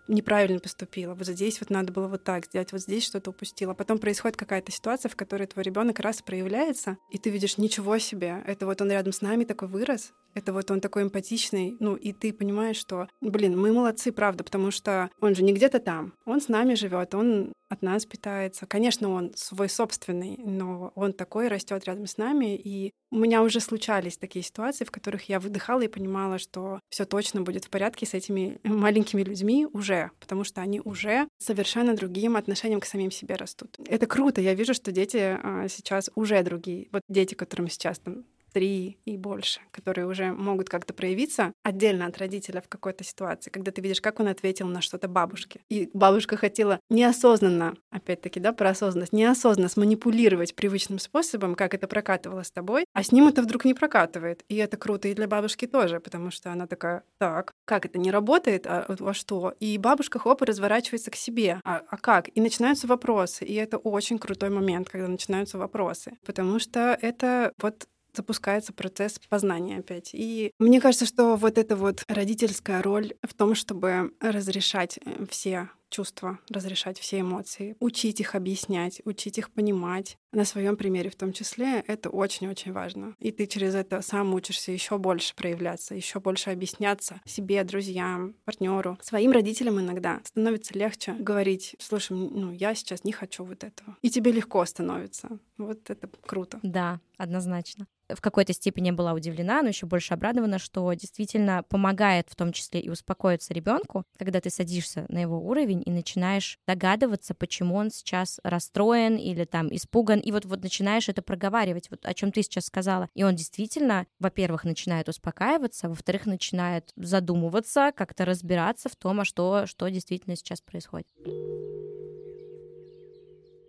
неправильно 0.09 0.59
поступила, 0.59 1.13
вот 1.13 1.27
здесь 1.27 1.59
вот 1.61 1.69
надо 1.69 1.93
было 1.93 2.07
вот 2.07 2.23
так 2.23 2.45
сделать, 2.45 2.71
вот 2.71 2.81
здесь 2.81 3.05
что-то 3.05 3.29
упустила. 3.29 3.73
Потом 3.73 3.99
происходит 3.99 4.37
какая-то 4.37 4.71
ситуация, 4.71 5.09
в 5.09 5.15
которой 5.15 5.47
твой 5.47 5.63
ребенок 5.63 5.99
раз 5.99 6.21
проявляется, 6.21 6.97
и 7.11 7.17
ты 7.17 7.29
видишь, 7.29 7.57
ничего 7.57 7.97
себе, 7.99 8.43
это 8.45 8.65
вот 8.65 8.81
он 8.81 8.91
рядом 8.91 9.13
с 9.13 9.21
нами 9.21 9.43
такой 9.43 9.67
вырос, 9.67 10.11
это 10.33 10.53
вот 10.53 10.69
он 10.71 10.81
такой 10.81 11.03
эмпатичный, 11.03 11.77
ну 11.79 11.95
и 11.95 12.11
ты 12.11 12.33
понимаешь, 12.33 12.77
что, 12.77 13.07
блин, 13.21 13.59
мы 13.59 13.71
молодцы, 13.71 14.11
правда, 14.11 14.43
потому 14.43 14.71
что 14.71 15.09
он 15.21 15.35
же 15.35 15.43
не 15.43 15.53
где-то 15.53 15.79
там, 15.79 16.13
он 16.25 16.41
с 16.41 16.47
нами 16.47 16.73
живет, 16.73 17.15
он 17.15 17.53
от 17.69 17.81
нас 17.81 18.05
питается. 18.05 18.65
Конечно, 18.65 19.09
он 19.09 19.31
свой 19.35 19.69
собственный, 19.69 20.37
но 20.37 20.91
он 20.95 21.13
такой 21.13 21.47
растет 21.47 21.85
рядом 21.85 22.07
с 22.07 22.17
нами. 22.17 22.55
И 22.55 22.91
у 23.11 23.17
меня 23.17 23.43
уже 23.43 23.59
случались 23.59 24.17
такие 24.17 24.43
ситуации, 24.43 24.85
в 24.85 24.91
которых 24.91 25.29
я 25.29 25.39
выдыхала 25.39 25.81
и 25.81 25.87
понимала, 25.87 26.39
что 26.39 26.79
все 26.89 27.05
точно 27.05 27.41
будет 27.41 27.65
в 27.65 27.69
порядке 27.69 28.05
с 28.05 28.13
этими 28.13 28.59
маленькими 28.63 29.21
людьми 29.23 29.67
уже, 29.71 30.11
потому 30.19 30.43
что 30.43 30.61
они 30.61 30.81
уже 30.81 31.27
совершенно 31.37 31.95
другим 31.95 32.35
отношением 32.35 32.79
к 32.79 32.85
самим 32.85 33.11
себе 33.11 33.35
растут. 33.35 33.77
Это 33.87 34.07
круто. 34.07 34.41
Я 34.41 34.55
вижу, 34.55 34.73
что 34.73 34.91
дети 34.91 35.39
а, 35.41 35.67
сейчас 35.69 36.09
уже 36.15 36.41
другие. 36.43 36.89
Вот 36.91 37.03
дети, 37.07 37.35
которым 37.35 37.69
сейчас 37.69 37.99
там 37.99 38.25
три 38.51 38.97
и 39.05 39.17
больше, 39.17 39.61
которые 39.71 40.07
уже 40.07 40.31
могут 40.31 40.69
как-то 40.69 40.93
проявиться 40.93 41.53
отдельно 41.63 42.05
от 42.05 42.17
родителя 42.17 42.61
в 42.61 42.67
какой-то 42.67 43.03
ситуации, 43.03 43.49
когда 43.49 43.71
ты 43.71 43.81
видишь, 43.81 44.01
как 44.01 44.19
он 44.19 44.27
ответил 44.27 44.67
на 44.67 44.81
что-то 44.81 45.07
бабушке. 45.07 45.61
И 45.69 45.89
бабушка 45.93 46.37
хотела 46.37 46.79
неосознанно, 46.89 47.75
опять-таки, 47.91 48.39
да, 48.39 48.53
про 48.53 48.69
осознанность, 48.69 49.13
неосознанно 49.13 49.69
сманипулировать 49.69 50.55
привычным 50.55 50.99
способом, 50.99 51.55
как 51.55 51.73
это 51.73 51.87
прокатывало 51.87 52.43
с 52.43 52.51
тобой, 52.51 52.85
а 52.93 53.03
с 53.03 53.11
ним 53.11 53.27
это 53.27 53.41
вдруг 53.41 53.65
не 53.65 53.73
прокатывает. 53.73 54.43
И 54.49 54.55
это 54.55 54.77
круто 54.77 55.07
и 55.07 55.13
для 55.13 55.27
бабушки 55.27 55.67
тоже, 55.67 55.99
потому 55.99 56.31
что 56.31 56.51
она 56.51 56.67
такая, 56.67 57.03
так, 57.17 57.51
как 57.65 57.85
это 57.85 57.99
не 57.99 58.11
работает, 58.11 58.65
а 58.67 58.85
во 58.87 59.13
что? 59.13 59.53
И 59.59 59.77
бабушка 59.77 60.19
хоп, 60.19 60.41
разворачивается 60.41 61.11
к 61.11 61.15
себе. 61.15 61.59
А, 61.63 61.81
а 61.87 61.97
как? 61.97 62.29
И 62.35 62.41
начинаются 62.41 62.87
вопросы. 62.87 63.45
И 63.45 63.53
это 63.53 63.77
очень 63.77 64.17
крутой 64.17 64.49
момент, 64.49 64.89
когда 64.89 65.07
начинаются 65.07 65.57
вопросы. 65.57 66.17
Потому 66.25 66.59
что 66.59 66.97
это 67.01 67.53
вот 67.61 67.87
запускается 68.13 68.73
процесс 68.73 69.19
познания 69.29 69.77
опять. 69.77 70.11
И 70.13 70.51
мне 70.59 70.81
кажется, 70.81 71.05
что 71.05 71.35
вот 71.35 71.57
эта 71.57 71.75
вот 71.75 72.03
родительская 72.07 72.81
роль 72.81 73.13
в 73.23 73.33
том, 73.33 73.55
чтобы 73.55 74.13
разрешать 74.19 74.99
э, 75.03 75.25
все 75.29 75.69
чувства, 75.89 76.39
разрешать 76.49 76.99
все 76.99 77.21
эмоции, 77.21 77.75
учить 77.79 78.19
их 78.19 78.35
объяснять, 78.35 79.01
учить 79.05 79.37
их 79.37 79.51
понимать. 79.51 80.17
На 80.31 80.45
своем 80.45 80.77
примере 80.77 81.09
в 81.09 81.15
том 81.15 81.33
числе 81.33 81.83
это 81.87 82.09
очень-очень 82.09 82.71
важно. 82.71 83.15
И 83.19 83.31
ты 83.31 83.47
через 83.47 83.73
это 83.73 84.01
сам 84.01 84.33
учишься 84.33 84.71
еще 84.71 84.97
больше 84.97 85.35
проявляться, 85.35 85.95
еще 85.95 86.19
больше 86.19 86.51
объясняться 86.51 87.19
себе, 87.25 87.63
друзьям, 87.63 88.35
партнеру, 88.45 88.97
своим 89.01 89.31
родителям 89.31 89.79
иногда. 89.79 90.21
Становится 90.23 90.77
легче 90.77 91.13
говорить, 91.13 91.75
слушай, 91.79 92.15
ну 92.15 92.51
я 92.51 92.75
сейчас 92.75 93.03
не 93.03 93.11
хочу 93.11 93.43
вот 93.43 93.63
этого. 93.63 93.97
И 94.01 94.09
тебе 94.09 94.31
легко 94.31 94.63
становится. 94.65 95.39
Вот 95.57 95.89
это 95.89 96.09
круто. 96.25 96.59
Да, 96.61 96.99
однозначно 97.17 97.87
в 98.15 98.21
какой-то 98.21 98.53
степени 98.53 98.91
была 98.91 99.13
удивлена, 99.13 99.61
но 99.61 99.69
еще 99.69 99.85
больше 99.85 100.13
обрадована, 100.13 100.59
что 100.59 100.91
действительно 100.93 101.63
помогает 101.63 102.27
в 102.29 102.35
том 102.35 102.51
числе 102.51 102.79
и 102.79 102.89
успокоиться 102.89 103.53
ребенку, 103.53 104.03
когда 104.17 104.41
ты 104.41 104.49
садишься 104.49 105.05
на 105.09 105.19
его 105.19 105.39
уровень 105.39 105.78
и 105.81 105.91
начинаешь 105.91 106.59
догадываться, 106.67 107.33
почему 107.33 107.75
он 107.75 107.91
сейчас 107.91 108.39
расстроен 108.43 109.17
или 109.17 109.45
там 109.45 109.67
испуган, 109.73 110.19
и 110.19 110.31
вот 110.31 110.45
вот 110.45 110.63
начинаешь 110.63 111.09
это 111.09 111.21
проговаривать, 111.21 111.89
вот 111.89 112.05
о 112.05 112.13
чем 112.13 112.31
ты 112.31 112.43
сейчас 112.43 112.65
сказала, 112.65 113.09
и 113.13 113.23
он 113.23 113.35
действительно, 113.35 114.05
во-первых, 114.19 114.63
начинает 114.63 115.09
успокаиваться, 115.09 115.89
во-вторых, 115.89 116.25
начинает 116.25 116.91
задумываться, 116.95 117.91
как-то 117.95 118.25
разбираться 118.25 118.89
в 118.89 118.95
том, 118.95 119.21
а 119.21 119.25
что 119.25 119.65
что 119.65 119.87
действительно 119.89 120.35
сейчас 120.35 120.61
происходит. 120.61 121.07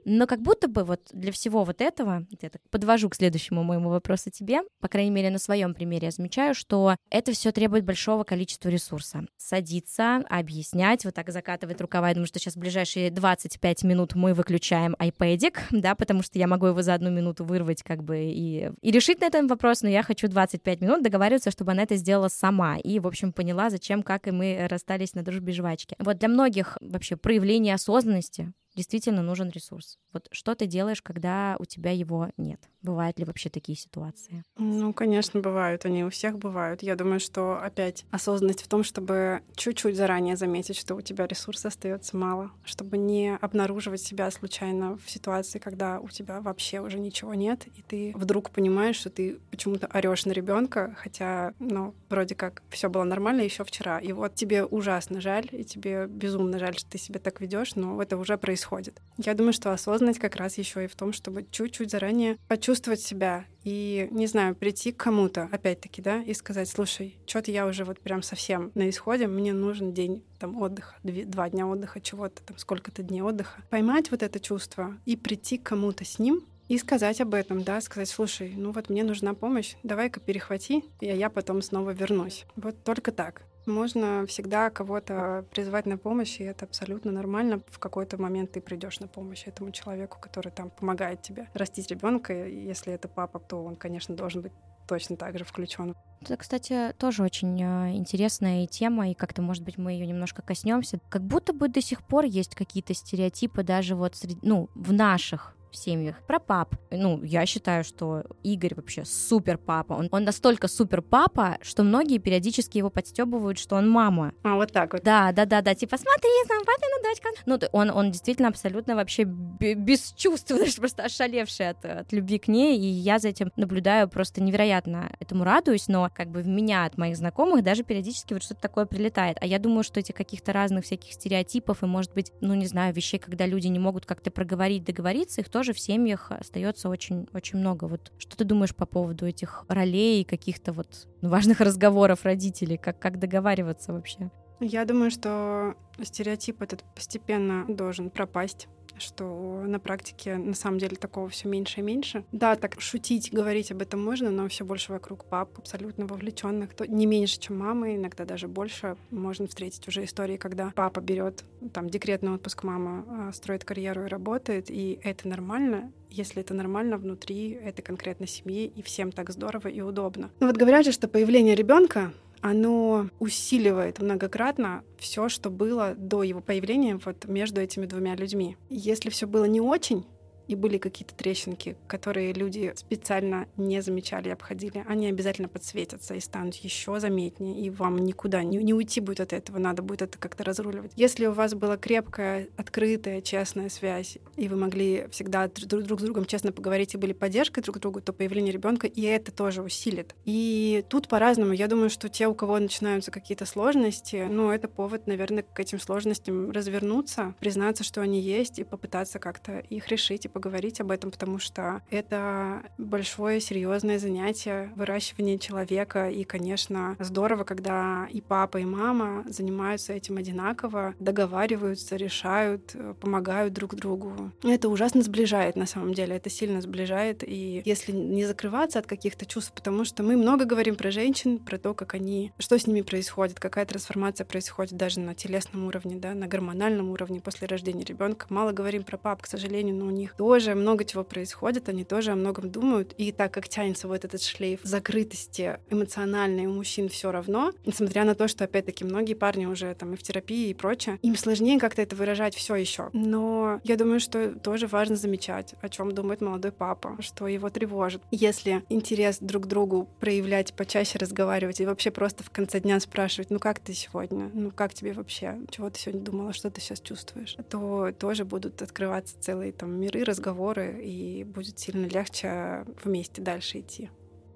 Но 0.04 0.26
как 0.26 0.40
будто 0.40 0.68
бы 0.68 0.84
вот 0.84 1.00
для 1.12 1.32
всего 1.32 1.64
вот 1.64 1.80
этого, 1.80 2.26
я 2.40 2.50
так 2.50 2.62
подвожу 2.70 3.08
к 3.08 3.16
следующему 3.16 3.62
моему 3.62 3.90
вопросу 3.90 4.30
тебе, 4.30 4.60
по 4.80 4.88
крайней 4.88 5.10
мере, 5.10 5.30
на 5.30 5.38
своем 5.38 5.74
примере 5.74 6.06
я 6.06 6.10
замечаю, 6.10 6.54
что 6.54 6.96
это 7.10 7.32
все 7.32 7.52
требует 7.52 7.84
большого 7.84 8.24
количества 8.24 8.68
ресурса. 8.68 9.26
Садиться, 9.36 10.24
объяснять, 10.28 11.04
вот 11.04 11.14
так 11.14 11.30
закатывать 11.30 11.80
рукава. 11.80 12.08
Я 12.08 12.14
думаю, 12.14 12.26
что 12.26 12.38
сейчас 12.38 12.54
в 12.54 12.58
ближайшие 12.58 13.10
25 13.10 13.84
минут 13.84 14.14
мы 14.14 14.34
выключаем 14.34 14.94
iPad, 14.98 15.52
да, 15.70 15.94
потому 15.94 16.22
что 16.22 16.38
я 16.38 16.46
могу 16.46 16.66
его 16.66 16.82
за 16.82 16.94
одну 16.94 17.10
минуту 17.10 17.44
вырвать 17.44 17.82
как 17.82 18.02
бы 18.02 18.18
и, 18.24 18.70
и 18.80 18.90
решить 18.90 19.20
на 19.20 19.26
этом 19.26 19.48
вопрос, 19.48 19.82
но 19.82 19.88
я 19.88 20.02
хочу 20.02 20.28
25 20.28 20.80
минут 20.80 21.02
договариваться, 21.02 21.50
чтобы 21.50 21.72
она 21.72 21.82
это 21.82 21.96
сделала 21.96 22.28
сама 22.28 22.78
и, 22.78 22.98
в 22.98 23.06
общем, 23.06 23.32
поняла, 23.32 23.70
зачем, 23.70 24.02
как 24.02 24.28
и 24.28 24.30
мы 24.30 24.66
расстались 24.68 25.14
на 25.14 25.22
дружбе 25.22 25.52
жвачки. 25.52 25.96
Вот 25.98 26.18
для 26.18 26.28
многих 26.28 26.78
вообще 26.80 27.16
проявление 27.16 27.74
осознанности 27.74 28.52
действительно 28.80 29.22
нужен 29.22 29.50
ресурс. 29.50 29.98
Вот 30.14 30.28
что 30.32 30.54
ты 30.54 30.66
делаешь, 30.66 31.02
когда 31.02 31.56
у 31.58 31.66
тебя 31.66 31.90
его 31.90 32.30
нет? 32.38 32.60
Бывают 32.80 33.18
ли 33.18 33.26
вообще 33.26 33.50
такие 33.50 33.76
ситуации? 33.76 34.42
Ну, 34.56 34.94
конечно, 34.94 35.38
бывают. 35.38 35.84
Они 35.84 36.02
у 36.02 36.08
всех 36.08 36.38
бывают. 36.38 36.82
Я 36.82 36.96
думаю, 36.96 37.20
что 37.20 37.58
опять 37.62 38.06
осознанность 38.10 38.62
в 38.62 38.68
том, 38.68 38.82
чтобы 38.82 39.42
чуть-чуть 39.54 39.96
заранее 39.96 40.36
заметить, 40.36 40.78
что 40.78 40.94
у 40.94 41.02
тебя 41.02 41.26
ресурса 41.26 41.68
остается 41.68 42.16
мало, 42.16 42.52
чтобы 42.64 42.96
не 42.96 43.36
обнаруживать 43.36 44.00
себя 44.00 44.30
случайно 44.30 44.96
в 44.96 45.10
ситуации, 45.10 45.58
когда 45.58 46.00
у 46.00 46.08
тебя 46.08 46.40
вообще 46.40 46.80
уже 46.80 46.98
ничего 46.98 47.34
нет, 47.34 47.66
и 47.76 47.82
ты 47.82 48.12
вдруг 48.16 48.50
понимаешь, 48.50 48.96
что 48.96 49.10
ты 49.10 49.40
почему-то 49.50 49.88
орешь 49.88 50.24
на 50.24 50.32
ребенка, 50.32 50.96
хотя, 50.96 51.52
ну, 51.58 51.94
вроде 52.08 52.34
как 52.34 52.62
все 52.70 52.88
было 52.88 53.04
нормально 53.04 53.42
еще 53.42 53.62
вчера. 53.62 53.98
И 53.98 54.12
вот 54.12 54.34
тебе 54.34 54.64
ужасно 54.64 55.20
жаль, 55.20 55.48
и 55.52 55.64
тебе 55.64 56.06
безумно 56.06 56.58
жаль, 56.58 56.78
что 56.78 56.90
ты 56.90 56.96
себя 56.96 57.20
так 57.20 57.42
ведешь, 57.42 57.74
но 57.74 58.00
это 58.00 58.16
уже 58.16 58.38
происходит. 58.38 58.69
Я 59.18 59.34
думаю, 59.34 59.52
что 59.52 59.72
осознанность 59.72 60.18
как 60.18 60.36
раз 60.36 60.58
еще 60.58 60.84
и 60.84 60.88
в 60.88 60.94
том, 60.94 61.12
чтобы 61.12 61.46
чуть-чуть 61.50 61.90
заранее 61.90 62.36
почувствовать 62.48 63.00
себя 63.00 63.44
и, 63.64 64.08
не 64.10 64.26
знаю, 64.26 64.54
прийти 64.54 64.92
к 64.92 64.96
кому-то, 64.96 65.48
опять-таки, 65.52 66.00
да, 66.00 66.22
и 66.22 66.32
сказать, 66.34 66.68
слушай, 66.68 67.18
что-то 67.26 67.50
я 67.50 67.66
уже 67.66 67.84
вот 67.84 68.00
прям 68.00 68.22
совсем 68.22 68.70
на 68.74 68.88
исходе, 68.88 69.26
мне 69.26 69.52
нужен 69.52 69.92
день 69.92 70.24
там 70.38 70.60
отдыха, 70.60 70.96
два 71.02 71.50
дня 71.50 71.66
отдыха, 71.66 72.00
чего-то 72.00 72.42
там, 72.42 72.56
сколько-то 72.58 73.02
дней 73.02 73.22
отдыха. 73.22 73.62
Поймать 73.70 74.10
вот 74.10 74.22
это 74.22 74.40
чувство 74.40 74.96
и 75.04 75.16
прийти 75.16 75.58
к 75.58 75.64
кому-то 75.64 76.04
с 76.04 76.18
ним, 76.18 76.44
и 76.70 76.78
сказать 76.78 77.20
об 77.20 77.34
этом, 77.34 77.64
да, 77.64 77.80
сказать, 77.80 78.08
слушай, 78.08 78.54
ну 78.56 78.70
вот 78.70 78.90
мне 78.90 79.02
нужна 79.02 79.34
помощь, 79.34 79.74
давай-ка 79.82 80.20
перехвати, 80.20 80.84
и 81.00 81.06
я 81.06 81.28
потом 81.28 81.62
снова 81.62 81.90
вернусь. 81.90 82.46
Вот 82.54 82.84
только 82.84 83.10
так. 83.10 83.42
Можно 83.70 84.26
всегда 84.26 84.70
кого-то 84.70 85.44
призвать 85.50 85.86
на 85.86 85.96
помощь, 85.96 86.40
и 86.40 86.44
это 86.44 86.64
абсолютно 86.64 87.12
нормально. 87.12 87.60
В 87.68 87.78
какой-то 87.78 88.20
момент 88.20 88.52
ты 88.52 88.60
придешь 88.60 89.00
на 89.00 89.08
помощь 89.08 89.44
этому 89.46 89.70
человеку, 89.70 90.18
который 90.20 90.50
там 90.50 90.70
помогает 90.70 91.22
тебе 91.22 91.48
растить 91.54 91.90
ребенка. 91.90 92.32
Если 92.32 92.92
это 92.92 93.08
папа, 93.08 93.38
то 93.38 93.64
он, 93.64 93.76
конечно, 93.76 94.14
должен 94.14 94.42
быть 94.42 94.52
точно 94.86 95.16
так 95.16 95.38
же 95.38 95.44
включен. 95.44 95.94
Это, 96.20 96.36
кстати, 96.36 96.92
тоже 96.98 97.22
очень 97.22 97.62
э, 97.62 97.96
интересная 97.96 98.66
тема, 98.66 99.10
и 99.10 99.14
как-то, 99.14 99.40
может 99.40 99.62
быть, 99.62 99.78
мы 99.78 99.92
ее 99.92 100.04
немножко 100.04 100.42
коснемся. 100.42 100.98
Как 101.08 101.22
будто 101.22 101.52
бы 101.52 101.68
до 101.68 101.80
сих 101.80 102.02
пор 102.02 102.24
есть 102.24 102.56
какие-то 102.56 102.92
стереотипы 102.92 103.62
даже 103.62 103.94
вот 103.94 104.16
среди, 104.16 104.38
ну, 104.42 104.68
в 104.74 104.92
наших 104.92 105.56
в 105.70 105.76
семьях. 105.76 106.16
Про 106.26 106.38
пап. 106.38 106.74
Ну, 106.90 107.22
я 107.22 107.46
считаю, 107.46 107.84
что 107.84 108.24
Игорь 108.42 108.74
вообще 108.74 109.04
супер 109.04 109.58
папа. 109.58 109.94
Он, 109.94 110.08
он 110.10 110.24
настолько 110.24 110.68
супер 110.68 111.02
папа, 111.02 111.58
что 111.62 111.82
многие 111.82 112.18
периодически 112.18 112.78
его 112.78 112.90
подстебывают, 112.90 113.58
что 113.58 113.76
он 113.76 113.88
мама. 113.88 114.32
А, 114.42 114.56
вот 114.56 114.72
так 114.72 114.92
вот. 114.92 115.02
Да, 115.02 115.32
да, 115.32 115.44
да, 115.44 115.62
да. 115.62 115.74
Типа, 115.74 115.96
смотри, 115.96 116.30
там 116.48 116.58
папина 116.64 117.02
дочка. 117.02 117.28
Ну, 117.46 117.58
он, 117.72 117.90
он 117.90 118.10
действительно 118.10 118.48
абсолютно 118.48 118.94
вообще 118.94 119.24
без 119.24 120.12
чувств, 120.12 120.52
просто 120.76 121.04
ошалевший 121.04 121.70
от, 121.70 121.84
от 121.84 122.12
любви 122.12 122.38
к 122.38 122.48
ней. 122.48 122.78
И 122.78 122.86
я 122.86 123.18
за 123.18 123.28
этим 123.28 123.52
наблюдаю 123.56 124.08
просто 124.08 124.42
невероятно 124.42 125.12
этому 125.20 125.44
радуюсь, 125.44 125.88
но 125.88 126.10
как 126.14 126.28
бы 126.28 126.40
в 126.42 126.48
меня 126.48 126.84
от 126.84 126.98
моих 126.98 127.16
знакомых 127.16 127.62
даже 127.62 127.82
периодически 127.84 128.34
вот 128.34 128.42
что-то 128.42 128.60
такое 128.60 128.86
прилетает. 128.86 129.36
А 129.40 129.46
я 129.46 129.58
думаю, 129.58 129.84
что 129.84 130.00
этих 130.00 130.14
каких-то 130.14 130.52
разных 130.52 130.84
всяких 130.84 131.12
стереотипов 131.12 131.82
и, 131.82 131.86
может 131.86 132.12
быть, 132.12 132.32
ну, 132.40 132.54
не 132.54 132.66
знаю, 132.66 132.94
вещей, 132.94 133.18
когда 133.18 133.46
люди 133.46 133.68
не 133.68 133.78
могут 133.78 134.06
как-то 134.06 134.30
проговорить, 134.30 134.84
договориться, 134.84 135.40
их 135.40 135.48
тоже 135.48 135.59
тоже 135.60 135.74
в 135.74 135.78
семьях 135.78 136.32
остается 136.32 136.88
очень, 136.88 137.28
очень 137.34 137.58
много. 137.58 137.84
Вот 137.84 138.12
что 138.16 138.34
ты 138.34 138.44
думаешь 138.44 138.74
по 138.74 138.86
поводу 138.86 139.26
этих 139.26 139.66
ролей 139.68 140.24
каких-то 140.24 140.72
вот 140.72 141.06
важных 141.20 141.60
разговоров 141.60 142.24
родителей? 142.24 142.78
Как, 142.78 142.98
как 142.98 143.18
договариваться 143.18 143.92
вообще? 143.92 144.30
Я 144.60 144.86
думаю, 144.86 145.10
что 145.10 145.74
стереотип 146.02 146.62
этот 146.62 146.82
постепенно 146.94 147.66
должен 147.68 148.08
пропасть 148.08 148.68
что 149.00 149.62
на 149.66 149.78
практике 149.78 150.36
на 150.36 150.54
самом 150.54 150.78
деле 150.78 150.96
такого 150.96 151.28
все 151.28 151.48
меньше 151.48 151.80
и 151.80 151.82
меньше. 151.82 152.24
Да, 152.32 152.56
так 152.56 152.80
шутить, 152.80 153.32
говорить 153.32 153.70
об 153.72 153.82
этом 153.82 154.02
можно, 154.02 154.30
но 154.30 154.48
все 154.48 154.64
больше 154.64 154.92
вокруг 154.92 155.24
пап, 155.24 155.58
абсолютно 155.58 156.06
вовлеченных, 156.06 156.74
то 156.74 156.86
не 156.86 157.06
меньше, 157.06 157.38
чем 157.38 157.58
мамы, 157.58 157.96
иногда 157.96 158.24
даже 158.24 158.48
больше. 158.48 158.96
Можно 159.10 159.46
встретить 159.46 159.86
уже 159.88 160.04
истории, 160.04 160.36
когда 160.36 160.72
папа 160.74 161.00
берет 161.00 161.44
там 161.72 161.88
декретный 161.88 162.32
отпуск, 162.32 162.62
мама 162.64 163.04
а, 163.08 163.32
строит 163.32 163.64
карьеру 163.64 164.04
и 164.04 164.08
работает, 164.08 164.70
и 164.70 164.98
это 165.02 165.28
нормально, 165.28 165.92
если 166.10 166.40
это 166.40 166.54
нормально 166.54 166.96
внутри 166.96 167.50
этой 167.50 167.82
конкретной 167.82 168.26
семьи, 168.26 168.66
и 168.74 168.82
всем 168.82 169.12
так 169.12 169.30
здорово 169.30 169.68
и 169.68 169.80
удобно. 169.80 170.30
Ну 170.40 170.46
вот 170.46 170.56
говорят 170.56 170.84
же, 170.84 170.92
что 170.92 171.08
появление 171.08 171.54
ребенка 171.54 172.12
оно 172.40 173.08
усиливает 173.18 174.00
многократно 174.00 174.82
все, 174.98 175.28
что 175.28 175.50
было 175.50 175.94
до 175.94 176.22
его 176.22 176.40
появления 176.40 176.98
вот 177.04 177.26
между 177.26 177.60
этими 177.60 177.86
двумя 177.86 178.14
людьми. 178.16 178.56
Если 178.68 179.10
все 179.10 179.26
было 179.26 179.44
не 179.44 179.60
очень, 179.60 180.04
и 180.50 180.56
были 180.56 180.78
какие-то 180.78 181.14
трещинки, 181.14 181.76
которые 181.86 182.32
люди 182.32 182.72
специально 182.74 183.46
не 183.56 183.80
замечали 183.82 184.30
и 184.30 184.32
обходили, 184.32 184.84
они 184.88 185.06
обязательно 185.06 185.46
подсветятся 185.46 186.14
и 186.16 186.20
станут 186.20 186.56
еще 186.56 186.98
заметнее, 186.98 187.56
и 187.60 187.70
вам 187.70 187.98
никуда 187.98 188.42
не, 188.42 188.56
не 188.56 188.74
уйти 188.74 189.00
будет 189.00 189.20
от 189.20 189.32
этого, 189.32 189.58
надо 189.58 189.82
будет 189.82 190.02
это 190.02 190.18
как-то 190.18 190.42
разруливать. 190.42 190.90
Если 190.96 191.26
у 191.26 191.32
вас 191.32 191.54
была 191.54 191.76
крепкая, 191.76 192.48
открытая, 192.56 193.20
честная 193.20 193.68
связь, 193.68 194.18
и 194.36 194.48
вы 194.48 194.56
могли 194.56 195.06
всегда 195.12 195.46
друг, 195.46 195.84
друг 195.84 196.00
с 196.00 196.02
другом 196.02 196.24
честно 196.24 196.50
поговорить 196.50 196.94
и 196.94 196.96
были 196.96 197.12
поддержкой 197.12 197.62
друг 197.62 197.78
другу, 197.78 198.00
то 198.00 198.12
появление 198.12 198.52
ребенка 198.52 198.88
и 198.88 199.02
это 199.02 199.30
тоже 199.30 199.62
усилит. 199.62 200.16
И 200.24 200.84
тут 200.88 201.06
по-разному. 201.06 201.52
Я 201.52 201.68
думаю, 201.68 201.90
что 201.90 202.08
те, 202.08 202.26
у 202.26 202.34
кого 202.34 202.58
начинаются 202.58 203.12
какие-то 203.12 203.46
сложности, 203.46 204.26
ну, 204.28 204.50
это 204.50 204.66
повод, 204.66 205.06
наверное, 205.06 205.44
к 205.44 205.60
этим 205.60 205.78
сложностям 205.78 206.50
развернуться, 206.50 207.36
признаться, 207.38 207.84
что 207.84 208.00
они 208.00 208.20
есть, 208.20 208.58
и 208.58 208.64
попытаться 208.64 209.20
как-то 209.20 209.60
их 209.60 209.86
решить 209.86 210.24
и 210.24 210.28
поговорить 210.28 210.39
поговорить 210.40 210.80
об 210.80 210.90
этом, 210.90 211.10
потому 211.10 211.38
что 211.38 211.82
это 211.90 212.62
большое 212.78 213.40
серьезное 213.40 213.98
занятие 213.98 214.72
выращивание 214.74 215.38
человека. 215.38 216.08
И, 216.08 216.24
конечно, 216.24 216.96
здорово, 216.98 217.44
когда 217.44 218.08
и 218.10 218.22
папа, 218.22 218.56
и 218.56 218.64
мама 218.64 219.22
занимаются 219.28 219.92
этим 219.92 220.16
одинаково, 220.16 220.94
договариваются, 220.98 221.96
решают, 221.96 222.74
помогают 223.00 223.52
друг 223.52 223.74
другу. 223.74 224.32
Это 224.42 224.70
ужасно 224.70 225.02
сближает 225.02 225.56
на 225.56 225.66
самом 225.66 225.92
деле, 225.92 226.16
это 226.16 226.30
сильно 226.30 226.62
сближает. 226.62 227.22
И 227.22 227.60
если 227.66 227.92
не 227.92 228.24
закрываться 228.24 228.78
от 228.78 228.86
каких-то 228.86 229.26
чувств, 229.26 229.52
потому 229.54 229.84
что 229.84 230.02
мы 230.02 230.16
много 230.16 230.46
говорим 230.46 230.76
про 230.76 230.90
женщин, 230.90 231.38
про 231.38 231.58
то, 231.58 231.74
как 231.74 231.92
они, 231.92 232.32
что 232.38 232.58
с 232.58 232.66
ними 232.66 232.80
происходит, 232.80 233.38
какая 233.38 233.66
трансформация 233.66 234.24
происходит 234.24 234.72
даже 234.72 235.00
на 235.00 235.14
телесном 235.14 235.66
уровне, 235.66 235.96
да, 235.96 236.14
на 236.14 236.26
гормональном 236.26 236.88
уровне 236.88 237.20
после 237.20 237.46
рождения 237.46 237.84
ребенка. 237.84 238.24
Мало 238.30 238.52
говорим 238.52 238.84
про 238.84 238.96
пап, 238.96 239.20
к 239.20 239.26
сожалению, 239.26 239.74
но 239.74 239.84
у 239.84 239.90
них 239.90 240.14
тоже 240.30 240.54
много 240.54 240.84
чего 240.84 241.02
происходит, 241.02 241.68
они 241.68 241.82
тоже 241.82 242.12
о 242.12 242.14
многом 242.14 242.50
думают. 242.50 242.94
И 242.96 243.10
так 243.10 243.34
как 243.34 243.48
тянется 243.48 243.88
вот 243.88 244.04
этот 244.04 244.22
шлейф 244.22 244.60
закрытости 244.62 245.58
эмоциональной 245.70 246.46
у 246.46 246.52
мужчин 246.52 246.88
все 246.88 247.10
равно, 247.10 247.52
несмотря 247.66 248.04
на 248.04 248.14
то, 248.14 248.28
что 248.28 248.44
опять-таки 248.44 248.84
многие 248.84 249.14
парни 249.14 249.46
уже 249.46 249.74
там 249.74 249.94
и 249.94 249.96
в 249.96 250.02
терапии 250.04 250.50
и 250.50 250.54
прочее, 250.54 251.00
им 251.02 251.16
сложнее 251.16 251.58
как-то 251.58 251.82
это 251.82 251.96
выражать 251.96 252.36
все 252.36 252.54
еще. 252.54 252.90
Но 252.92 253.60
я 253.64 253.74
думаю, 253.76 253.98
что 253.98 254.30
тоже 254.38 254.68
важно 254.68 254.94
замечать, 254.94 255.56
о 255.62 255.68
чем 255.68 255.90
думает 255.90 256.20
молодой 256.20 256.52
папа, 256.52 256.96
что 257.00 257.26
его 257.26 257.50
тревожит. 257.50 258.00
Если 258.12 258.62
интерес 258.68 259.18
друг 259.18 259.46
к 259.46 259.46
другу 259.48 259.88
проявлять, 259.98 260.54
почаще 260.54 260.96
разговаривать 260.98 261.60
и 261.60 261.66
вообще 261.66 261.90
просто 261.90 262.22
в 262.22 262.30
конце 262.30 262.60
дня 262.60 262.78
спрашивать, 262.78 263.30
ну 263.30 263.40
как 263.40 263.58
ты 263.58 263.74
сегодня, 263.74 264.30
ну 264.32 264.52
как 264.52 264.74
тебе 264.74 264.92
вообще, 264.92 265.40
чего 265.50 265.70
ты 265.70 265.80
сегодня 265.80 266.02
думала, 266.02 266.32
что 266.32 266.52
ты 266.52 266.60
сейчас 266.60 266.80
чувствуешь, 266.80 267.36
то 267.48 267.90
тоже 267.98 268.24
будут 268.24 268.62
открываться 268.62 269.16
целые 269.18 269.50
там 269.50 269.72
миры, 269.72 270.04
разговоры, 270.10 270.80
и 270.82 271.24
будет 271.24 271.58
сильно 271.58 271.86
легче 271.86 272.64
вместе 272.84 273.22
дальше 273.22 273.60
идти. 273.60 273.90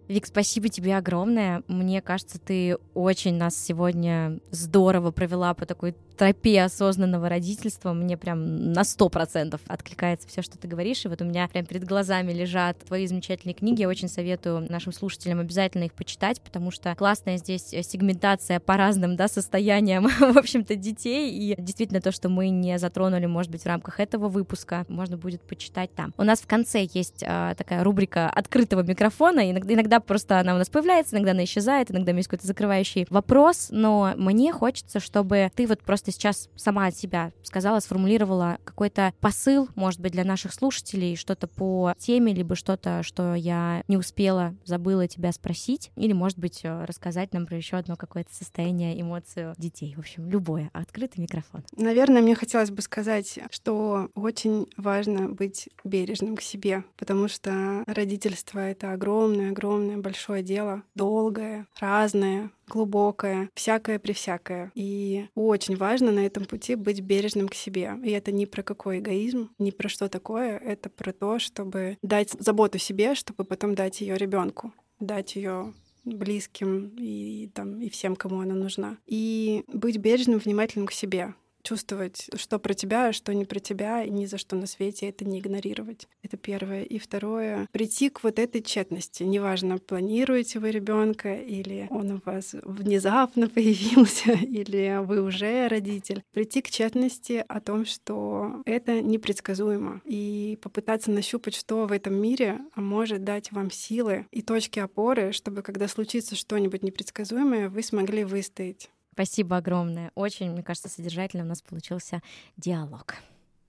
Вик, 0.09 0.27
спасибо 0.27 0.69
тебе 0.69 0.97
огромное. 0.97 1.63
Мне 1.67 2.03
кажется, 2.03 2.39
ты 2.39 2.77
очень 2.93 3.35
нас 3.35 3.57
сегодня 3.57 4.39
здорово 4.51 5.13
провела 5.13 5.55
по 5.55 5.65
такой 5.65 5.95
тропе 6.17 6.63
осознанного 6.63 7.29
родительства 7.29 7.93
мне 7.93 8.17
прям 8.17 8.73
на 8.73 8.85
сто 8.85 9.09
процентов 9.09 9.61
откликается 9.67 10.29
все, 10.29 10.43
что 10.43 10.59
ты 10.59 10.69
говоришь, 10.69 11.05
и 11.05 11.09
вот 11.09 11.21
у 11.21 11.25
меня 11.25 11.49
прям 11.49 11.67
перед 11.67 11.85
глазами 11.85 12.33
лежат 12.33 12.79
твои 12.79 13.07
замечательные 13.07 13.55
книги, 13.55 13.83
я 13.83 13.89
очень 13.89 14.09
советую 14.09 14.67
нашим 14.71 14.93
слушателям 14.93 15.41
обязательно 15.41 15.85
их 15.85 15.93
почитать, 15.93 16.41
потому 16.41 16.71
что 16.71 16.95
классная 16.95 17.37
здесь 17.37 17.69
сегментация 17.69 18.61
по 18.61 18.77
разным, 18.77 19.17
да, 19.17 19.29
состояниям, 19.29 20.09
в 20.21 20.39
общем-то, 20.39 20.75
детей, 20.77 21.31
и 21.31 21.61
действительно 21.61 22.01
то, 22.01 22.13
что 22.13 22.29
мы 22.29 22.49
не 22.49 22.79
затронули, 22.79 23.27
может 23.27 23.51
быть, 23.51 23.63
в 23.63 23.67
рамках 23.67 24.01
этого 24.01 24.29
выпуска, 24.29 24.85
можно 24.89 25.17
будет 25.17 25.43
почитать 25.43 25.95
там. 25.95 26.13
У 26.17 26.23
нас 26.23 26.41
в 26.41 26.47
конце 26.47 26.87
есть 26.93 27.25
а, 27.27 27.55
такая 27.55 27.85
рубрика 27.85 28.29
открытого 28.31 28.83
микрофона, 28.83 29.51
иногда, 29.51 29.75
иногда 29.75 30.01
просто 30.01 30.39
она 30.39 30.55
у 30.55 30.59
нас 30.59 30.69
появляется, 30.69 31.17
иногда 31.17 31.33
она 31.33 31.45
исчезает, 31.45 31.91
иногда 31.91 32.13
есть 32.13 32.29
какой-то 32.29 32.47
закрывающий 32.47 33.07
вопрос, 33.11 33.69
но 33.71 34.15
мне 34.17 34.53
хочется, 34.53 35.01
чтобы 35.01 35.51
ты 35.55 35.67
вот 35.67 35.81
просто 35.81 36.04
просто 36.05 36.13
сейчас 36.13 36.51
сама 36.57 36.87
от 36.87 36.97
себя 36.97 37.33
сказала, 37.43 37.81
сформулировала 37.81 38.59
какой-то 38.65 39.15
посыл, 39.21 39.69
может 39.75 40.01
быть, 40.01 40.13
для 40.13 40.25
наших 40.25 40.53
слушателей, 40.53 41.17
что-то 41.17 41.47
по 41.49 41.95
теме, 41.99 42.35
либо 42.35 42.57
что-то, 42.57 43.03
что 43.03 43.35
я 43.35 43.83
не 43.89 43.97
успела, 43.97 44.55
забыла 44.65 45.09
тебя 45.09 45.33
спросить, 45.33 45.91
или, 45.97 46.13
может 46.13 46.39
быть, 46.39 46.61
э, 46.63 46.85
рассказать 46.85 47.33
нам 47.33 47.47
про 47.47 47.57
еще 47.57 47.77
одно 47.77 47.97
какое-то 47.97 48.35
состояние, 48.35 49.01
эмоцию 49.01 49.55
детей. 49.57 49.95
В 49.97 50.01
общем, 50.01 50.29
любое. 50.29 50.71
Открытый 50.75 51.23
микрофон. 51.23 51.65
Наверное, 51.77 52.21
мне 52.21 52.35
хотелось 52.35 52.71
бы 52.71 52.83
сказать, 52.83 53.39
что 53.51 54.11
очень 54.15 54.69
важно 54.77 55.29
быть 55.29 55.71
бережным 55.85 56.37
к 56.37 56.43
себе, 56.43 56.85
потому 56.97 57.29
что 57.29 57.83
родительство— 57.87 58.59
это 58.61 58.93
огромное-огромное 58.93 59.97
большое 59.97 60.43
дело, 60.43 60.83
долгое, 60.95 61.67
разное, 61.81 62.51
глубокое, 62.67 63.51
всякое 63.55 63.99
при 63.99 64.13
всякое. 64.13 64.73
И 64.75 65.27
очень 65.35 65.77
важно 65.77 66.11
на 66.11 66.27
этом 66.27 66.45
пути 66.45 66.75
быть 66.75 67.01
бережным 67.01 67.49
к 67.49 67.55
себе. 67.55 67.95
И 68.05 68.11
это 68.11 68.33
не 68.33 68.47
про 68.47 68.63
какой 68.63 68.99
эгоизм, 68.99 69.51
не 69.59 69.73
про 69.73 69.89
что 69.89 70.09
такое, 70.09 70.59
это 70.59 70.89
про 70.89 71.13
то, 71.13 71.39
чтобы 71.39 71.99
дать 72.03 72.31
заботу 72.39 72.79
себе, 72.79 73.15
чтобы 73.15 73.45
потом 73.45 73.75
дать 73.75 74.01
ее 74.01 74.17
ребенку, 74.17 74.73
дать 75.01 75.37
ее 75.37 75.75
близким 76.05 76.95
и 76.99 77.51
там 77.55 77.81
и 77.81 77.89
всем, 77.89 78.17
кому 78.17 78.41
она 78.41 78.55
нужна. 78.55 78.99
И 79.07 79.65
быть 79.69 79.99
бережным, 79.99 80.39
внимательным 80.39 80.87
к 80.87 80.93
себе 80.93 81.35
чувствовать, 81.65 82.29
что 82.37 82.59
про 82.59 82.75
тебя, 82.75 83.09
а 83.09 83.13
что 83.13 83.35
не 83.35 83.45
про 83.45 83.59
тебя, 83.59 84.05
и 84.05 84.11
ни 84.11 84.27
за 84.27 84.39
что 84.39 84.55
на 84.55 84.67
свете 84.67 85.09
это 85.09 85.25
не 85.25 85.41
игнорировать. 85.41 86.07
Это 86.23 86.37
первое. 86.37 86.83
И 86.83 86.99
второе, 86.99 87.67
прийти 87.73 88.11
к 88.11 88.23
вот 88.23 88.39
этой 88.39 88.63
тщетности. 88.63 89.25
Неважно, 89.25 89.79
планируете 89.79 90.61
вы 90.61 90.71
ребенка 90.71 91.35
или 91.35 91.89
он 91.91 92.13
у 92.13 92.21
вас 92.25 92.55
внезапно 92.63 93.49
появился, 93.55 94.33
или 94.33 95.01
вы 95.05 95.23
уже 95.23 95.67
родитель. 95.69 96.23
Прийти 96.33 96.63
к 96.63 96.71
тщетности 96.71 97.45
о 97.49 97.61
том, 97.61 97.87
что 97.87 98.63
это 98.67 99.01
непредсказуемо. 99.01 100.03
И 100.05 100.59
попытаться 100.61 101.11
нащупать, 101.11 101.55
что 101.55 101.87
в 101.87 101.93
этом 101.93 102.15
мире 102.15 102.61
может 102.77 103.25
дать 103.25 103.51
вам 103.53 103.71
силы 103.71 104.27
и 104.31 104.43
точки 104.43 104.79
опоры, 104.79 105.33
чтобы 105.33 105.63
когда 105.63 105.89
случится 105.89 106.37
что-нибудь 106.37 106.83
непредсказуемое, 106.83 107.71
вы 107.71 107.83
смогли 107.83 108.25
выстоять. 108.25 108.91
Спасибо 109.15 109.59
огромное. 109.59 110.11
Очень, 110.17 110.51
мне 110.51 110.65
кажется, 110.65 110.89
содержательно 110.89 111.45
у 111.45 111.47
нас 111.47 111.63
получился 111.63 112.21
диалог. 112.57 113.15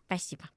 Спасибо. 0.08 0.50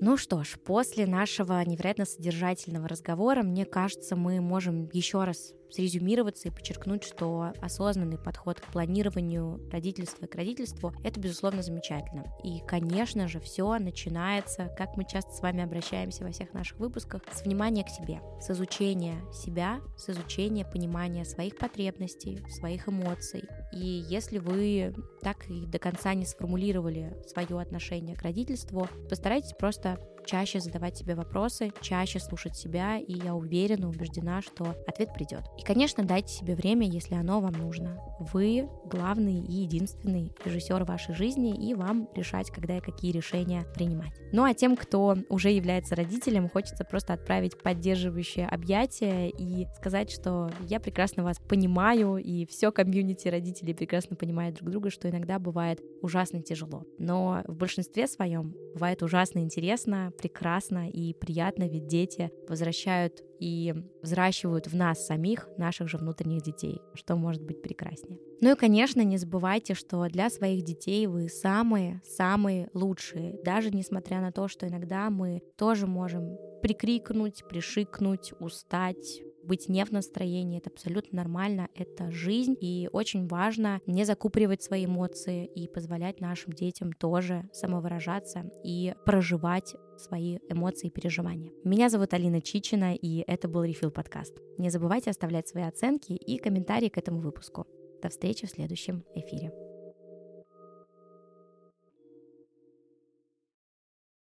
Ну 0.00 0.16
что 0.16 0.44
ж, 0.44 0.58
после 0.64 1.06
нашего 1.06 1.62
невероятно 1.62 2.06
содержательного 2.06 2.88
разговора, 2.88 3.42
мне 3.42 3.66
кажется, 3.66 4.16
мы 4.16 4.40
можем 4.40 4.88
еще 4.94 5.24
раз 5.24 5.52
срезюмироваться 5.74 6.48
и 6.48 6.50
подчеркнуть, 6.50 7.04
что 7.04 7.52
осознанный 7.60 8.18
подход 8.18 8.60
к 8.60 8.66
планированию 8.66 9.60
родительства 9.70 10.24
и 10.24 10.28
к 10.28 10.34
родительству— 10.34 10.92
это, 11.04 11.20
безусловно, 11.20 11.62
замечательно. 11.62 12.24
И, 12.42 12.60
конечно 12.66 13.28
же, 13.28 13.40
все 13.40 13.78
начинается, 13.78 14.68
как 14.76 14.96
мы 14.96 15.04
часто 15.04 15.32
с 15.32 15.40
вами 15.40 15.62
обращаемся 15.62 16.24
во 16.24 16.30
всех 16.30 16.52
наших 16.52 16.78
выпусках, 16.78 17.22
с 17.32 17.44
внимания 17.44 17.84
к 17.84 17.88
себе, 17.88 18.20
с 18.40 18.50
изучения 18.50 19.16
себя, 19.32 19.80
с 19.96 20.08
изучения 20.10 20.64
понимания 20.64 21.24
своих 21.24 21.56
потребностей, 21.56 22.40
своих 22.48 22.88
эмоций. 22.88 23.44
И 23.72 24.04
если 24.08 24.38
вы 24.38 24.94
так 25.22 25.48
и 25.48 25.66
до 25.66 25.78
конца 25.78 26.14
не 26.14 26.26
сформулировали 26.26 27.16
свое 27.26 27.60
отношение 27.60 28.16
к 28.16 28.22
родительству, 28.22 28.88
постарайтесь 29.08 29.54
просто 29.58 29.98
чаще 30.24 30.60
задавать 30.60 30.96
себе 30.96 31.14
вопросы, 31.14 31.72
чаще 31.80 32.18
слушать 32.18 32.56
себя, 32.56 32.98
и 32.98 33.12
я 33.12 33.34
уверена, 33.34 33.88
убеждена, 33.88 34.42
что 34.42 34.74
ответ 34.86 35.12
придет. 35.14 35.44
И, 35.58 35.62
конечно, 35.62 36.04
дайте 36.04 36.32
себе 36.32 36.54
время, 36.54 36.88
если 36.88 37.14
оно 37.14 37.40
вам 37.40 37.52
нужно. 37.52 37.98
Вы 38.32 38.68
главный 38.86 39.40
и 39.40 39.62
единственный 39.62 40.32
режиссер 40.44 40.84
вашей 40.84 41.14
жизни, 41.14 41.68
и 41.68 41.74
вам 41.74 42.08
решать, 42.14 42.50
когда 42.50 42.78
и 42.78 42.80
какие 42.80 43.12
решения 43.12 43.64
принимать. 43.74 44.12
Ну 44.32 44.44
а 44.44 44.54
тем, 44.54 44.76
кто 44.76 45.16
уже 45.28 45.50
является 45.50 45.94
родителем, 45.94 46.48
хочется 46.48 46.84
просто 46.84 47.12
отправить 47.12 47.58
поддерживающее 47.58 48.46
объятие 48.46 49.30
и 49.30 49.66
сказать, 49.76 50.10
что 50.10 50.50
я 50.60 50.80
прекрасно 50.80 51.24
вас 51.24 51.38
понимаю, 51.38 52.16
и 52.16 52.46
все 52.46 52.72
комьюнити 52.72 53.28
родителей 53.28 53.74
прекрасно 53.74 54.16
понимает 54.16 54.54
друг 54.54 54.70
друга, 54.70 54.90
что 54.90 55.08
иногда 55.08 55.38
бывает 55.38 55.80
ужасно 56.02 56.42
тяжело. 56.42 56.84
Но 56.98 57.42
в 57.46 57.56
большинстве 57.56 58.06
своем 58.06 58.54
бывает 58.74 59.02
ужасно 59.02 59.40
интересно, 59.40 60.12
прекрасно 60.16 60.88
и 60.90 61.14
приятно, 61.14 61.68
ведь 61.68 61.86
дети 61.86 62.30
возвращают 62.48 63.22
и 63.40 63.74
взращивают 64.02 64.66
в 64.66 64.76
нас 64.76 65.06
самих 65.06 65.48
наших 65.58 65.88
же 65.88 65.98
внутренних 65.98 66.42
детей, 66.42 66.80
что 66.94 67.16
может 67.16 67.42
быть 67.42 67.62
прекраснее. 67.62 68.18
Ну 68.40 68.52
и, 68.52 68.56
конечно, 68.56 69.00
не 69.02 69.16
забывайте, 69.16 69.74
что 69.74 70.06
для 70.08 70.30
своих 70.30 70.64
детей 70.64 71.06
вы 71.06 71.28
самые-самые 71.28 72.68
лучшие, 72.74 73.38
даже 73.44 73.70
несмотря 73.70 74.20
на 74.20 74.32
то, 74.32 74.48
что 74.48 74.66
иногда 74.68 75.10
мы 75.10 75.42
тоже 75.56 75.86
можем 75.86 76.36
прикрикнуть, 76.62 77.44
пришикнуть, 77.48 78.32
устать, 78.40 79.22
быть 79.46 79.68
не 79.68 79.84
в 79.84 79.90
настроении, 79.90 80.58
это 80.58 80.70
абсолютно 80.70 81.16
нормально, 81.16 81.68
это 81.74 82.10
жизнь, 82.10 82.56
и 82.60 82.88
очень 82.92 83.26
важно 83.26 83.80
не 83.86 84.04
закупоривать 84.04 84.62
свои 84.62 84.86
эмоции 84.86 85.46
и 85.46 85.68
позволять 85.68 86.20
нашим 86.20 86.52
детям 86.52 86.92
тоже 86.92 87.48
самовыражаться 87.52 88.50
и 88.62 88.94
проживать 89.04 89.74
свои 89.96 90.38
эмоции 90.48 90.88
и 90.88 90.90
переживания. 90.90 91.52
Меня 91.64 91.88
зовут 91.88 92.14
Алина 92.14 92.40
Чичина, 92.40 92.94
и 92.94 93.24
это 93.26 93.48
был 93.48 93.64
Refill 93.64 93.90
подкаст. 93.90 94.36
Не 94.58 94.70
забывайте 94.70 95.10
оставлять 95.10 95.48
свои 95.48 95.64
оценки 95.64 96.12
и 96.12 96.38
комментарии 96.38 96.88
к 96.88 96.98
этому 96.98 97.20
выпуску. 97.20 97.66
До 98.02 98.08
встречи 98.08 98.46
в 98.46 98.50
следующем 98.50 99.04
эфире. 99.14 99.63